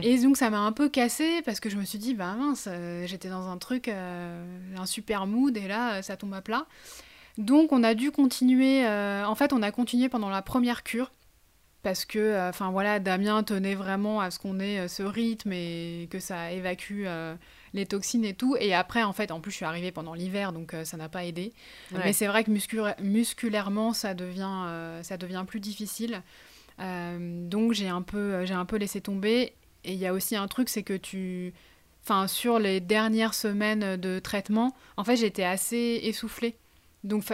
Et 0.02 0.18
donc 0.18 0.36
ça 0.36 0.50
m'a 0.50 0.58
un 0.58 0.72
peu 0.72 0.90
cassé 0.90 1.40
parce 1.46 1.58
que 1.58 1.70
je 1.70 1.76
me 1.76 1.84
suis 1.84 1.98
dit, 1.98 2.12
bah 2.12 2.34
mince, 2.34 2.68
euh, 2.70 3.06
j'étais 3.06 3.30
dans 3.30 3.48
un 3.48 3.56
truc, 3.56 3.88
euh, 3.88 4.44
un 4.76 4.84
super 4.84 5.26
mood 5.26 5.56
et 5.56 5.68
là 5.68 6.02
ça 6.02 6.18
tombe 6.18 6.34
à 6.34 6.42
plat. 6.42 6.66
Donc 7.38 7.72
on 7.72 7.82
a 7.82 7.94
dû 7.94 8.10
continuer, 8.10 8.86
en 8.86 9.34
fait 9.34 9.54
on 9.54 9.62
a 9.62 9.70
continué 9.70 10.10
pendant 10.10 10.28
la 10.28 10.42
première 10.42 10.82
cure 10.82 11.10
parce 11.82 12.04
que, 12.04 12.48
enfin 12.50 12.70
voilà, 12.70 12.98
Damien 12.98 13.42
tenait 13.42 13.74
vraiment 13.74 14.20
à 14.20 14.30
ce 14.30 14.38
qu'on 14.38 14.60
ait 14.60 14.86
ce 14.86 15.02
rythme 15.02 15.52
et 15.54 16.08
que 16.10 16.18
ça 16.18 16.52
évacue 16.52 17.06
les 17.72 17.86
toxines 17.86 18.26
et 18.26 18.34
tout. 18.34 18.56
Et 18.60 18.74
après, 18.74 19.02
en 19.02 19.14
fait, 19.14 19.30
en 19.30 19.40
plus, 19.40 19.50
je 19.52 19.56
suis 19.56 19.64
arrivée 19.64 19.92
pendant 19.92 20.12
l'hiver, 20.12 20.52
donc 20.52 20.74
ça 20.84 20.98
n'a 20.98 21.08
pas 21.08 21.24
aidé. 21.24 21.54
Mais 21.92 22.12
c'est 22.12 22.26
vrai 22.26 22.44
que 22.44 22.50
musculairement, 23.00 23.94
ça 23.94 24.12
devient, 24.12 25.00
ça 25.00 25.16
devient 25.16 25.44
plus 25.46 25.60
difficile. 25.60 26.22
Euh, 26.80 27.48
donc 27.48 27.72
j'ai 27.72 27.88
un, 27.88 28.02
peu, 28.02 28.44
j'ai 28.44 28.54
un 28.54 28.64
peu 28.64 28.76
laissé 28.76 29.00
tomber. 29.00 29.54
Et 29.84 29.92
il 29.92 29.98
y 29.98 30.06
a 30.06 30.12
aussi 30.12 30.36
un 30.36 30.48
truc, 30.48 30.68
c'est 30.68 30.82
que 30.82 30.96
tu... 30.96 31.54
Enfin, 32.02 32.26
sur 32.26 32.58
les 32.58 32.80
dernières 32.80 33.34
semaines 33.34 33.96
de 33.96 34.18
traitement, 34.18 34.74
en 34.96 35.04
fait, 35.04 35.16
j'étais 35.16 35.44
assez 35.44 36.00
essoufflée. 36.02 36.56
Donc, 37.04 37.24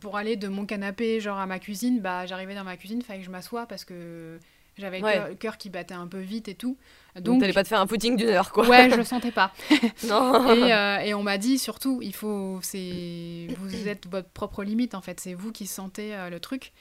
pour 0.00 0.16
aller 0.16 0.36
de 0.36 0.48
mon 0.48 0.66
canapé, 0.66 1.20
genre 1.20 1.38
à 1.38 1.46
ma 1.46 1.58
cuisine, 1.58 2.00
bah, 2.00 2.26
j'arrivais 2.26 2.54
dans 2.54 2.64
ma 2.64 2.76
cuisine, 2.76 2.98
il 3.00 3.04
fallait 3.04 3.20
que 3.20 3.24
je 3.26 3.30
m'assoie 3.30 3.66
parce 3.66 3.84
que 3.84 4.38
j'avais 4.76 5.00
le 5.00 5.34
cœur 5.34 5.58
qui 5.58 5.70
battait 5.70 5.94
un 5.94 6.06
peu 6.06 6.18
vite 6.18 6.48
et 6.48 6.54
tout. 6.54 6.76
Donc, 7.16 7.40
t'allais 7.40 7.52
pas 7.52 7.62
te 7.62 7.68
faire 7.68 7.80
un 7.80 7.86
footing 7.86 8.16
d'une 8.16 8.28
heure, 8.28 8.52
quoi. 8.52 8.66
Ouais, 8.68 8.90
je 8.90 8.96
le 8.96 9.04
sentais 9.04 9.32
pas. 9.32 9.52
non. 10.08 10.54
Et, 10.54 10.72
euh, 10.72 10.98
et, 10.98 11.14
on 11.14 11.22
m'a 11.22 11.38
dit 11.38 11.58
surtout, 11.58 12.00
il 12.02 12.14
faut, 12.14 12.60
c'est, 12.62 13.48
vous 13.58 13.88
êtes 13.88 14.06
votre 14.08 14.28
propre 14.28 14.64
limite 14.64 14.94
en 14.94 15.00
fait. 15.00 15.20
C'est 15.20 15.34
vous 15.34 15.52
qui 15.52 15.66
sentez 15.66 16.14
euh, 16.14 16.30
le 16.30 16.40
truc. 16.40 16.72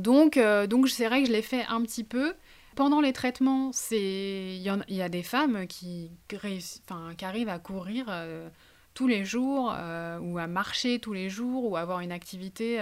Donc, 0.00 0.36
euh, 0.36 0.66
donc 0.66 0.88
c'est 0.88 1.06
vrai 1.06 1.22
que 1.22 1.28
je 1.28 1.32
l'ai 1.32 1.42
fait 1.42 1.64
un 1.68 1.82
petit 1.82 2.04
peu. 2.04 2.34
Pendant 2.76 3.00
les 3.00 3.12
traitements, 3.12 3.72
il 3.90 4.62
y, 4.88 5.02
a 5.02 5.08
des 5.08 5.22
femmes 5.24 5.66
qui, 5.66 6.12
qui 6.28 7.24
arrivent 7.24 7.48
à 7.48 7.58
courir 7.58 8.06
euh, 8.08 8.48
tous 8.94 9.08
les 9.08 9.24
jours, 9.24 9.74
euh, 9.76 10.20
ou 10.20 10.38
à 10.38 10.46
marcher 10.46 11.00
tous 11.00 11.12
les 11.12 11.28
jours, 11.28 11.64
ou 11.64 11.76
à 11.76 11.80
avoir 11.80 12.00
une 12.00 12.12
activité. 12.12 12.78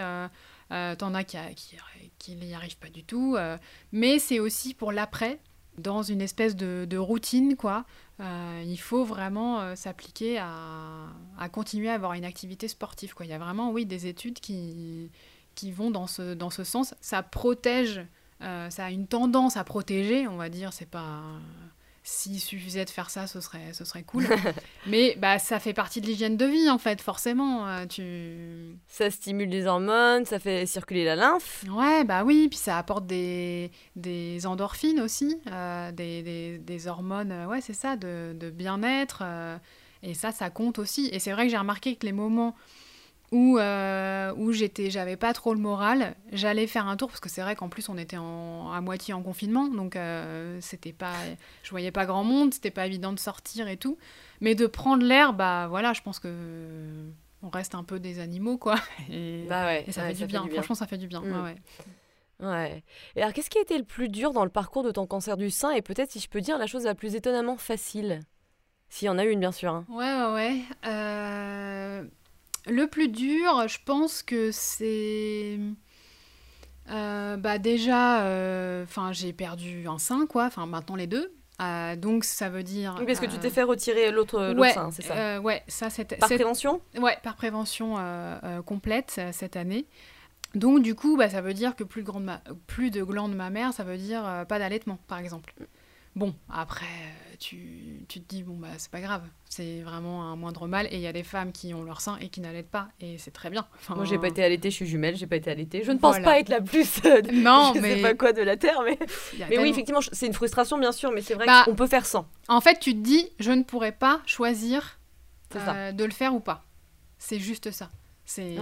T'en 0.68 1.14
as 1.14 1.24
qui, 1.24 1.38
qui, 2.18 2.34
n'y 2.36 2.54
arrivent 2.54 2.76
pas 2.76 2.90
du 2.90 3.04
tout. 3.04 3.38
mais 3.90 4.18
c'est 4.18 4.38
aussi 4.38 4.74
pour 4.74 4.92
l'après, 4.92 5.40
dans 5.78 6.02
une 6.02 6.20
espèce 6.20 6.56
de, 6.56 6.86
de 6.86 6.98
routine, 6.98 7.56
quoi. 7.56 7.86
il 8.20 8.78
faut 8.78 9.04
vraiment 9.04 9.74
s'appliquer 9.76 10.36
à, 10.36 11.06
à, 11.38 11.48
continuer 11.48 11.88
à 11.88 11.94
avoir 11.94 12.12
une 12.12 12.26
activité 12.26 12.68
sportive, 12.68 13.14
quoi. 13.14 13.24
Il 13.24 13.30
y 13.30 13.34
a 13.34 13.38
vraiment, 13.38 13.70
oui, 13.70 13.86
des 13.86 14.08
études 14.08 14.40
qui 14.40 15.10
qui 15.56 15.72
vont 15.72 15.90
dans 15.90 16.06
ce, 16.06 16.34
dans 16.34 16.50
ce 16.50 16.62
sens. 16.62 16.94
Ça 17.00 17.24
protège, 17.24 18.06
euh, 18.42 18.70
ça 18.70 18.84
a 18.84 18.90
une 18.90 19.08
tendance 19.08 19.56
à 19.56 19.64
protéger, 19.64 20.28
on 20.28 20.36
va 20.36 20.48
dire. 20.48 20.72
C'est 20.72 20.88
pas. 20.88 21.22
S'il 22.08 22.38
suffisait 22.38 22.84
de 22.84 22.90
faire 22.90 23.10
ça, 23.10 23.26
ce 23.26 23.40
serait, 23.40 23.72
ce 23.72 23.84
serait 23.84 24.04
cool. 24.04 24.28
Mais 24.86 25.16
bah, 25.18 25.40
ça 25.40 25.58
fait 25.58 25.72
partie 25.72 26.00
de 26.00 26.06
l'hygiène 26.06 26.36
de 26.36 26.44
vie, 26.44 26.70
en 26.70 26.78
fait, 26.78 27.00
forcément. 27.00 27.66
Euh, 27.66 27.84
tu... 27.86 28.78
Ça 28.86 29.10
stimule 29.10 29.48
les 29.48 29.66
hormones, 29.66 30.24
ça 30.24 30.38
fait 30.38 30.66
circuler 30.66 31.04
la 31.04 31.16
lymphe. 31.16 31.64
Ouais, 31.68 32.04
bah 32.04 32.22
oui, 32.22 32.46
puis 32.48 32.60
ça 32.60 32.78
apporte 32.78 33.08
des, 33.08 33.72
des 33.96 34.46
endorphines 34.46 35.00
aussi, 35.00 35.36
euh, 35.50 35.90
des, 35.90 36.22
des, 36.22 36.58
des, 36.58 36.86
hormones, 36.86 37.46
ouais, 37.48 37.60
c'est 37.60 37.72
ça, 37.72 37.96
de, 37.96 38.36
de 38.38 38.50
bien-être. 38.50 39.24
et 40.04 40.14
ça, 40.14 40.30
ça 40.30 40.48
compte 40.48 40.78
aussi. 40.78 41.08
Et 41.10 41.18
c'est 41.18 41.32
vrai 41.32 41.46
que 41.46 41.50
j'ai 41.50 41.58
remarqué 41.58 41.96
que 41.96 42.06
les 42.06 42.12
moments 42.12 42.54
où, 43.32 43.58
euh, 43.58 44.32
où 44.36 44.52
j'étais, 44.52 44.90
j'avais 44.90 45.16
pas 45.16 45.32
trop 45.32 45.52
le 45.54 45.60
moral. 45.60 46.14
J'allais 46.32 46.66
faire 46.66 46.86
un 46.86 46.96
tour 46.96 47.08
parce 47.08 47.20
que 47.20 47.28
c'est 47.28 47.42
vrai 47.42 47.56
qu'en 47.56 47.68
plus 47.68 47.88
on 47.88 47.98
était 47.98 48.16
en, 48.18 48.70
à 48.72 48.80
moitié 48.80 49.14
en 49.14 49.22
confinement, 49.22 49.68
donc 49.68 49.96
euh, 49.96 50.58
c'était 50.60 50.92
pas, 50.92 51.12
je 51.62 51.70
voyais 51.70 51.90
pas 51.90 52.06
grand 52.06 52.24
monde, 52.24 52.54
c'était 52.54 52.70
pas 52.70 52.86
évident 52.86 53.12
de 53.12 53.18
sortir 53.18 53.68
et 53.68 53.76
tout. 53.76 53.98
Mais 54.40 54.54
de 54.54 54.66
prendre 54.66 55.04
l'air, 55.04 55.32
bah 55.32 55.66
voilà, 55.68 55.92
je 55.92 56.02
pense 56.02 56.18
que 56.18 56.28
on 57.42 57.48
reste 57.50 57.74
un 57.74 57.84
peu 57.84 57.98
des 58.00 58.18
animaux 58.18 58.58
quoi. 58.58 58.76
Et, 59.10 59.44
Bah 59.48 59.64
ouais, 59.66 59.84
et 59.86 59.92
ça, 59.92 60.02
ouais, 60.02 60.14
fait, 60.14 60.26
du 60.26 60.26
bien. 60.26 60.46
Franchement, 60.48 60.74
ça 60.74 60.86
fait 60.86 60.98
du 60.98 61.06
bien. 61.06 61.20
Mm. 61.20 61.32
ouais, 61.32 61.42
ouais. 61.42 61.56
Ouais. 62.38 62.82
Et 63.14 63.22
alors, 63.22 63.32
qu'est-ce 63.32 63.48
qui 63.48 63.56
a 63.56 63.62
été 63.62 63.78
le 63.78 63.84
plus 63.84 64.08
dur 64.10 64.32
dans 64.32 64.44
le 64.44 64.50
parcours 64.50 64.82
de 64.82 64.90
ton 64.90 65.06
cancer 65.06 65.38
du 65.38 65.48
sein 65.50 65.70
et 65.70 65.80
peut-être, 65.80 66.10
si 66.12 66.20
je 66.20 66.28
peux 66.28 66.42
dire, 66.42 66.58
la 66.58 66.66
chose 66.66 66.84
la 66.84 66.94
plus 66.94 67.14
étonnamment 67.14 67.56
facile? 67.56 68.20
S'il 68.90 69.06
y 69.06 69.08
en 69.08 69.16
a 69.18 69.24
une, 69.24 69.40
bien 69.40 69.52
sûr. 69.52 69.72
hein. 69.72 69.86
Ouais, 69.88 70.04
ouais, 70.04 70.34
ouais. 70.34 70.60
Euh, 70.86 72.04
Le 72.66 72.86
plus 72.86 73.08
dur, 73.08 73.66
je 73.68 73.78
pense 73.84 74.22
que 74.22 74.50
c'est. 74.50 75.58
euh, 76.90 77.36
bah 77.36 77.58
déjà, 77.58 78.22
euh, 78.22 78.84
enfin 78.84 79.12
j'ai 79.12 79.32
perdu 79.32 79.86
un 79.88 79.98
sein, 79.98 80.26
quoi. 80.26 80.46
Enfin, 80.46 80.66
maintenant 80.66 80.96
les 80.96 81.06
deux. 81.06 81.32
Euh, 81.62 81.96
donc 81.96 82.24
ça 82.24 82.48
veut 82.48 82.62
dire. 82.62 82.96
Oui, 82.98 83.06
parce 83.06 83.20
que 83.20 83.26
tu 83.26 83.38
t'es 83.38 83.50
fait 83.50 83.62
retirer 83.62 84.10
l'autre 84.10 84.52
ouais, 84.54 84.72
sein, 84.72 84.90
c'est 84.90 85.02
ça 85.02 85.40
ouais, 85.40 85.62
ça 85.68 85.90
c'était. 85.90 86.16
Par 86.16 86.28
prévention 86.28 86.80
Ouais, 86.98 87.16
par 87.22 87.36
prévention 87.36 87.96
complète 88.66 89.20
cette 89.32 89.56
année. 89.56 89.86
Donc 90.54 90.82
du 90.82 90.94
coup, 90.94 91.16
bah, 91.16 91.28
ça 91.28 91.40
veut 91.40 91.54
dire 91.54 91.76
que 91.76 91.84
plus 91.84 92.02
de, 92.02 92.06
glandes 92.06 92.24
ma- 92.24 92.42
plus 92.66 92.90
de 92.90 93.02
glandes 93.02 93.34
mammaires, 93.34 93.72
ça 93.72 93.84
veut 93.84 93.98
dire 93.98 94.44
pas 94.48 94.58
d'allaitement, 94.58 94.98
par 95.06 95.18
exemple. 95.18 95.52
Bon, 96.16 96.34
après, 96.50 96.86
euh, 96.86 97.34
tu, 97.38 98.04
tu 98.08 98.20
te 98.22 98.28
dis, 98.28 98.42
bon, 98.42 98.56
bah 98.56 98.68
c'est 98.78 98.90
pas 98.90 99.02
grave, 99.02 99.22
c'est 99.50 99.82
vraiment 99.82 100.24
un 100.32 100.34
moindre 100.34 100.66
mal. 100.66 100.86
Et 100.86 100.94
il 100.94 101.00
y 101.02 101.06
a 101.06 101.12
des 101.12 101.22
femmes 101.22 101.52
qui 101.52 101.74
ont 101.74 101.82
leur 101.84 102.00
sein 102.00 102.16
et 102.22 102.30
qui 102.30 102.40
n'allaitent 102.40 102.70
pas, 102.70 102.88
et 103.00 103.18
c'est 103.18 103.30
très 103.32 103.50
bien. 103.50 103.66
Enfin, 103.78 103.94
Moi, 103.96 104.06
j'ai 104.06 104.18
pas 104.18 104.28
été 104.28 104.42
allaitée, 104.42 104.70
je 104.70 104.76
suis 104.76 104.86
jumelle, 104.86 105.14
j'ai 105.14 105.26
pas 105.26 105.36
été 105.36 105.50
allaitée. 105.50 105.84
Je 105.84 105.92
ne 105.92 105.98
pense 105.98 106.12
Voilà. 106.16 106.24
pas 106.24 106.40
être 106.40 106.48
la 106.48 106.62
plus. 106.62 107.04
euh, 107.04 107.20
Non, 107.34 107.72
je 107.76 107.80
mais- 107.80 107.96
sais 107.96 108.02
pas 108.02 108.14
quoi 108.14 108.32
de 108.32 108.40
la 108.40 108.56
Terre, 108.56 108.80
mais. 108.82 108.98
Mais 109.50 109.58
oui, 109.58 109.68
effectivement, 109.68 110.00
c'est 110.10 110.26
une 110.26 110.32
frustration, 110.32 110.78
bien 110.78 110.90
sûr, 110.92 111.12
mais 111.12 111.20
c'est 111.20 111.34
vrai 111.34 111.44
Bah, 111.44 111.62
qu'on 111.66 111.74
peut 111.74 111.86
faire 111.86 112.06
sans. 112.06 112.26
En 112.48 112.62
fait, 112.62 112.78
tu 112.80 112.94
te 112.94 113.00
dis, 113.00 113.28
je 113.38 113.52
ne 113.52 113.62
pourrais 113.62 113.92
pas 113.92 114.22
choisir 114.24 114.98
euh, 115.54 115.92
de 115.92 116.02
le 116.04 116.10
faire 116.12 116.34
ou 116.34 116.40
pas. 116.40 116.64
C'est 117.18 117.38
juste 117.38 117.70
ça. 117.70 117.90
C'est 118.24 118.54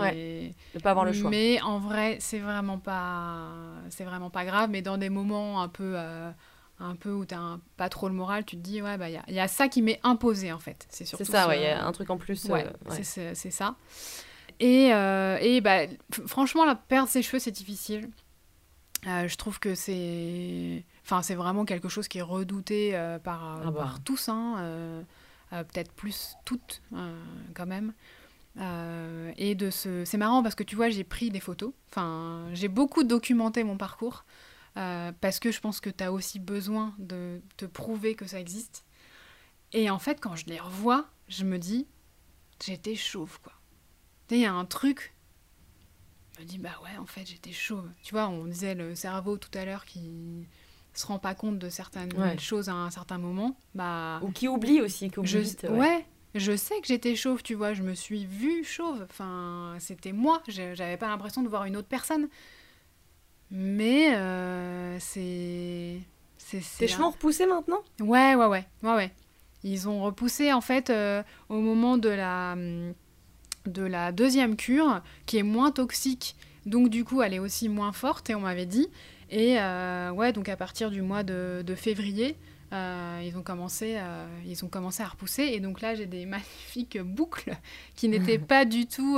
De 0.75 0.79
pas 0.83 0.91
avoir 0.91 1.05
le 1.07 1.13
choix. 1.13 1.31
Mais 1.31 1.61
en 1.63 1.79
vrai, 1.79 2.17
c'est 2.21 2.41
vraiment 2.41 2.79
pas, 2.79 3.49
c'est 3.91 4.05
vraiment 4.05 4.29
pas 4.31 4.45
grave. 4.45 4.71
Mais 4.71 4.83
dans 4.83 4.99
des 4.99 5.09
moments 5.09 5.63
un 5.63 5.69
peu, 5.69 5.93
euh, 5.97 6.31
un 6.85 6.97
peu 6.97 7.11
où 7.11 7.25
t'as 7.25 7.39
un- 7.39 7.61
pas 7.77 7.89
trop 7.89 8.09
le 8.09 8.15
moral, 8.15 8.45
tu 8.45 8.57
te 8.57 8.61
dis 8.63 8.81
ouais 8.83 8.97
bah 8.99 9.09
il 9.09 9.21
y 9.29 9.33
y 9.35 9.41
a 9.41 9.49
ça 9.49 9.69
qui 9.69 9.83
m'est 9.83 10.01
imposé 10.03 10.53
en 10.53 10.59
fait. 10.59 10.87
C'est 10.91 11.05
surtout 11.05 11.25
ça, 11.25 11.49
ouais, 11.49 11.59
il 11.61 11.63
y 11.63 11.67
a 11.67 11.87
un 11.87 11.93
truc 11.93 12.11
en 12.11 12.17
plus. 12.19 12.45
Ouais, 12.45 12.67
euh, 12.67 12.91
ouais. 12.91 13.03
c'est- 13.03 13.51
ça. 13.51 13.77
Et, 14.61 14.93
euh, 14.95 15.37
et 15.41 15.61
bah, 15.61 15.81
franchement, 16.27 16.65
la 16.65 16.75
perdre 16.77 17.09
ses 17.09 17.23
cheveux, 17.23 17.39
c'est 17.41 17.51
difficile. 17.51 18.09
Euh, 19.07 19.27
je 19.29 19.37
trouve 19.37 19.59
que 19.59 19.75
c'est, 19.75 20.85
enfin, 21.05 21.23
c'est 21.23 21.35
vraiment 21.35 21.65
quelque 21.65 21.89
chose 21.89 22.07
qui 22.09 22.19
est 22.19 22.23
redouté 22.23 22.93
par, 23.25 23.61
Ah 23.67 23.71
bah. 23.71 23.81
par 23.81 24.01
tous, 24.03 24.29
hein, 24.29 25.05
peut-être 25.51 25.93
plus 25.93 26.35
toutes 26.45 26.83
quand 27.55 27.67
même. 27.67 27.93
Euh, 28.61 29.33
et 29.37 29.57
de 29.57 29.69
ce, 29.71 30.05
c'est 30.05 30.17
marrant 30.17 30.41
parce 30.43 30.55
que 30.55 30.63
tu 30.63 30.77
vois, 30.77 30.89
j'ai 30.89 31.03
pris 31.05 31.31
des 31.31 31.41
photos. 31.41 31.73
Enfin, 31.91 32.45
j'ai 32.53 32.69
beaucoup 32.69 33.03
documenté 33.03 33.65
mon 33.65 33.77
parcours 33.77 34.25
euh, 34.77 35.13
parce 35.21 35.39
que 35.41 35.51
je 35.53 35.61
pense 35.61 35.81
que 35.81 35.91
tu 35.91 36.03
as 36.05 36.13
aussi 36.13 36.39
besoin 36.39 36.95
de 36.99 37.41
te 37.57 37.65
prouver 37.65 38.15
que 38.15 38.27
ça 38.27 38.41
existe. 38.41 38.85
Et 39.73 39.91
en 39.91 39.99
fait, 39.99 40.21
quand 40.21 40.37
je 40.37 40.47
les 40.47 40.59
revois, 40.61 41.07
je 41.29 41.45
me 41.45 41.59
dis, 41.59 41.87
j'étais 42.65 42.95
chauve, 42.95 43.41
quoi. 43.43 43.53
Tu 44.29 44.35
sais, 44.35 44.41
il 44.41 44.43
y 44.43 44.47
a 44.47 44.53
un 44.53 44.65
truc, 44.65 45.15
je 46.37 46.43
me 46.43 46.47
dis, 46.47 46.59
bah 46.59 46.71
ouais, 46.83 46.97
en 46.99 47.07
fait, 47.07 47.27
j'étais 47.27 47.53
chauve. 47.53 47.89
Tu 48.03 48.13
vois, 48.13 48.29
on 48.29 48.45
disait 48.47 48.75
le 48.75 48.95
cerveau 48.95 49.37
tout 49.37 49.57
à 49.57 49.65
l'heure 49.65 49.85
qui 49.85 50.47
se 50.93 51.07
rend 51.07 51.19
pas 51.19 51.35
compte 51.35 51.59
de 51.59 51.69
certaines 51.69 52.13
Ouais. 52.17 52.39
choses 52.39 52.69
à 52.69 52.75
un 52.75 52.91
certain 52.91 53.19
moment. 53.19 53.57
Bah, 53.75 54.21
Ou 54.23 54.31
qui 54.31 54.47
oublie 54.49 54.81
aussi, 54.81 55.11
qui 55.11 55.19
oublie 55.19 55.31
je, 55.31 55.39
vite, 55.39 55.67
ouais. 55.71 56.07
je 56.37 56.57
sais 56.57 56.81
que 56.81 56.87
j'étais 56.87 57.17
chauve, 57.17 57.43
tu 57.43 57.55
vois, 57.55 57.75
je 57.75 57.83
me 57.83 57.95
suis 57.95 58.27
vue 58.27 58.63
chauve. 58.65 59.05
Enfin, 59.11 59.77
c'était 59.81 60.13
moi, 60.13 60.41
Je- 60.49 60.75
j'avais 60.75 60.97
pas 60.97 61.09
l'impression 61.09 61.43
de 61.43 61.49
voir 61.49 61.65
une 61.65 61.77
autre 61.77 61.89
personne. 61.89 62.29
Mais 63.57 64.15
euh, 64.17 64.97
c'est. 64.99 66.01
c'est- 66.39 66.61
c'est 66.61 66.79
Tes 66.87 66.93
un- 66.93 66.97
cheveux 66.97 67.05
ont 67.05 67.11
repoussé 67.11 67.47
maintenant? 67.47 67.79
Ouais, 68.01 68.35
ouais, 68.35 68.47
ouais, 68.47 68.67
ouais, 68.83 68.95
ouais. 68.95 69.13
Ils 69.63 69.89
ont 69.89 70.03
repoussé 70.03 70.53
en 70.53 70.61
fait 70.61 70.91
euh, 70.91 71.23
au 71.49 71.61
moment 71.61 71.97
de 71.97 72.09
la, 72.09 72.57
de 73.67 73.83
la 73.83 74.13
deuxième 74.13 74.57
cure, 74.57 75.01
qui 75.25 75.39
est 75.39 75.43
moins 75.43 75.71
toxique, 75.71 76.37
donc 76.67 76.91
du 76.91 77.05
coup 77.05 77.23
elle 77.23 77.33
est 77.33 77.39
aussi 77.39 77.69
moins 77.69 77.93
forte, 77.93 78.29
et 78.29 78.35
on 78.35 78.41
m'avait 78.41 78.67
dit. 78.67 78.89
Et 79.31 79.59
euh, 79.59 80.11
ouais, 80.11 80.33
donc 80.33 80.49
à 80.51 80.57
partir 80.57 80.91
du 80.91 81.01
mois 81.01 81.23
de, 81.23 81.63
de 81.67 81.75
février, 81.75 82.37
euh, 82.73 83.23
ils, 83.25 83.39
ont 83.39 83.43
commencé, 83.43 83.95
euh, 83.97 84.27
ils 84.47 84.65
ont 84.65 84.69
commencé 84.69 85.03
à 85.03 85.07
repousser, 85.07 85.45
et 85.45 85.61
donc 85.61 85.81
là 85.81 85.95
j'ai 85.95 86.07
des 86.07 86.27
magnifiques 86.27 86.99
boucles 87.01 87.55
qui 87.97 88.09
n'étaient 88.09 88.39
pas 88.39 88.65
du 88.67 88.87
tout. 88.87 89.15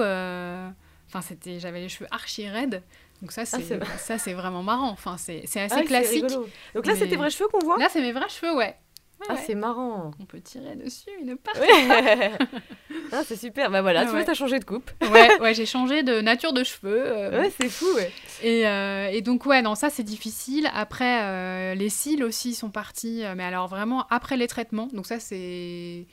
Enfin, 1.08 1.22
c'était, 1.22 1.58
j'avais 1.60 1.80
les 1.80 1.88
cheveux 1.88 2.08
archi 2.12 2.48
raides, 2.48 2.82
donc 3.22 3.32
ça 3.32 3.44
c'est, 3.44 3.62
c'est- 3.62 3.84
ça 3.98 4.18
c'est 4.18 4.32
vraiment 4.34 4.62
marrant. 4.62 4.90
Enfin, 4.90 5.16
c'est, 5.16 5.42
c'est 5.46 5.60
assez 5.60 5.74
Ah 5.74 5.78
c'est 5.80 5.84
classique. 5.86 6.26
Donc 6.74 6.86
là, 6.86 6.94
c'est 6.94 7.04
Mais- 7.04 7.08
tes 7.10 7.16
vrais 7.16 7.30
cheveux 7.30 7.48
qu'on 7.48 7.60
voit 7.64 7.78
Là, 7.78 7.88
c'est 7.90 8.00
mes 8.00 8.12
vrais 8.12 8.28
cheveux, 8.28 8.54
ouais. 8.54 8.76
Ouais, 9.18 9.26
Ah, 9.30 9.34
ouais. 9.34 9.40
c'est 9.46 9.54
marrant. 9.54 10.10
On 10.20 10.26
peut 10.26 10.40
tirer 10.42 10.76
dessus, 10.76 11.08
une 11.22 11.36
part. 11.38 11.54
Ouais. 11.58 12.32
ah, 13.12 13.22
c'est 13.26 13.36
super. 13.36 13.70
Bah 13.70 13.80
voilà, 13.80 14.00
Ah 14.00 14.04
tu 14.04 14.10
vois, 14.10 14.22
t'as 14.24 14.34
changé 14.34 14.58
de 14.58 14.64
coupe. 14.66 14.90
ouais, 15.10 15.40
ouais, 15.40 15.54
j'ai 15.54 15.64
changé 15.64 16.02
de 16.02 16.20
nature 16.20 16.52
de 16.52 16.62
cheveux. 16.62 17.02
euh, 17.06 17.40
Ouais, 17.40 17.50
c'est 17.58 17.70
fou, 17.70 17.86
ouais. 17.94 18.12
et, 18.42 18.66
euh, 18.68 19.08
et 19.10 19.22
donc, 19.22 19.46
ouais, 19.46 19.62
non, 19.62 19.74
ça, 19.74 19.88
c'est 19.88 20.02
difficile. 20.02 20.68
Après, 20.74 21.22
euh, 21.22 21.74
les 21.74 21.88
cils 21.88 22.22
aussi 22.22 22.54
sont 22.54 22.68
partis, 22.68 23.22
mais 23.36 23.44
alors 23.44 23.68
vraiment 23.68 24.06
après 24.10 24.36
les 24.36 24.48
traitements. 24.48 24.88
Donc, 24.92 25.06
ça, 25.06 25.18
c'est. 25.18 26.06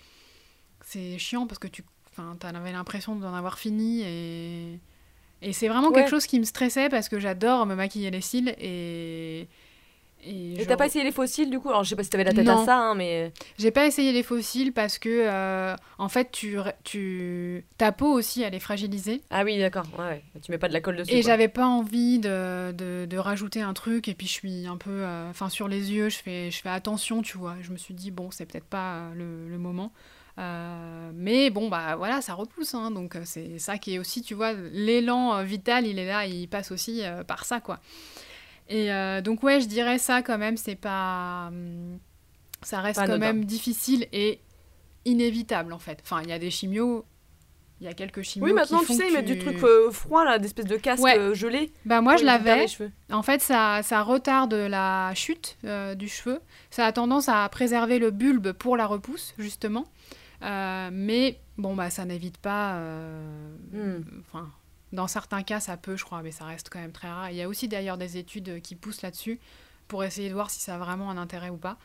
C'est 0.86 1.18
chiant 1.18 1.46
parce 1.46 1.60
que 1.60 1.68
tu. 1.68 1.84
Enfin, 2.12 2.38
t'en 2.40 2.50
avais 2.56 2.72
l'impression 2.72 3.18
d'en 3.18 3.34
avoir 3.36 3.58
fini 3.60 4.02
et. 4.04 4.80
Et 5.44 5.54
c'est 5.54 5.68
vraiment 5.68 5.90
Ouais. 5.90 5.96
quelque 5.96 6.10
chose 6.10 6.26
qui 6.26 6.40
me 6.40 6.46
stressait 6.46 6.90
parce 6.90 7.10
que 7.10 7.20
j'adore 7.20 7.66
me 7.66 7.76
maquiller 7.76 8.10
les 8.12 8.22
cils 8.22 8.56
et. 8.60 9.48
Et, 10.26 10.66
t'as 10.66 10.78
pas 10.78 10.86
essayé 10.86 11.04
les 11.04 11.12
fossiles 11.12 11.50
du 11.50 11.60
coup? 11.60 11.68
Alors 11.68 11.84
je 11.84 11.90
sais 11.90 11.98
pas 11.98 12.04
si 12.04 12.10
t'avais 12.10 12.24
la 12.24 12.32
tête 12.32 12.48
à 12.48 12.64
ça, 12.64 12.78
hein, 12.78 12.96
mais. 12.96 13.34
J'ai 13.58 13.72
pas 13.72 13.86
essayé 13.86 14.14
les 14.14 14.24
fossiles 14.24 14.72
parce 14.72 14.98
que, 14.98 15.10
euh, 15.10 15.76
en 15.98 16.08
fait, 16.08 16.32
tu, 16.32 16.56
tu, 16.86 17.66
ta 17.78 17.92
peau 17.92 18.08
aussi, 18.08 18.42
elle 18.42 18.56
est 18.56 18.62
fragilisée. 18.62 19.22
Ah 19.30 19.44
oui, 19.44 19.60
d'accord. 19.60 19.84
Ouais, 20.00 20.06
ouais. 20.06 20.24
Tu 20.42 20.50
mets 20.50 20.58
pas 20.58 20.70
de 20.70 20.74
la 20.74 20.80
colle 20.80 20.96
dessus. 20.96 21.12
Et 21.12 21.22
j'avais 21.24 21.50
pas 21.50 21.66
envie 21.68 22.20
de, 22.20 22.72
de, 22.72 23.06
de 23.06 23.18
rajouter 23.18 23.60
un 23.62 23.74
truc. 23.74 24.08
Et 24.08 24.14
puis, 24.14 24.28
je 24.28 24.32
suis 24.32 24.66
un 24.66 24.78
peu. 24.78 24.92
euh, 24.92 25.30
Enfin, 25.30 25.50
sur 25.50 25.68
les 25.68 25.92
yeux, 25.92 26.08
je 26.08 26.20
fais, 26.20 26.52
je 26.52 26.62
fais 26.62 26.70
attention, 26.70 27.22
tu 27.22 27.38
vois. 27.38 27.56
Je 27.60 27.72
me 27.72 27.78
suis 27.78 27.94
dit, 27.94 28.10
bon, 28.10 28.32
c'est 28.32 28.46
peut-être 28.46 28.64
pas 28.64 28.94
euh, 29.00 29.14
le, 29.16 29.50
le 29.50 29.58
moment. 29.58 29.92
Euh, 30.40 31.12
mais 31.14 31.50
bon, 31.52 31.70
bah 31.70 31.96
voilà, 31.96 32.22
ça 32.22 32.34
repousse. 32.34 32.74
hein, 32.74 32.90
donc, 32.92 33.16
euh, 33.16 33.22
c'est 33.26 33.60
ça 33.60 33.78
qui 33.78 33.94
est 33.96 34.00
aussi, 34.00 34.22
tu 34.24 34.34
vois, 34.34 34.54
l'élan 34.54 35.36
euh, 35.36 35.44
vital, 35.44 35.86
il 35.86 36.00
est 36.00 36.08
là, 36.08 36.26
il 36.26 36.48
passe 36.48 36.72
aussi 36.72 37.04
euh, 37.04 37.24
par 37.24 37.46
ça, 37.46 37.60
quoi. 37.60 37.80
Et 38.70 38.92
euh, 38.92 39.22
donc, 39.22 39.44
ouais, 39.44 39.62
je 39.62 39.68
dirais 39.68 39.98
ça 40.00 40.22
quand 40.24 40.38
même, 40.38 40.58
c'est 40.58 40.76
pas. 40.76 41.48
hum, 41.50 42.00
ça 42.64 42.80
reste 42.82 42.96
Pas 43.00 43.06
quand 43.08 43.14
anodin. 43.14 43.34
même 43.34 43.46
difficile 43.46 44.08
et 44.14 44.40
inévitable, 45.06 45.74
en 45.74 45.80
fait. 45.80 46.00
Enfin, 46.04 46.22
il 46.24 46.30
y 46.30 46.34
a 46.34 46.40
des 46.40 46.50
chimios. 46.50 47.06
Il 47.82 47.86
y 47.88 47.90
a 47.90 47.94
quelques 47.94 48.22
chimios 48.22 48.48
Oui, 48.48 48.54
maintenant 48.54 48.80
qui 48.80 48.86
tu 48.86 48.94
sais, 48.94 49.08
ils 49.10 49.14
mettent 49.14 49.26
du 49.26 49.38
truc 49.38 49.58
froid 49.92 50.24
là, 50.24 50.40
d'espèce 50.40 50.66
de 50.68 50.78
casque 50.78 51.04
Ouais. 51.04 51.36
gelé. 51.36 51.70
Bah 51.84 52.00
moi 52.00 52.16
je 52.16 52.24
l'avais. 52.24 52.66
En 53.12 53.24
fait, 53.24 53.42
ça, 53.42 53.82
ça 53.84 54.02
retarde 54.04 54.54
la 54.54 55.12
chute 55.16 55.58
du 55.98 56.08
cheveu. 56.08 56.40
Ça 56.70 56.86
a 56.86 56.92
tendance 56.94 57.28
à 57.28 57.48
préserver 57.50 58.00
le 58.00 58.10
bulbe 58.12 58.54
pour 58.54 58.78
la 58.78 58.86
repousse, 58.86 59.34
justement. 59.38 59.86
Euh, 60.44 60.90
mais 60.92 61.40
bon, 61.58 61.76
bah 61.76 61.90
ça 61.90 62.06
n'évite 62.06 62.38
pas. 62.38 62.76
euh, 62.76 63.56
Hmm. 63.72 64.04
Enfin, 64.22 64.50
dans 64.92 65.08
certains 65.08 65.42
cas, 65.44 65.60
ça 65.60 65.78
peut, 65.78 65.96
je 65.96 66.04
crois, 66.04 66.22
mais 66.22 66.32
ça 66.32 66.46
reste 66.46 66.70
quand 66.70 66.80
même 66.80 66.92
très 66.92 67.10
rare. 67.10 67.30
Il 67.32 67.36
y 67.38 67.42
a 67.42 67.48
aussi 67.50 67.68
d'ailleurs 67.68 67.98
des 67.98 68.18
études 68.18 68.62
qui 68.62 68.76
poussent 68.76 69.02
là-dessus 69.02 69.40
pour 69.88 70.04
essayer 70.04 70.30
de 70.30 70.34
voir 70.34 70.50
si 70.50 70.60
ça 70.60 70.76
a 70.76 70.78
vraiment 70.78 71.10
un 71.10 71.18
intérêt 71.18 71.50
ou 71.50 71.58
pas. 71.58 71.78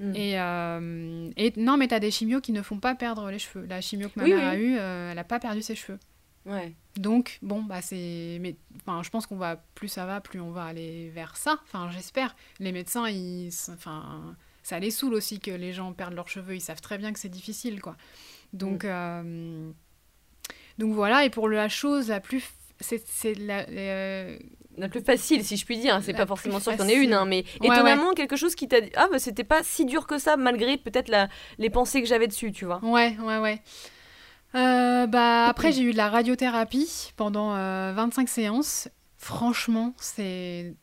Mm. 0.00 0.12
Et, 0.16 0.40
euh, 0.40 1.30
et 1.36 1.52
non, 1.56 1.76
mais 1.76 1.88
t'as 1.88 2.00
des 2.00 2.10
chimios 2.10 2.40
qui 2.40 2.52
ne 2.52 2.62
font 2.62 2.78
pas 2.78 2.94
perdre 2.94 3.30
les 3.30 3.38
cheveux. 3.38 3.64
La 3.66 3.80
chimio 3.80 4.08
que 4.08 4.18
ma 4.18 4.24
Oui, 4.24 4.32
mère 4.34 4.38
oui. 4.40 4.44
a 4.44 4.56
eue, 4.58 4.76
euh, 4.78 5.10
elle 5.10 5.16
n'a 5.16 5.24
pas 5.24 5.38
perdu 5.38 5.62
ses 5.62 5.74
cheveux. 5.74 5.98
Ouais. 6.46 6.74
Donc, 6.96 7.38
bon, 7.42 7.62
bah 7.62 7.80
c'est. 7.80 8.38
Mais 8.40 8.54
enfin, 8.82 9.02
je 9.02 9.08
pense 9.10 9.26
qu'on 9.26 9.36
va. 9.36 9.56
Plus 9.74 9.88
ça 9.88 10.04
va, 10.04 10.20
plus 10.20 10.40
on 10.40 10.50
va 10.50 10.64
aller 10.64 11.08
vers 11.10 11.36
ça. 11.36 11.58
Enfin, 11.64 11.88
j'espère. 11.90 12.36
Les 12.60 12.70
médecins, 12.70 13.08
ils. 13.08 13.50
Enfin. 13.72 14.36
Ça 14.64 14.80
les 14.80 14.90
saoule 14.90 15.14
aussi 15.14 15.38
que 15.38 15.52
les 15.52 15.72
gens 15.72 15.92
perdent 15.92 16.14
leurs 16.14 16.28
cheveux. 16.28 16.56
Ils 16.56 16.60
savent 16.60 16.80
très 16.80 16.98
bien 16.98 17.12
que 17.12 17.20
c'est 17.20 17.28
difficile, 17.28 17.80
quoi. 17.80 17.96
Donc. 18.52 18.84
euh, 18.84 19.70
Donc 20.78 20.92
voilà. 20.94 21.24
Et 21.24 21.30
pour 21.30 21.48
la 21.48 21.68
chose 21.68 22.08
la 22.08 22.18
plus. 22.18 22.42
C'est 22.80 23.34
la. 23.38 23.68
euh, 23.68 24.36
La 24.76 24.88
plus 24.88 25.00
facile, 25.02 25.44
si 25.44 25.56
je 25.56 25.64
puis 25.64 25.78
dire. 25.78 26.00
C'est 26.02 26.12
pas 26.14 26.26
forcément 26.26 26.58
sûr 26.58 26.72
qu'il 26.72 26.80
y 26.80 26.84
en 26.84 26.88
ait 26.88 26.96
une, 27.04 27.12
hein, 27.14 27.24
mais 27.26 27.44
Ouais, 27.60 27.68
étonnamment, 27.68 28.12
quelque 28.14 28.34
chose 28.36 28.56
qui 28.56 28.66
t'a 28.66 28.80
dit 28.80 28.90
Ah, 28.96 29.06
bah 29.12 29.20
c'était 29.20 29.44
pas 29.44 29.62
si 29.62 29.84
dur 29.84 30.06
que 30.08 30.18
ça, 30.18 30.36
malgré 30.36 30.76
peut-être 30.78 31.12
les 31.58 31.70
pensées 31.70 32.02
que 32.02 32.08
j'avais 32.08 32.26
dessus, 32.26 32.50
tu 32.50 32.64
vois. 32.64 32.80
Ouais, 32.84 33.16
ouais, 33.22 33.38
ouais. 33.38 33.62
Euh, 34.56 35.06
bah, 35.06 35.46
après, 35.46 35.72
j'ai 35.72 35.82
eu 35.82 35.92
de 35.92 35.96
la 35.96 36.08
radiothérapie 36.08 37.12
pendant 37.16 37.50
25 37.94 38.28
séances. 38.28 38.88
Franchement, 39.18 39.94
c'est 39.98 40.74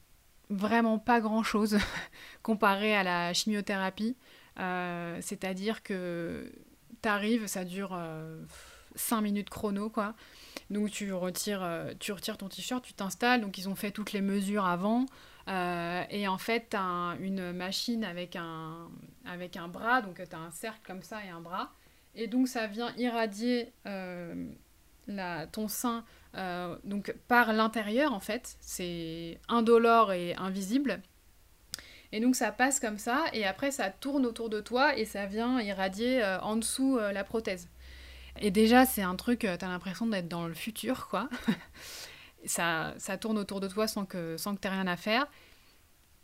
vraiment 0.52 1.00
pas 1.00 1.20
grand-chose 1.20 1.78
comparé 2.44 2.96
à 2.96 3.04
la 3.04 3.34
chimiothérapie. 3.34 4.16
C'est-à-dire 4.58 5.82
que 5.82 6.52
t'arrives, 7.02 7.48
ça 7.48 7.66
dure 7.66 8.00
5 8.96 9.22
minutes 9.22 9.50
chrono, 9.50 9.90
quoi. 9.90 10.14
Donc 10.70 10.92
tu 10.92 11.12
retires, 11.14 11.68
tu 12.00 12.12
retires 12.12 12.38
ton 12.38 12.48
t-shirt, 12.48 12.84
tu 12.84 12.94
t'installes. 12.94 13.42
Donc 13.42 13.58
ils 13.58 13.68
ont 13.70 13.76
fait 13.76 13.92
toutes 13.92 14.14
les 14.14 14.22
mesures 14.22 14.66
avant. 14.66 15.08
Euh, 15.48 16.04
et 16.10 16.28
en 16.28 16.38
fait, 16.38 16.68
tu 16.72 16.78
as 16.78 17.16
une 17.20 17.52
machine 17.52 18.04
avec 18.04 18.36
un, 18.36 18.90
avec 19.26 19.58
un 19.58 19.68
bras, 19.68 20.02
donc 20.02 20.22
tu 20.28 20.36
as 20.36 20.40
un 20.40 20.52
cercle 20.52 20.82
comme 20.86 21.02
ça 21.02 21.24
et 21.26 21.30
un 21.30 21.42
bras. 21.42 21.72
Et 22.16 22.28
donc 22.28 22.48
ça 22.48 22.68
vient 22.68 22.94
irradier 22.98 23.72
euh, 23.86 24.50
ton 25.52 25.68
sein 25.68 26.04
euh, 26.36 26.78
donc 26.84 27.14
par 27.28 27.54
l'intérieur 27.54 28.14
en 28.14 28.20
fait. 28.20 28.58
C'est 28.60 29.40
indolore 29.48 30.14
et 30.14 30.36
invisible. 30.36 31.02
Et 32.12 32.20
donc 32.20 32.36
ça 32.36 32.52
passe 32.52 32.80
comme 32.80 32.98
ça 32.98 33.26
et 33.34 33.46
après 33.46 33.72
ça 33.72 33.90
tourne 33.90 34.26
autour 34.26 34.50
de 34.50 34.60
toi 34.60 34.98
et 34.98 35.06
ça 35.06 35.26
vient 35.26 35.62
irradier 35.62 36.22
en 36.42 36.58
dessous 36.58 36.98
la 36.98 37.24
prothèse. 37.24 37.70
Et 38.40 38.52
déjà 38.52 38.86
c'est 38.86 39.02
un 39.02 39.16
truc, 39.16 39.40
tu 39.40 39.48
as 39.48 39.58
l'impression 39.62 40.06
d'être 40.08 40.28
dans 40.28 40.46
le 40.46 40.54
futur 40.54 41.08
quoi. 41.08 41.30
ça, 42.46 42.94
ça 42.98 43.18
tourne 43.18 43.38
autour 43.38 43.60
de 43.60 43.68
toi 43.68 43.88
sans 43.88 44.06
que, 44.06 44.36
sans 44.38 44.56
que 44.56 44.62
tu 44.62 44.68
aies 44.68 44.72
rien 44.72 44.88
à 44.88 44.98
faire. 44.98 45.28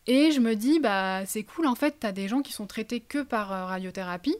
Et 0.07 0.31
je 0.31 0.39
me 0.39 0.55
dis, 0.55 0.79
bah, 0.79 1.25
c'est 1.25 1.43
cool, 1.43 1.67
en 1.67 1.75
fait, 1.75 1.99
tu 1.99 2.07
as 2.07 2.13
des 2.13 2.29
gens 2.29 2.41
qui 2.41 2.53
sont 2.53 2.65
traités 2.65 3.01
que 3.01 3.21
par 3.21 3.51
euh, 3.51 3.65
radiothérapie. 3.65 4.35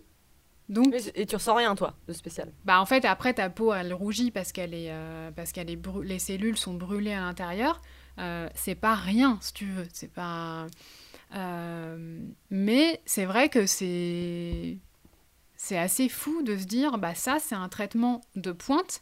Donc, 0.69 0.93
et 1.15 1.25
tu 1.25 1.35
ressens 1.35 1.55
rien, 1.55 1.75
toi, 1.75 1.93
de 2.07 2.13
spécial? 2.13 2.51
Bah, 2.65 2.81
en 2.81 2.85
fait, 2.85 3.05
après, 3.05 3.33
ta 3.33 3.49
peau, 3.49 3.73
elle 3.73 3.93
rougit 3.93 4.31
parce, 4.31 4.51
qu'elle 4.51 4.73
est, 4.73 4.91
euh, 4.91 5.31
parce 5.31 5.51
qu'elle 5.51 5.69
est 5.69 5.79
les 6.03 6.19
cellules 6.19 6.57
sont 6.57 6.73
brûlées 6.73 7.13
à 7.13 7.21
l'intérieur. 7.21 7.81
Euh, 8.19 8.49
c'est 8.55 8.75
pas 8.75 8.95
rien, 8.95 9.37
si 9.41 9.53
tu 9.53 9.65
veux. 9.65 9.87
C'est 9.93 10.11
pas. 10.11 10.67
mais 12.49 13.01
c'est 13.05 13.25
vrai 13.25 13.49
que 13.49 13.65
c'est. 13.65 14.77
C'est 15.59 15.77
assez 15.77 16.07
fou 16.07 16.43
de 16.43 16.55
se 16.55 16.65
dire, 16.65 16.99
bah, 16.99 17.15
ça, 17.15 17.37
c'est 17.39 17.55
un 17.55 17.67
traitement 17.67 18.21
de 18.35 18.51
pointe 18.51 19.01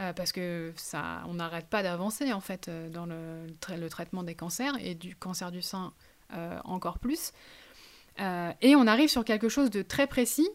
euh, 0.00 0.12
parce 0.12 0.32
que 0.32 0.72
ça, 0.76 1.22
on 1.28 1.34
n'arrête 1.34 1.68
pas 1.68 1.84
d'avancer 1.84 2.32
en 2.32 2.40
fait 2.40 2.66
euh, 2.66 2.88
dans 2.88 3.06
le, 3.06 3.46
le, 3.76 3.88
traitement 3.88 4.24
des 4.24 4.34
cancers 4.34 4.74
et 4.80 4.96
du 4.96 5.14
cancer 5.14 5.52
du 5.52 5.62
sein 5.62 5.92
euh, 6.32 6.58
encore 6.64 6.98
plus. 6.98 7.32
et 8.18 8.74
on 8.74 8.86
arrive 8.88 9.08
sur 9.08 9.24
quelque 9.24 9.48
chose 9.48 9.70
de 9.70 9.82
très 9.82 10.08
précis, 10.08 10.48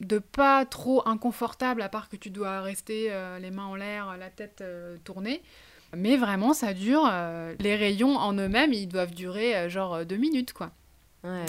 de 0.00 0.18
pas 0.18 0.64
trop 0.64 1.06
inconfortable 1.08 1.82
à 1.82 1.88
part 1.88 2.08
que 2.08 2.16
tu 2.16 2.30
dois 2.30 2.60
rester 2.60 3.10
les 3.40 3.50
mains 3.50 3.64
en 3.64 3.74
l'air, 3.74 4.16
la 4.16 4.30
tête 4.30 4.62
tournée. 5.04 5.42
Mais 5.96 6.16
vraiment, 6.16 6.52
ça 6.52 6.74
dure. 6.74 7.10
les 7.58 7.76
rayons 7.76 8.16
en 8.16 8.32
eux-mêmes, 8.34 8.72
ils 8.72 8.86
doivent 8.86 9.14
durer 9.14 9.68
genre 9.68 10.06
deux 10.06 10.16
minutes, 10.16 10.52
quoi. 10.52 10.70
Ouais. 11.24 11.44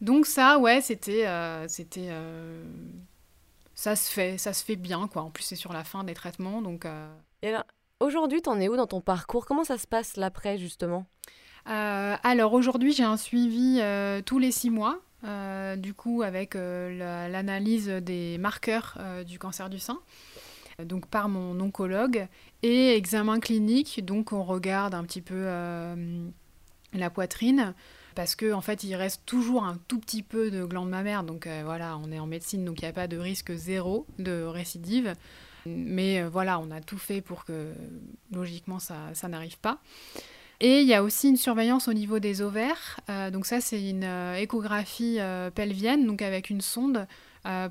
Donc 0.00 0.26
ça, 0.26 0.58
ouais, 0.58 0.80
c'était, 0.82 1.26
c'était 1.68 2.10
ça 3.74 3.96
se 3.96 4.10
fait, 4.10 4.38
ça 4.38 4.52
se 4.52 4.64
fait 4.64 4.76
bien, 4.76 5.08
quoi. 5.08 5.22
En 5.22 5.30
plus, 5.30 5.44
c'est 5.44 5.56
sur 5.56 5.72
la 5.72 5.84
fin 5.84 6.04
des 6.04 6.14
traitements, 6.14 6.62
donc. 6.62 6.86
Euh, 6.86 7.12
Et 7.42 7.48
alors, 7.48 7.64
aujourd'hui, 8.00 8.40
t'en 8.40 8.58
es 8.60 8.68
où 8.68 8.76
dans 8.76 8.86
ton 8.86 9.00
parcours? 9.00 9.46
Comment 9.46 9.64
ça 9.64 9.78
se 9.78 9.86
passe 9.86 10.16
l'après, 10.16 10.58
justement? 10.58 11.06
Euh, 11.68 12.16
Alors, 12.22 12.52
aujourd'hui, 12.52 12.92
j'ai 12.92 13.04
un 13.04 13.16
suivi 13.16 13.78
euh, 13.80 14.22
tous 14.22 14.38
les 14.38 14.52
six 14.52 14.70
mois, 14.70 15.00
du 15.76 15.94
coup, 15.94 16.22
avec 16.22 16.54
l'analyse 16.54 17.88
des 17.88 18.38
marqueurs 18.38 18.98
du 19.26 19.38
cancer 19.38 19.70
du 19.70 19.78
sein, 19.78 20.00
donc 20.82 21.06
par 21.06 21.28
mon 21.28 21.58
oncologue, 21.60 22.26
et 22.62 22.94
examen 22.96 23.40
clinique, 23.40 24.04
donc 24.04 24.32
on 24.32 24.42
regarde 24.42 24.94
un 24.94 25.04
petit 25.04 25.22
peu 25.22 25.46
la 26.92 27.10
poitrine 27.10 27.74
parce 28.14 28.36
qu'en 28.36 28.58
en 28.58 28.60
fait, 28.60 28.84
il 28.84 28.94
reste 28.94 29.22
toujours 29.26 29.64
un 29.64 29.78
tout 29.88 29.98
petit 29.98 30.22
peu 30.22 30.50
de 30.50 30.64
glande 30.64 30.88
mammaire. 30.88 31.24
Donc 31.24 31.46
euh, 31.46 31.62
voilà, 31.64 31.98
on 31.98 32.10
est 32.12 32.18
en 32.18 32.26
médecine, 32.26 32.64
donc 32.64 32.80
il 32.80 32.84
n'y 32.84 32.88
a 32.88 32.92
pas 32.92 33.08
de 33.08 33.16
risque 33.16 33.52
zéro 33.54 34.06
de 34.18 34.42
récidive. 34.44 35.14
Mais 35.66 36.22
euh, 36.22 36.28
voilà, 36.28 36.58
on 36.58 36.70
a 36.70 36.80
tout 36.80 36.98
fait 36.98 37.20
pour 37.20 37.44
que 37.44 37.72
logiquement 38.32 38.78
ça 38.78 39.28
n'arrive 39.28 39.58
pas. 39.58 39.80
Et 40.60 40.80
il 40.80 40.86
y 40.86 40.94
a 40.94 41.02
aussi 41.02 41.28
une 41.28 41.36
surveillance 41.36 41.88
au 41.88 41.92
niveau 41.92 42.18
des 42.18 42.40
ovaires. 42.40 43.00
Euh, 43.10 43.30
donc 43.30 43.46
ça, 43.46 43.60
c'est 43.60 43.90
une 43.90 44.04
échographie 44.36 45.18
pelvienne, 45.54 46.06
donc 46.06 46.22
avec 46.22 46.50
une 46.50 46.60
sonde 46.60 47.06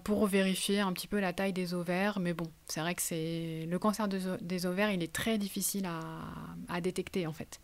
pour 0.04 0.28
vérifier 0.28 0.82
un 0.82 0.94
petit 0.94 1.08
peu 1.08 1.20
la 1.20 1.34
taille 1.34 1.54
des 1.54 1.74
ovaires. 1.74 2.20
Mais 2.20 2.34
bon, 2.34 2.46
c'est 2.68 2.82
vrai 2.82 2.94
que 2.94 3.02
c'est 3.02 3.66
le 3.68 3.80
cancer 3.80 4.08
des 4.08 4.66
ovaires, 4.66 4.92
il 4.92 5.02
est 5.02 5.12
très 5.12 5.38
difficile 5.38 5.88
à, 6.70 6.82
détecter 6.82 7.26
en 7.26 7.34
fait. 7.34 7.60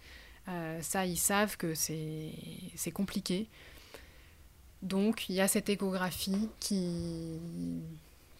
Euh, 0.49 0.79
ça, 0.81 1.05
ils 1.05 1.17
savent 1.17 1.57
que 1.57 1.73
c'est 1.75 2.91
compliqué. 2.93 3.47
Donc, 4.81 5.29
il 5.29 5.35
y 5.35 5.41
a 5.41 5.47
cette 5.47 5.69
échographie 5.69 6.49
qui, 6.59 7.39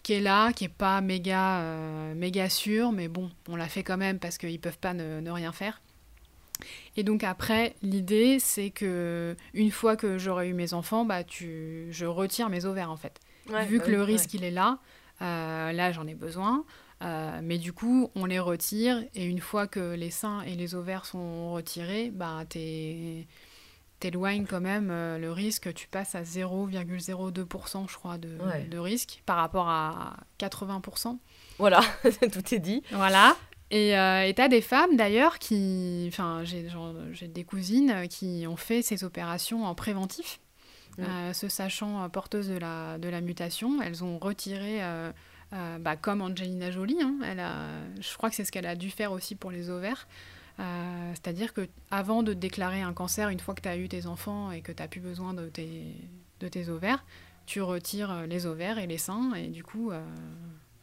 est 0.08 0.20
là, 0.20 0.52
qui 0.52 0.64
n'est 0.64 0.68
pas 0.68 1.00
méga, 1.00 1.60
euh, 1.60 2.48
sûre, 2.48 2.92
mais 2.92 3.08
bon, 3.08 3.30
on 3.48 3.56
la 3.56 3.68
fait 3.68 3.82
quand 3.82 3.98
même 3.98 4.18
parce 4.18 4.38
qu'ils 4.38 4.60
peuvent 4.60 4.78
pas 4.78 4.94
ne, 4.94 5.30
rien 5.30 5.52
faire. 5.52 5.80
Et 6.96 7.02
donc 7.02 7.24
après, 7.24 7.74
l'idée, 7.82 8.38
c'est 8.38 8.70
que 8.70 9.36
une 9.54 9.70
fois 9.70 9.96
que 9.96 10.18
j'aurai 10.18 10.48
eu 10.48 10.54
mes 10.54 10.74
enfants, 10.74 11.04
bah, 11.04 11.24
tu, 11.24 11.88
je 11.90 12.06
retire 12.06 12.48
mes 12.48 12.64
ovaires 12.64 12.90
en 12.90 12.96
fait. 12.96 13.20
Vu 13.46 13.78
bah 13.78 13.84
que 13.84 13.90
le 13.90 14.02
risque, 14.02 14.34
il 14.34 14.44
est 14.44 14.50
là, 14.50 14.78
euh, 15.22 15.72
là, 15.72 15.92
j'en 15.92 16.06
ai 16.06 16.14
besoin. 16.14 16.64
Euh, 17.02 17.40
mais 17.42 17.58
du 17.58 17.72
coup, 17.72 18.10
on 18.14 18.26
les 18.26 18.38
retire 18.38 19.02
et 19.14 19.24
une 19.24 19.40
fois 19.40 19.66
que 19.66 19.94
les 19.94 20.10
seins 20.10 20.42
et 20.42 20.54
les 20.54 20.74
ovaires 20.74 21.06
sont 21.06 21.52
retirés, 21.52 22.10
bah, 22.10 22.44
t'éloignes 24.00 24.44
quand 24.44 24.60
même 24.60 24.90
euh, 24.90 25.18
le 25.18 25.32
risque. 25.32 25.72
Tu 25.72 25.88
passes 25.88 26.14
à 26.14 26.22
0,02% 26.22 27.88
je 27.88 27.96
crois 27.96 28.18
de, 28.18 28.36
de, 28.68 28.78
risque 28.78 29.22
par 29.24 29.38
rapport 29.38 29.68
à 29.68 30.18
80%. 30.38 31.18
Voilà, 31.58 31.80
tout 32.32 32.54
est 32.54 32.58
dit. 32.58 32.82
Voilà. 32.92 33.34
Et 33.70 33.96
euh, 33.96 34.32
tu 34.32 34.42
as 34.42 34.48
des 34.48 34.60
femmes 34.60 34.96
d'ailleurs 34.96 35.38
qui. 35.38 36.06
Enfin, 36.08 36.42
j'ai 36.44 37.28
des 37.28 37.44
cousines 37.44 38.08
qui 38.08 38.44
ont 38.48 38.56
fait 38.56 38.82
ces 38.82 39.04
opérations 39.04 39.64
en 39.64 39.74
préventif, 39.74 40.40
euh, 40.98 41.32
se 41.32 41.48
sachant 41.48 42.08
porteuses 42.08 42.48
de 42.48 42.58
la, 42.58 42.98
de 42.98 43.08
la 43.08 43.20
mutation. 43.20 43.80
Elles 43.80 44.02
ont 44.02 44.18
retiré 44.18 44.80
euh, 45.52 45.78
bah, 45.78 45.96
comme 45.96 46.22
Angelina 46.22 46.70
Jolie. 46.70 46.98
Hein, 47.02 47.18
elle 47.24 47.40
a, 47.40 47.66
je 48.00 48.16
crois 48.16 48.30
que 48.30 48.36
c'est 48.36 48.44
ce 48.44 48.52
qu'elle 48.52 48.66
a 48.66 48.76
dû 48.76 48.90
faire 48.90 49.10
aussi 49.10 49.34
pour 49.34 49.50
les 49.50 49.68
ovaires. 49.68 50.06
Euh, 50.60 51.10
c'est-à-dire 51.14 51.52
que 51.54 51.68
avant 51.90 52.22
de 52.22 52.34
déclarer 52.34 52.82
un 52.82 52.92
cancer, 52.92 53.30
une 53.30 53.40
fois 53.40 53.54
que 53.54 53.62
tu 53.62 53.68
as 53.68 53.76
eu 53.76 53.88
tes 53.88 54.06
enfants 54.06 54.52
et 54.52 54.60
que 54.60 54.70
tu 54.70 54.80
n'as 54.80 54.88
plus 54.88 55.00
besoin 55.00 55.34
de 55.34 55.48
tes, 55.48 55.96
de 56.38 56.48
tes 56.48 56.68
ovaires, 56.68 57.04
tu 57.46 57.62
retires 57.62 58.12
euh, 58.12 58.26
les 58.26 58.46
ovaires 58.46 58.78
et 58.78 58.86
les 58.86 58.98
seins 58.98 59.34
et 59.34 59.48
du 59.48 59.64
coup, 59.64 59.90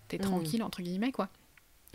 tu 0.09 0.15
es 0.15 0.19
mmh. 0.19 0.21
tranquille, 0.21 0.63
entre 0.63 0.81
guillemets, 0.81 1.11
quoi. 1.11 1.29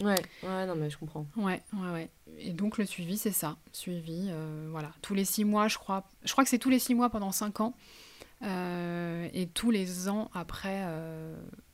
Ouais, 0.01 0.21
ouais, 0.43 0.67
non, 0.67 0.75
mais 0.75 0.91
je 0.91 0.99
comprends. 0.99 1.27
Ouais, 1.37 1.63
ouais, 1.75 1.91
ouais. 1.93 2.11
Et 2.39 2.53
donc, 2.53 2.79
le 2.79 2.87
suivi, 2.87 3.19
c'est 3.19 3.33
ça. 3.33 3.57
Suivi, 3.73 4.31
voilà. 4.71 4.91
Tous 5.03 5.15
les 5.15 5.25
six 5.25 5.45
mois, 5.45 5.69
je 5.69 5.79
crois. 5.79 6.09
Je 6.25 6.33
crois 6.33 6.45
que 6.45 6.51
c'est 6.51 6.59
tous 6.59 6.71
les 6.71 6.79
six 6.79 6.95
mois 6.95 7.11
pendant 7.11 7.31
cinq 7.31 7.61
ans. 7.61 7.75
et 8.43 9.49
tous 9.55 9.71
les 9.71 10.09
ans 10.09 10.31
après, 10.35 10.83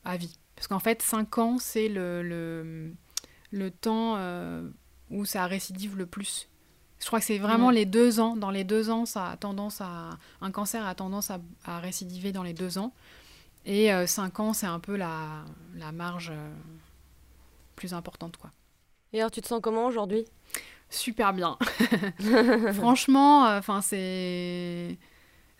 à 0.05 0.17
vie. 0.17 0.37
Parce 0.59 0.67
qu'en 0.67 0.81
fait, 0.81 1.03
5 1.03 1.39
ans, 1.39 1.59
c'est 1.61 1.89
le, 1.89 2.21
le, 2.21 2.93
le 3.53 3.71
temps 3.71 4.17
euh, 4.17 4.69
où 5.09 5.25
ça 5.25 5.47
récidive 5.47 5.97
le 5.97 6.05
plus. 6.05 6.49
Je 6.99 7.07
crois 7.07 7.21
que 7.21 7.27
c'est 7.27 7.39
vraiment 7.39 7.71
les 7.71 7.87
deux 7.87 8.19
ans. 8.19 8.35
Dans 8.35 8.51
les 8.51 8.65
deux 8.65 8.91
ans, 8.91 9.07
ça 9.07 9.29
a 9.29 9.37
tendance 9.37 9.81
à, 9.81 10.19
un 10.41 10.51
cancer 10.51 10.85
a 10.85 10.97
tendance 10.97 11.31
à, 11.31 11.39
à 11.65 11.79
récidiver 11.79 12.33
dans 12.33 12.43
les 12.43 12.55
deux 12.55 12.77
ans. 12.77 12.93
Et 13.67 13.91
5 14.05 14.41
euh, 14.41 14.43
ans, 14.43 14.53
c'est 14.53 14.67
un 14.67 14.81
peu 14.81 14.97
la, 14.97 15.45
la 15.77 15.93
marge 15.93 16.33
euh, 16.35 16.51
plus 17.79 17.95
importante. 17.95 18.37
quoi. 18.37 18.51
Et 19.13 19.21
alors, 19.21 19.31
tu 19.31 19.41
te 19.41 19.47
sens 19.47 19.61
comment 19.63 19.87
aujourd'hui? 19.87 20.25
Super 20.91 21.33
bien. 21.33 21.57
Franchement, 22.75 23.45
enfin 23.57 23.81
c'est 23.81 24.99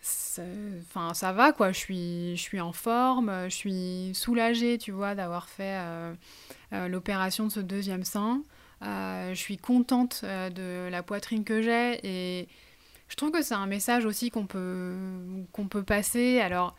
enfin 0.01 1.13
ça 1.13 1.33
va 1.33 1.51
quoi 1.51 1.73
je 1.73 1.77
suis 1.77 2.37
je 2.37 2.41
suis 2.41 2.61
en 2.61 2.71
forme 2.71 3.49
je 3.49 3.55
suis 3.55 4.11
soulagée 4.13 4.77
tu 4.77 4.91
vois 4.91 5.13
d'avoir 5.13 5.49
fait 5.49 5.77
euh, 5.77 6.13
euh, 6.71 6.87
l'opération 6.87 7.47
de 7.47 7.51
ce 7.51 7.59
deuxième 7.59 8.05
sein 8.05 8.41
euh, 8.81 9.33
je 9.33 9.39
suis 9.39 9.57
contente 9.57 10.23
de 10.23 10.87
la 10.89 11.03
poitrine 11.03 11.43
que 11.43 11.61
j'ai 11.61 11.99
et 12.03 12.47
je 13.09 13.15
trouve 13.17 13.31
que 13.31 13.41
c'est 13.41 13.55
un 13.55 13.67
message 13.67 14.05
aussi 14.05 14.29
qu'on 14.29 14.45
peut 14.45 14.95
qu'on 15.51 15.67
peut 15.67 15.83
passer 15.83 16.39
alors 16.39 16.77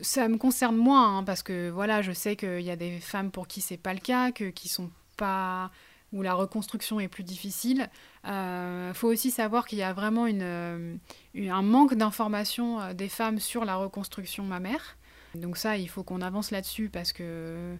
ça 0.00 0.28
me 0.28 0.36
concerne 0.36 0.76
moins 0.76 1.18
hein, 1.18 1.24
parce 1.24 1.42
que 1.42 1.70
voilà 1.70 2.02
je 2.02 2.12
sais 2.12 2.36
qu'il 2.36 2.62
y 2.62 2.70
a 2.70 2.76
des 2.76 2.98
femmes 3.00 3.30
pour 3.30 3.46
qui 3.48 3.60
c'est 3.60 3.76
pas 3.76 3.94
le 3.94 4.00
cas 4.00 4.32
que 4.32 4.50
qui 4.50 4.68
sont 4.68 4.90
pas 5.16 5.70
où 6.12 6.22
la 6.22 6.34
reconstruction 6.34 7.00
est 7.00 7.08
plus 7.08 7.24
difficile. 7.24 7.88
Il 8.24 8.30
euh, 8.30 8.94
faut 8.94 9.08
aussi 9.08 9.30
savoir 9.30 9.66
qu'il 9.66 9.78
y 9.78 9.82
a 9.82 9.92
vraiment 9.92 10.26
une, 10.26 10.42
euh, 10.42 10.96
un 11.36 11.62
manque 11.62 11.94
d'information 11.94 12.80
euh, 12.80 12.92
des 12.94 13.08
femmes 13.08 13.38
sur 13.38 13.64
la 13.64 13.76
reconstruction 13.76 14.44
mammaire. 14.44 14.96
Donc 15.34 15.56
ça, 15.56 15.76
il 15.76 15.88
faut 15.88 16.02
qu'on 16.02 16.22
avance 16.22 16.50
là-dessus 16.50 16.88
parce 16.88 17.12
que 17.12 17.76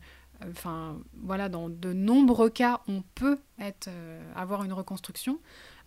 enfin 0.50 0.98
voilà, 1.22 1.48
dans 1.48 1.70
de 1.70 1.92
nombreux 1.92 2.50
cas, 2.50 2.81
on 2.88 3.02
peut 3.14 3.38
être, 3.59 3.88
avoir 4.35 4.64
une 4.64 4.72
reconstruction. 4.72 5.38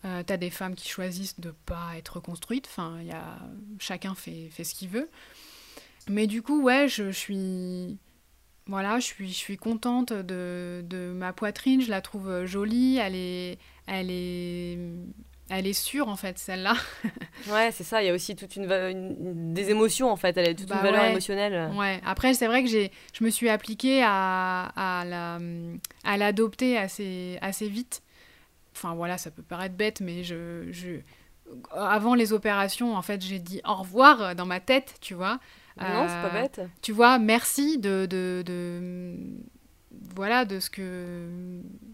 Euh, 0.06 0.24
T'as 0.26 0.38
des 0.38 0.50
femmes 0.50 0.76
qui 0.76 0.88
choisissent 0.88 1.40
de 1.40 1.52
pas 1.52 1.98
être 1.98 2.16
reconstruites. 2.16 2.68
Enfin, 2.68 3.02
y 3.02 3.12
chacun 3.80 4.16
fait, 4.16 4.50
fait 4.50 4.64
ce 4.64 4.74
qu'il 4.74 4.90
veut. 4.90 5.10
Mais 6.10 6.28
du 6.28 6.42
coup, 6.42 6.62
ouais, 6.62 6.88
je, 6.88 7.12
suis. 7.12 7.98
Voilà, 8.66 9.00
je 9.00 9.06
suis, 9.06 9.30
je 9.30 9.38
suis 9.38 9.58
contente 9.58 10.12
de, 10.12 10.84
de, 10.84 11.12
ma 11.14 11.34
poitrine, 11.34 11.82
je 11.82 11.90
la 11.90 12.02
trouve 12.02 12.46
jolie, 12.46 12.98
elle 12.98 13.16
est, 13.16 13.60
elle 13.86 14.10
est, 14.10 14.78
elle 15.50 15.68
est 15.68 15.74
sûre 15.74 16.08
en 16.08 16.16
fait, 16.16 16.38
celle-là. 16.40 16.74
ouais, 17.50 17.72
c'est 17.72 17.84
ça, 17.84 18.02
il 18.02 18.08
y 18.08 18.10
a 18.10 18.14
aussi 18.14 18.36
toute 18.36 18.56
une, 18.56 19.54
des 19.54 19.70
émotions 19.70 20.12
en 20.12 20.16
fait, 20.16 20.36
elle 20.38 20.50
a 20.50 20.54
toute 20.54 20.70
une 20.70 20.76
bah 20.76 20.82
valeur 20.82 21.06
émotionnelle. 21.06 21.72
Ouais, 21.76 22.00
après 22.06 22.34
c'est 22.34 22.48
vrai 22.48 22.64
que 22.64 22.70
j'ai, 22.70 22.92
je 23.14 23.24
me 23.24 23.30
suis 23.30 23.50
appliquée 23.50 24.02
à, 24.04 24.72
à, 24.76 25.06
la, 25.06 25.40
à 26.04 26.18
l'adopter 26.18 26.78
assez, 26.78 27.38
assez 27.42 27.70
vite. 27.70 28.02
Enfin 28.76 28.94
voilà, 28.94 29.18
ça 29.18 29.32
peut 29.32 29.44
paraître 29.44 29.76
bête, 29.76 30.02
mais 30.02 30.24
je, 30.24 30.72
je... 30.72 31.00
avant 31.72 32.14
les 32.14 32.34
opérations, 32.34 32.96
en 32.96 33.02
fait, 33.02 33.22
j'ai 33.22 33.40
dit 33.40 33.62
au 33.68 33.76
revoir 33.76 34.36
dans 34.36 34.46
ma 34.46 34.60
tête, 34.60 34.96
tu 35.02 35.16
vois. 35.16 35.40
Non, 35.80 36.08
c'est 36.08 36.22
pas 36.22 36.36
euh, 36.36 36.42
bête. 36.42 36.62
Tu 36.82 36.92
vois, 36.92 37.20
merci 37.20 37.78
de, 37.78 38.06
de, 38.06 38.44
de, 38.46 39.16
voilà, 40.16 40.46
de 40.46 40.60
ce 40.60 40.70
que 40.70 41.28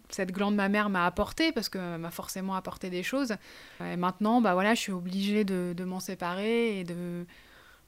cette 0.10 0.32
glande 0.32 0.56
ma 0.56 0.70
mère 0.70 0.90
m'a 0.90 1.06
apporté, 1.06 1.52
parce 1.52 1.70
qu'elle 1.70 1.98
m'a 1.98 2.12
forcément 2.12 2.56
apporté 2.56 2.90
des 2.90 3.04
choses. 3.04 3.36
Et 3.82 3.96
maintenant, 3.96 4.42
bah 4.42 4.54
voilà, 4.54 4.74
je 4.76 4.82
suis 4.82 4.92
obligée 4.92 5.44
de, 5.44 5.74
de 5.76 5.84
m'en 5.84 6.00
séparer 6.00 6.80
et 6.80 6.84
de, 6.84 7.26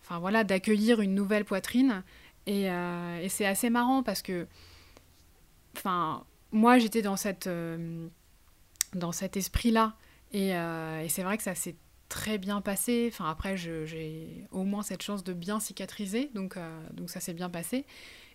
enfin 0.03 0.19
voilà, 0.19 0.43
d'accueillir 0.43 1.01
une 1.01 1.15
nouvelle 1.15 1.45
poitrine. 1.45 2.03
Et, 2.45 2.71
euh, 2.71 3.19
et 3.21 3.29
c'est 3.29 3.45
assez 3.45 3.69
marrant 3.69 4.03
parce 4.03 4.21
que, 4.21 4.47
enfin, 5.75 6.23
moi 6.51 6.79
j'étais 6.79 7.01
dans 7.01 7.17
cette 7.17 7.47
euh, 7.47 8.07
dans 8.93 9.12
cet 9.12 9.38
esprit-là. 9.38 9.95
Euh, 10.36 11.01
et, 11.01 11.10
c'est 11.10 11.23
vrai 11.23 11.38
que 11.38 11.43
ça 11.43 11.55
s'est 11.55 11.75
très 12.09 12.37
bien 12.37 12.61
passé. 12.61 13.09
Enfin, 13.11 13.29
après, 13.29 13.57
j'ai 13.57 14.45
au 14.51 14.63
moins 14.63 14.83
cette 14.83 15.01
chance 15.01 15.23
de 15.23 15.33
bien 15.33 15.59
cicatriser, 15.59 16.29
donc, 16.33 16.57
euh, 16.57 16.79
donc 16.93 17.09
ça 17.09 17.19
s'est 17.19 17.33
bien 17.33 17.49
passé. 17.49 17.85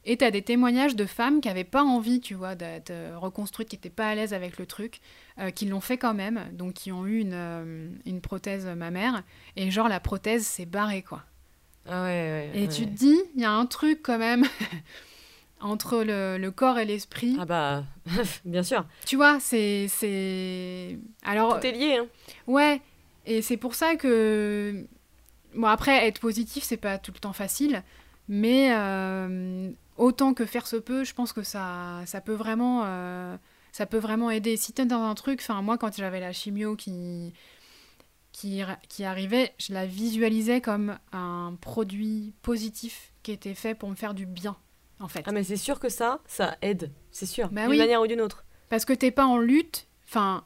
Et 0.04 0.16
tu 0.16 0.24
as 0.24 0.32
des 0.32 0.42
témoignages 0.42 0.96
de 0.96 1.06
femmes 1.06 1.40
qui 1.40 1.48
n'avaient 1.48 1.62
pas 1.62 1.85
envie, 1.85 2.20
tu 2.20 2.35
vois, 2.35 2.56
d'être 2.56 2.92
reconstruites, 3.16 3.68
qui 3.68 3.76
n'étaient 3.76 3.90
pas 3.90 4.08
à 4.08 4.14
l'aise 4.14 4.35
avec 4.35 4.58
le 4.58 4.66
truc, 4.66 5.00
euh, 5.38 5.50
qui 5.50 5.66
l'ont 5.66 5.80
fait 5.80 5.96
quand 5.96 6.14
même, 6.14 6.48
donc 6.52 6.74
qui 6.74 6.90
ont 6.90 7.06
eu 7.06 7.20
une, 7.20 8.00
une 8.04 8.20
prothèse 8.20 8.66
mammaire. 8.66 9.22
Et 9.56 9.70
genre, 9.70 9.88
la 9.88 10.00
prothèse 10.00 10.44
s'est 10.44 10.66
barrée, 10.66 11.02
quoi. 11.02 11.22
Ah 11.87 12.04
ouais, 12.04 12.50
ouais, 12.54 12.62
et 12.62 12.68
tu 12.68 12.85
te 12.85 12.90
dis, 12.90 13.18
il 13.35 13.42
y 13.42 13.44
a 13.44 13.52
un 13.52 13.66
truc 13.66 14.00
quand 14.02 14.18
même. 14.18 14.44
entre 15.62 16.02
le, 16.04 16.50
corps 16.50 16.78
et 16.78 16.85
l'esprit. 16.85 17.37
Ah 17.40 17.44
bah, 17.44 17.85
bien 18.44 18.62
sûr. 18.62 18.85
Tu 19.06 19.16
vois, 19.16 19.38
c'est... 19.40 19.87
c'est... 19.88 20.98
Alors... 21.24 21.61
Tout 21.61 21.66
est 21.66 21.72
lié, 21.72 21.98
hein. 21.98 22.06
Ouais, 22.46 22.80
et 23.26 23.42
c'est 23.42 23.56
pour 23.56 23.74
ça 23.74 23.96
que... 23.96 24.87
Bon, 25.54 25.66
après, 25.66 26.06
être 26.06 26.20
positif, 26.20 26.64
c'est 26.64 26.76
pas 26.76 26.98
tout 26.98 27.12
le 27.12 27.18
temps 27.18 27.32
facile, 27.32 27.82
mais 28.28 28.74
euh, 28.74 29.70
autant 29.96 30.35
que 30.35 30.46
faire 30.46 30.66
se 30.66 30.76
peut, 30.76 31.04
je 31.04 31.14
pense 31.14 31.32
que 31.32 31.42
ça, 31.42 32.02
ça 32.06 32.20
peut 32.20 32.35
vraiment... 32.35 32.82
Euh, 32.85 33.37
ça 33.72 33.87
peut 33.87 33.98
vraiment 33.98 34.30
aider. 34.30 34.56
Si 34.56 34.72
t'es 34.72 34.85
dans 34.85 35.02
un 35.02 35.14
truc, 35.14 35.40
enfin 35.40 35.62
moi 35.62 35.78
quand 35.78 35.96
j'avais 35.96 36.20
la 36.20 36.32
chimio 36.32 36.76
qui, 36.76 37.32
qui, 38.30 38.62
qui 38.88 39.04
arrivait, 39.04 39.54
je 39.58 39.72
la 39.72 39.87
visualisais 39.87 40.61
comme 40.61 40.98
un 41.12 41.56
produit 41.61 42.35
positif 42.42 43.14
qui 43.22 43.32
était 43.32 43.54
fait 43.54 43.74
pour 43.74 43.88
me 43.88 43.94
faire 43.94 44.12
du 44.12 44.26
bien 44.26 44.56
en 45.00 45.08
fait. 45.08 45.22
Ah 45.26 45.32
mais 45.32 45.42
c'est 45.42 45.56
sûr 45.56 45.80
que 45.80 45.88
ça, 45.88 46.20
ça 46.26 46.56
aide, 46.62 46.92
c'est 47.11 47.26
sûr, 47.26 47.48
bah 47.48 47.66
d'une 47.66 47.78
manière 47.78 48.02
ou 48.02 48.06
d'une 48.06 48.20
autre. 48.20 48.44
Parce 48.68 48.85
que 48.85 48.92
t'es 48.92 49.11
pas 49.11 49.24
en 49.24 49.38
lutte, 49.38 49.88
enfin, 50.06 50.44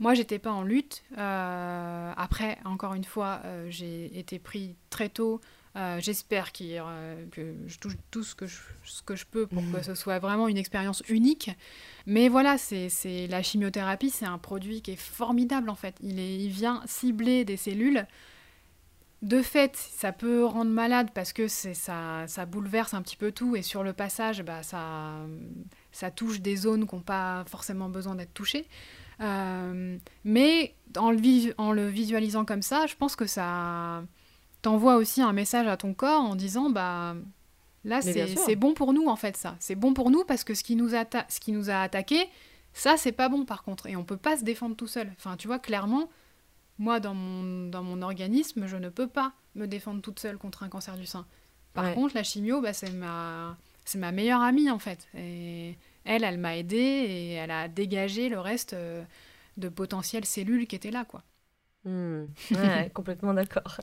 moi 0.00 0.14
j'étais 0.14 0.40
pas 0.40 0.50
en 0.50 0.64
lutte. 0.64 1.04
Euh, 1.16 2.12
après, 2.16 2.58
encore 2.64 2.94
une 2.94 3.04
fois, 3.04 3.40
euh, 3.44 3.66
j'ai 3.68 4.18
été 4.18 4.38
pris 4.40 4.74
très 4.88 5.08
tôt. 5.08 5.40
Euh, 5.76 6.00
j'espère 6.00 6.52
que 6.52 6.64
je 6.64 7.78
touche 7.78 7.94
tout 8.10 8.24
ce 8.24 8.34
que 8.34 8.48
je, 8.48 8.58
ce 8.82 9.02
que 9.02 9.14
je 9.14 9.24
peux 9.24 9.46
pour 9.46 9.62
que 9.72 9.84
ce 9.84 9.94
soit 9.94 10.18
vraiment 10.18 10.48
une 10.48 10.56
expérience 10.56 11.04
unique. 11.08 11.50
Mais 12.06 12.28
voilà, 12.28 12.58
c'est 12.58 13.28
la 13.28 13.42
chimiothérapie, 13.42 14.10
c'est 14.10 14.26
un 14.26 14.38
produit 14.38 14.82
qui 14.82 14.92
est 14.92 15.00
formidable 15.00 15.70
en 15.70 15.76
fait. 15.76 15.94
Il, 16.02 16.18
est, 16.18 16.38
il 16.38 16.48
vient 16.48 16.82
cibler 16.86 17.44
des 17.44 17.56
cellules 17.56 18.04
de 19.22 19.42
fait, 19.42 19.76
ça 19.76 20.12
peut 20.12 20.46
rendre 20.46 20.70
malade 20.70 21.10
parce 21.14 21.34
que 21.34 21.46
ça, 21.46 22.26
ça 22.26 22.46
bouleverse 22.46 22.94
un 22.94 23.02
petit 23.02 23.16
peu 23.16 23.32
tout 23.32 23.54
et 23.54 23.60
sur 23.60 23.82
le 23.82 23.92
passage, 23.92 24.42
bah, 24.42 24.62
ça, 24.62 25.12
ça 25.92 26.10
touche 26.10 26.40
des 26.40 26.56
zones 26.56 26.86
qui 26.86 26.94
n'ont 26.94 27.02
pas 27.02 27.44
forcément 27.46 27.90
besoin 27.90 28.14
d'être 28.14 28.32
touchées. 28.32 28.66
Euh, 29.20 29.98
mais 30.24 30.74
en 30.96 31.10
le, 31.10 31.54
en 31.58 31.72
le, 31.72 31.88
visualisant 31.88 32.44
comme 32.44 32.62
ça, 32.62 32.86
je 32.86 32.96
pense 32.96 33.16
que 33.16 33.26
ça 33.26 34.02
t'envoie 34.62 34.96
aussi 34.96 35.22
un 35.22 35.32
message 35.32 35.66
à 35.66 35.76
ton 35.76 35.94
corps 35.94 36.22
en 36.22 36.34
disant 36.34 36.70
bah 36.70 37.14
là 37.84 38.02
c'est 38.02 38.56
bon 38.56 38.74
pour 38.74 38.92
nous 38.92 39.08
en 39.08 39.16
fait 39.16 39.36
ça. 39.36 39.56
C'est 39.60 39.74
bon 39.74 39.94
pour 39.94 40.10
nous 40.10 40.24
parce 40.24 40.44
que 40.44 40.54
ce 40.54 40.62
qui 40.62 40.76
nous, 40.76 40.90
ce 40.90 41.40
qui 41.40 41.52
nous 41.52 41.70
a 41.70 41.80
attaqué, 41.80 42.28
ça 42.72 42.96
c'est 42.96 43.12
pas 43.12 43.28
bon 43.28 43.44
par 43.44 43.62
contre 43.62 43.86
et 43.86 43.96
on 43.96 44.04
peut 44.04 44.16
pas 44.16 44.36
se 44.36 44.44
défendre 44.44 44.76
tout 44.76 44.86
seul. 44.86 45.10
Enfin 45.18 45.36
tu 45.36 45.46
vois 45.46 45.58
clairement 45.58 46.08
moi, 46.80 46.98
dans 46.98 47.14
mon, 47.14 47.68
dans 47.68 47.82
mon 47.82 48.00
organisme, 48.00 48.66
je 48.66 48.76
ne 48.76 48.88
peux 48.88 49.06
pas 49.06 49.34
me 49.54 49.66
défendre 49.66 50.00
toute 50.00 50.18
seule 50.18 50.38
contre 50.38 50.62
un 50.62 50.70
cancer 50.70 50.96
du 50.96 51.04
sein. 51.04 51.26
Par 51.74 51.92
contre, 51.92 52.16
la 52.16 52.24
chimio, 52.24 52.62
bah, 52.62 52.72
c'est 52.72 52.90
ma, 52.90 53.56
c'est 53.84 53.98
ma 53.98 54.12
meilleure 54.12 54.40
amie, 54.40 54.70
en 54.70 54.78
fait. 54.78 55.06
Et 55.14 55.76
elle, 56.04 56.24
elle 56.24 56.38
m'a 56.38 56.56
aidée 56.56 56.76
et 56.76 57.32
elle 57.32 57.50
a 57.50 57.68
dégagé 57.68 58.28
le 58.28 58.40
reste 58.40 58.72
euh, 58.72 59.02
de 59.56 59.68
potentielles 59.68 60.24
cellules 60.24 60.66
qui 60.66 60.76
étaient 60.76 60.90
là, 60.90 61.04
quoi. 61.04 61.22
Hmm. 61.84 62.24
Ouais, 62.50 62.90
complètement 62.94 63.34
d'accord. 63.34 63.80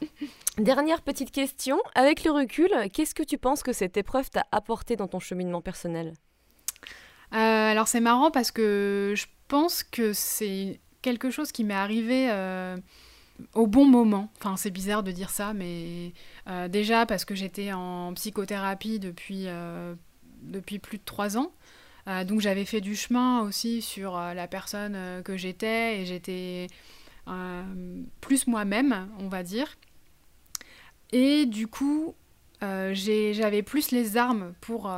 Dernière 0.58 1.02
petite 1.02 1.30
question. 1.30 1.78
Avec 1.94 2.24
le 2.24 2.30
recul, 2.30 2.70
qu'est-ce 2.92 3.14
que 3.14 3.22
tu 3.22 3.38
penses 3.38 3.62
que 3.62 3.72
cette 3.72 3.96
épreuve 3.96 4.30
t'a 4.30 4.46
apporté 4.52 4.96
dans 4.96 5.08
ton 5.08 5.20
cheminement 5.20 5.60
personnel? 5.60 6.14
Euh, 7.32 7.36
Alors 7.36 7.88
c'est 7.88 8.00
marrant 8.00 8.30
parce 8.30 8.50
que 8.50 9.14
je 9.16 9.26
pense 9.48 9.82
que 9.82 10.12
c'est 10.12 10.80
quelque 11.02 11.30
chose 11.30 11.52
qui 11.52 11.64
m'est 11.64 11.74
arrivé 11.74 12.30
euh, 12.30 12.76
au 13.54 13.66
bon 13.66 13.84
moment. 13.84 14.30
Enfin, 14.38 14.56
c'est 14.56 14.70
bizarre 14.70 15.02
de 15.02 15.10
dire 15.10 15.30
ça, 15.30 15.52
mais 15.52 16.12
euh, 16.48 16.68
déjà 16.68 17.04
parce 17.04 17.24
que 17.24 17.34
j'étais 17.34 17.72
en 17.72 18.14
psychothérapie 18.14 19.00
depuis, 19.00 19.46
depuis 20.44 20.78
plus 20.78 20.98
de 20.98 21.04
trois 21.04 21.36
ans. 21.36 21.52
donc 22.26 22.40
j'avais 22.40 22.64
fait 22.64 22.80
du 22.80 22.96
chemin 22.96 23.40
aussi 23.42 23.82
sur 23.82 24.16
la 24.18 24.46
personne 24.46 25.22
que 25.24 25.36
j'étais 25.36 26.00
et 26.00 26.06
j'étais 26.06 26.68
plus 28.20 28.46
moi-même, 28.46 29.08
on 29.18 29.28
va 29.28 29.42
dire. 29.42 29.76
Et 31.12 31.46
du 31.46 31.66
coup, 31.66 32.14
j'avais 32.60 33.62
plus 33.62 33.90
les 33.90 34.16
armes 34.16 34.54
pour, 34.60 34.92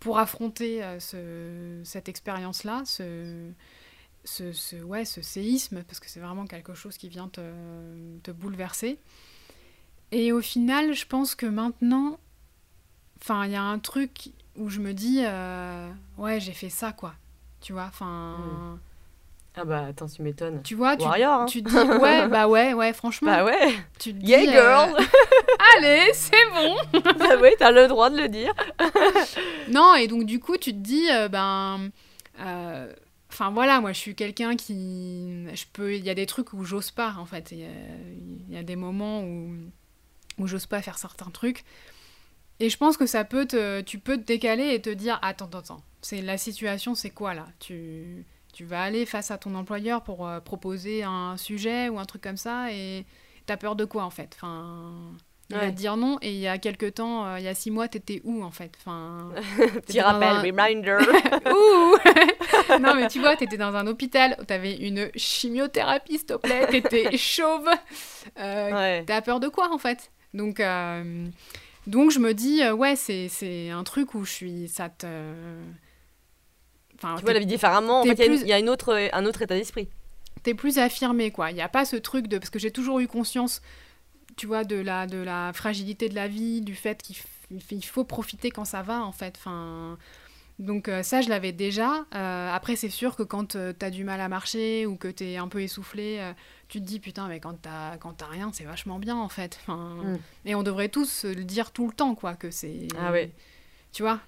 pour 0.00 0.18
affronter 0.18 0.82
cette 0.98 2.08
expérience-là, 2.08 2.82
ce, 2.84 3.52
ce, 4.24 4.82
ouais, 4.82 5.04
ce 5.04 5.22
séisme, 5.22 5.82
parce 5.84 6.00
que 6.00 6.08
c'est 6.08 6.20
vraiment 6.20 6.46
quelque 6.46 6.74
chose 6.74 6.96
qui 6.96 7.08
vient 7.08 7.28
te, 7.28 8.30
bouleverser. 8.30 8.98
Et 10.10 10.32
au 10.32 10.40
final, 10.40 10.92
je 10.92 11.06
pense 11.06 11.34
que 11.34 11.46
maintenant, 11.46 12.18
enfin, 13.22 13.46
il 13.46 13.52
y 13.52 13.56
a 13.56 13.62
un 13.62 13.78
truc 13.78 14.30
où 14.56 14.68
je 14.68 14.80
me 14.80 14.92
dis, 14.92 15.22
euh, 15.24 15.90
ouais, 16.18 16.40
j'ai 16.40 16.52
fait 16.52 16.68
ça, 16.68 16.92
quoi. 16.92 17.14
Tu 17.60 17.72
vois, 17.72 17.86
enfin. 17.88 18.36
Hmm. 18.38 18.78
Ah 19.54 19.64
bah 19.64 19.86
attends, 19.88 20.06
tu 20.06 20.22
m'étonnes. 20.22 20.62
Tu 20.62 20.74
vois, 20.74 20.96
tu, 20.96 21.04
hein. 21.06 21.44
tu 21.46 21.62
te 21.62 21.68
dis, 21.68 21.76
ouais, 21.76 22.26
bah 22.28 22.48
ouais, 22.48 22.72
ouais, 22.72 22.92
franchement. 22.92 23.30
Bah 23.30 23.44
ouais. 23.44 23.74
Tu 23.98 24.14
te 24.14 24.24
yeah, 24.24 24.40
girl. 24.50 24.94
Euh, 24.98 25.04
allez, 25.76 26.10
c'est 26.14 26.50
bon. 26.54 27.00
bah 27.18 27.36
oui, 27.40 27.50
t'as 27.58 27.70
le 27.70 27.86
droit 27.86 28.08
de 28.08 28.16
le 28.16 28.28
dire. 28.28 28.54
non, 29.70 29.94
et 29.94 30.08
donc 30.08 30.24
du 30.24 30.40
coup, 30.40 30.56
tu 30.56 30.72
te 30.72 30.78
dis, 30.78 31.10
euh, 31.10 31.28
ben. 31.28 31.90
Enfin 33.30 33.50
voilà, 33.50 33.80
moi 33.80 33.92
je 33.92 33.98
suis 33.98 34.14
quelqu'un 34.14 34.56
qui. 34.56 35.46
Je 35.54 35.64
peux... 35.72 35.94
Il 35.94 36.04
y 36.04 36.10
a 36.10 36.14
des 36.14 36.26
trucs 36.26 36.52
où 36.52 36.64
j'ose 36.64 36.90
pas 36.90 37.14
en 37.18 37.24
fait. 37.24 37.50
Il 37.52 37.66
y, 38.50 38.58
a... 38.58 38.62
des 38.62 38.76
moments 38.76 39.22
où, 39.22 39.54
où 40.36 40.46
j'ose 40.46 40.66
pas 40.66 40.82
faire 40.82 40.98
certains 40.98 41.30
trucs. 41.30 41.64
Et 42.62 42.68
je 42.68 42.76
pense 42.76 42.96
que 42.96 43.06
ça 43.06 43.24
peut 43.24 43.46
te. 43.46 43.80
Tu 43.80 43.98
peux 43.98 44.16
te 44.16 44.22
décaler 44.22 44.74
et 44.74 44.80
te 44.80 44.90
dire 44.90 45.18
Attends, 45.22 45.46
attends, 45.46 45.58
attends. 45.58 45.82
C'est... 46.00 46.22
La 46.22 46.38
situation, 46.38 46.94
c'est 46.94 47.10
quoi 47.10 47.34
là? 47.34 47.46
Tu... 47.58 48.24
tu 48.52 48.64
vas 48.64 48.82
aller 48.82 49.04
face 49.04 49.30
à 49.30 49.38
ton 49.38 49.54
employeur 49.54 50.02
pour 50.02 50.26
euh, 50.26 50.40
proposer 50.40 51.02
un 51.02 51.36
sujet 51.36 51.88
ou 51.88 51.98
un 51.98 52.04
truc 52.04 52.22
comme 52.22 52.36
ça 52.36 52.72
et 52.72 53.04
t'as 53.46 53.56
peur 53.56 53.76
de 53.76 53.84
quoi 53.84 54.04
en 54.04 54.10
fait? 54.10 54.30
Enfin 54.36 55.12
il 55.52 55.56
va 55.58 55.70
te 55.70 55.76
dire 55.76 55.96
non. 55.96 56.18
Et 56.22 56.32
il 56.32 56.38
y 56.38 56.48
a 56.48 56.58
quelques 56.58 56.94
temps, 56.94 57.26
euh, 57.26 57.38
il 57.38 57.44
y 57.44 57.48
a 57.48 57.54
six 57.54 57.70
mois, 57.70 57.88
t'étais 57.88 58.20
où 58.24 58.42
en 58.42 58.50
fait? 58.50 58.72
Enfin, 58.78 59.30
Petit 59.86 60.00
rappel, 60.00 60.38
reminder. 60.38 60.98
Ouh 61.46 62.78
Non, 62.80 62.94
mais 62.94 63.08
tu 63.08 63.20
vois, 63.20 63.36
t'étais 63.36 63.56
dans 63.58 63.74
un 63.74 63.86
hôpital, 63.86 64.36
t'avais 64.46 64.76
une 64.76 65.10
chimiothérapie, 65.14 66.18
s'il 66.18 66.26
te 66.26 66.34
plaît, 66.34 66.66
t'étais 66.68 67.16
chauve. 67.16 67.68
Euh, 68.38 69.02
T'as 69.06 69.20
peur 69.20 69.40
de 69.40 69.48
quoi 69.48 69.70
en 69.72 69.78
fait? 69.78 70.10
Donc, 70.32 70.60
euh, 70.60 71.26
Donc 71.86 72.10
je 72.10 72.18
me 72.18 72.32
dis, 72.34 72.62
euh, 72.62 72.72
ouais, 72.74 72.96
c'est 72.96 73.70
un 73.70 73.84
truc 73.84 74.14
où 74.14 74.24
je 74.24 74.30
suis. 74.30 74.68
Ça 74.68 74.88
te. 74.88 75.06
Enfin, 76.96 77.16
tu 77.16 77.24
vois 77.24 77.32
la 77.32 77.40
vie 77.40 77.46
différemment. 77.46 78.00
En 78.00 78.04
fait, 78.04 78.26
il 78.26 78.46
y, 78.46 78.52
a 78.52 78.58
une 78.58 78.68
autre, 78.68 79.10
un 79.12 79.26
autre 79.26 79.42
état 79.42 79.56
d'esprit. 79.56 79.88
T'es 80.42 80.54
plus 80.54 80.78
affirmé, 80.78 81.30
quoi. 81.30 81.50
Il 81.50 81.54
n'y 81.54 81.62
a 81.62 81.68
pas 81.68 81.84
ce 81.84 81.96
truc 81.96 82.28
de. 82.28 82.38
Parce 82.38 82.50
que 82.50 82.58
j'ai 82.58 82.70
toujours 82.70 83.00
eu 83.00 83.08
conscience, 83.08 83.62
tu 84.36 84.46
vois, 84.46 84.64
de 84.64 84.76
la, 84.76 85.06
de 85.06 85.18
la 85.18 85.52
fragilité 85.52 86.08
de 86.08 86.14
la 86.14 86.28
vie, 86.28 86.60
du 86.60 86.74
fait 86.74 87.02
qu'il 87.02 87.84
faut 87.84 88.04
profiter 88.04 88.50
quand 88.50 88.64
ça 88.64 88.82
va, 88.82 89.02
en 89.02 89.12
fait. 89.12 89.34
Enfin. 89.38 89.98
Donc 90.58 90.88
euh, 90.88 91.02
ça, 91.02 91.20
je 91.20 91.28
l'avais 91.28 91.52
déjà. 91.52 92.04
Euh, 92.14 92.50
après, 92.52 92.76
c'est 92.76 92.88
sûr 92.88 93.16
que 93.16 93.22
quand 93.22 93.56
euh, 93.56 93.72
t'as 93.76 93.90
du 93.90 94.04
mal 94.04 94.20
à 94.20 94.28
marcher 94.28 94.86
ou 94.86 94.96
que 94.96 95.08
t'es 95.08 95.36
un 95.36 95.48
peu 95.48 95.60
essoufflé, 95.62 96.20
tu 96.72 96.80
te 96.80 96.86
dis 96.86 97.00
putain, 97.00 97.28
mais 97.28 97.38
quand 97.38 97.60
t'as 97.60 97.98
quand 97.98 98.22
as 98.22 98.26
rien, 98.26 98.50
c'est 98.52 98.64
vachement 98.64 98.98
bien 98.98 99.16
en 99.16 99.28
fait. 99.28 99.58
Enfin, 99.60 99.96
mm. 100.02 100.18
Et 100.46 100.54
on 100.54 100.62
devrait 100.62 100.88
tous 100.88 101.24
le 101.24 101.44
dire 101.44 101.70
tout 101.70 101.86
le 101.86 101.92
temps, 101.92 102.14
quoi, 102.14 102.34
que 102.34 102.50
c'est. 102.50 102.88
Ah 102.98 103.12
oui. 103.12 103.30
Tu 103.92 104.02
vois. 104.02 104.20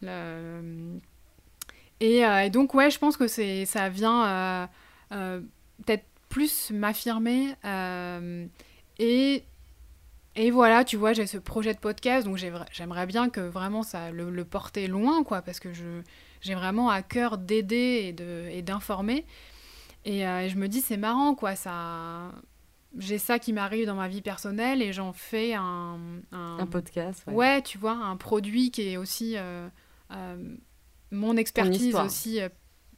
Et, 2.01 2.19
et, 2.19 2.51
donc 2.51 2.75
ouais, 2.75 2.91
je 2.91 2.99
pense 2.99 3.17
que 3.17 3.27
c'est 3.27 3.65
ça 3.65 3.89
vient 3.89 4.69
peut-être 5.09 6.05
plus 6.29 6.71
m'affirmer 6.71 7.55
et 8.99 9.45
et 10.37 10.51
voilà, 10.51 10.85
tu 10.85 10.97
vois, 10.97 11.13
j'ai 11.13 11.27
ce 11.27 11.39
projet 11.39 11.73
de 11.75 11.79
podcast, 11.79 12.27
donc 12.27 12.37
j'aimerais 12.73 13.07
bien 13.07 13.31
que 13.31 13.41
vraiment 13.41 13.85
ça 13.85 14.11
le, 14.11 14.31
le 14.31 14.45
porter 14.45 14.89
loin, 14.89 15.23
quoi, 15.23 15.43
parce 15.43 15.61
que 15.61 15.73
je, 15.73 16.03
j'ai 16.41 16.55
vraiment 16.55 16.91
à 16.91 17.03
cœur 17.03 17.39
d'aider 17.39 18.15
et 18.53 18.63
d'informer. 18.63 19.19
Et, 19.19 19.25
et, 20.05 20.27
euh, 20.27 20.49
je 20.49 20.57
me 20.57 20.69
dis, 20.69 20.81
c'est 20.81 20.97
marrant, 20.97 21.35
quoi, 21.35 21.57
ça... 21.57 22.33
J'ai 22.97 23.19
ça 23.19 23.41
qui 23.41 23.53
m'arrive 23.53 23.87
dans 23.87 23.97
ma 23.97 24.07
vie 24.07 24.23
personnelle 24.23 24.81
et 24.81 24.93
j'en 24.93 25.13
fais 25.13 25.53
un, 25.55 25.99
un... 26.31 26.67
podcast. 26.67 27.25
Ouais. 27.27 27.61
tu 27.61 27.77
vois, 27.77 27.93
un 27.93 28.17
produit 28.17 28.71
qui 28.71 28.83
est 28.83 28.97
aussi 28.97 29.37
euh, 29.37 29.69
euh, 30.13 30.57
mon 31.11 31.37
expertise 31.37 31.97
aussi 31.97 32.39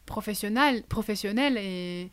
professionnelle, 0.04 0.82
professionnelle 0.82 1.56
et, 1.56 2.10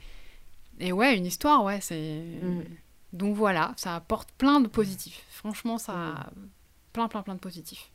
et 0.79 0.93
ouais, 0.93 1.17
une 1.17 1.25
histoire, 1.25 1.65
ouais, 1.65 1.81
c'est... 1.81 2.23
Mm. 2.41 2.63
Donc 3.11 3.35
voilà, 3.35 3.73
ça 3.75 3.95
apporte 3.95 4.31
plein 4.31 4.61
de 4.61 4.67
positifs. 4.67 5.25
Franchement, 5.29 5.77
ça 5.77 5.93
a 5.93 6.29
mm. 6.31 6.49
plein, 6.93 7.07
plein, 7.09 7.21
plein 7.21 7.35
de 7.35 7.39
positifs. 7.39 7.91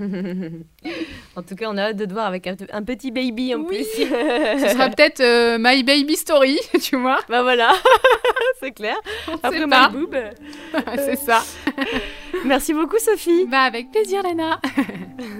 en 1.36 1.42
tout 1.42 1.54
cas, 1.54 1.66
on 1.70 1.76
a 1.76 1.82
hâte 1.84 1.96
de 1.96 2.04
te 2.04 2.12
voir 2.12 2.26
avec 2.26 2.46
un, 2.46 2.82
petit 2.82 3.10
baby 3.10 3.54
en 3.54 3.64
plus. 3.64 3.84
Ce 3.84 4.68
sera 4.68 4.90
peut-être 4.90 5.20
euh, 5.20 5.56
My 5.58 5.82
Baby 5.82 6.16
Story, 6.16 6.58
tu 6.82 6.96
vois. 6.96 7.20
Bah 7.28 7.42
voilà, 7.42 7.72
c'est 8.60 8.72
clair. 8.72 8.96
Après 9.42 9.66
My 9.66 9.88
Boob. 9.92 10.16
c'est 10.96 11.16
ça. 11.16 11.42
Merci 12.44 12.74
beaucoup, 12.74 12.98
Sophie. 12.98 13.46
Bah 13.46 13.62
avec 13.62 13.90
plaisir, 13.90 14.22
Léna. 14.22 14.60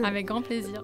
avec 0.05 0.27
grand 0.27 0.43
plaisir. 0.43 0.83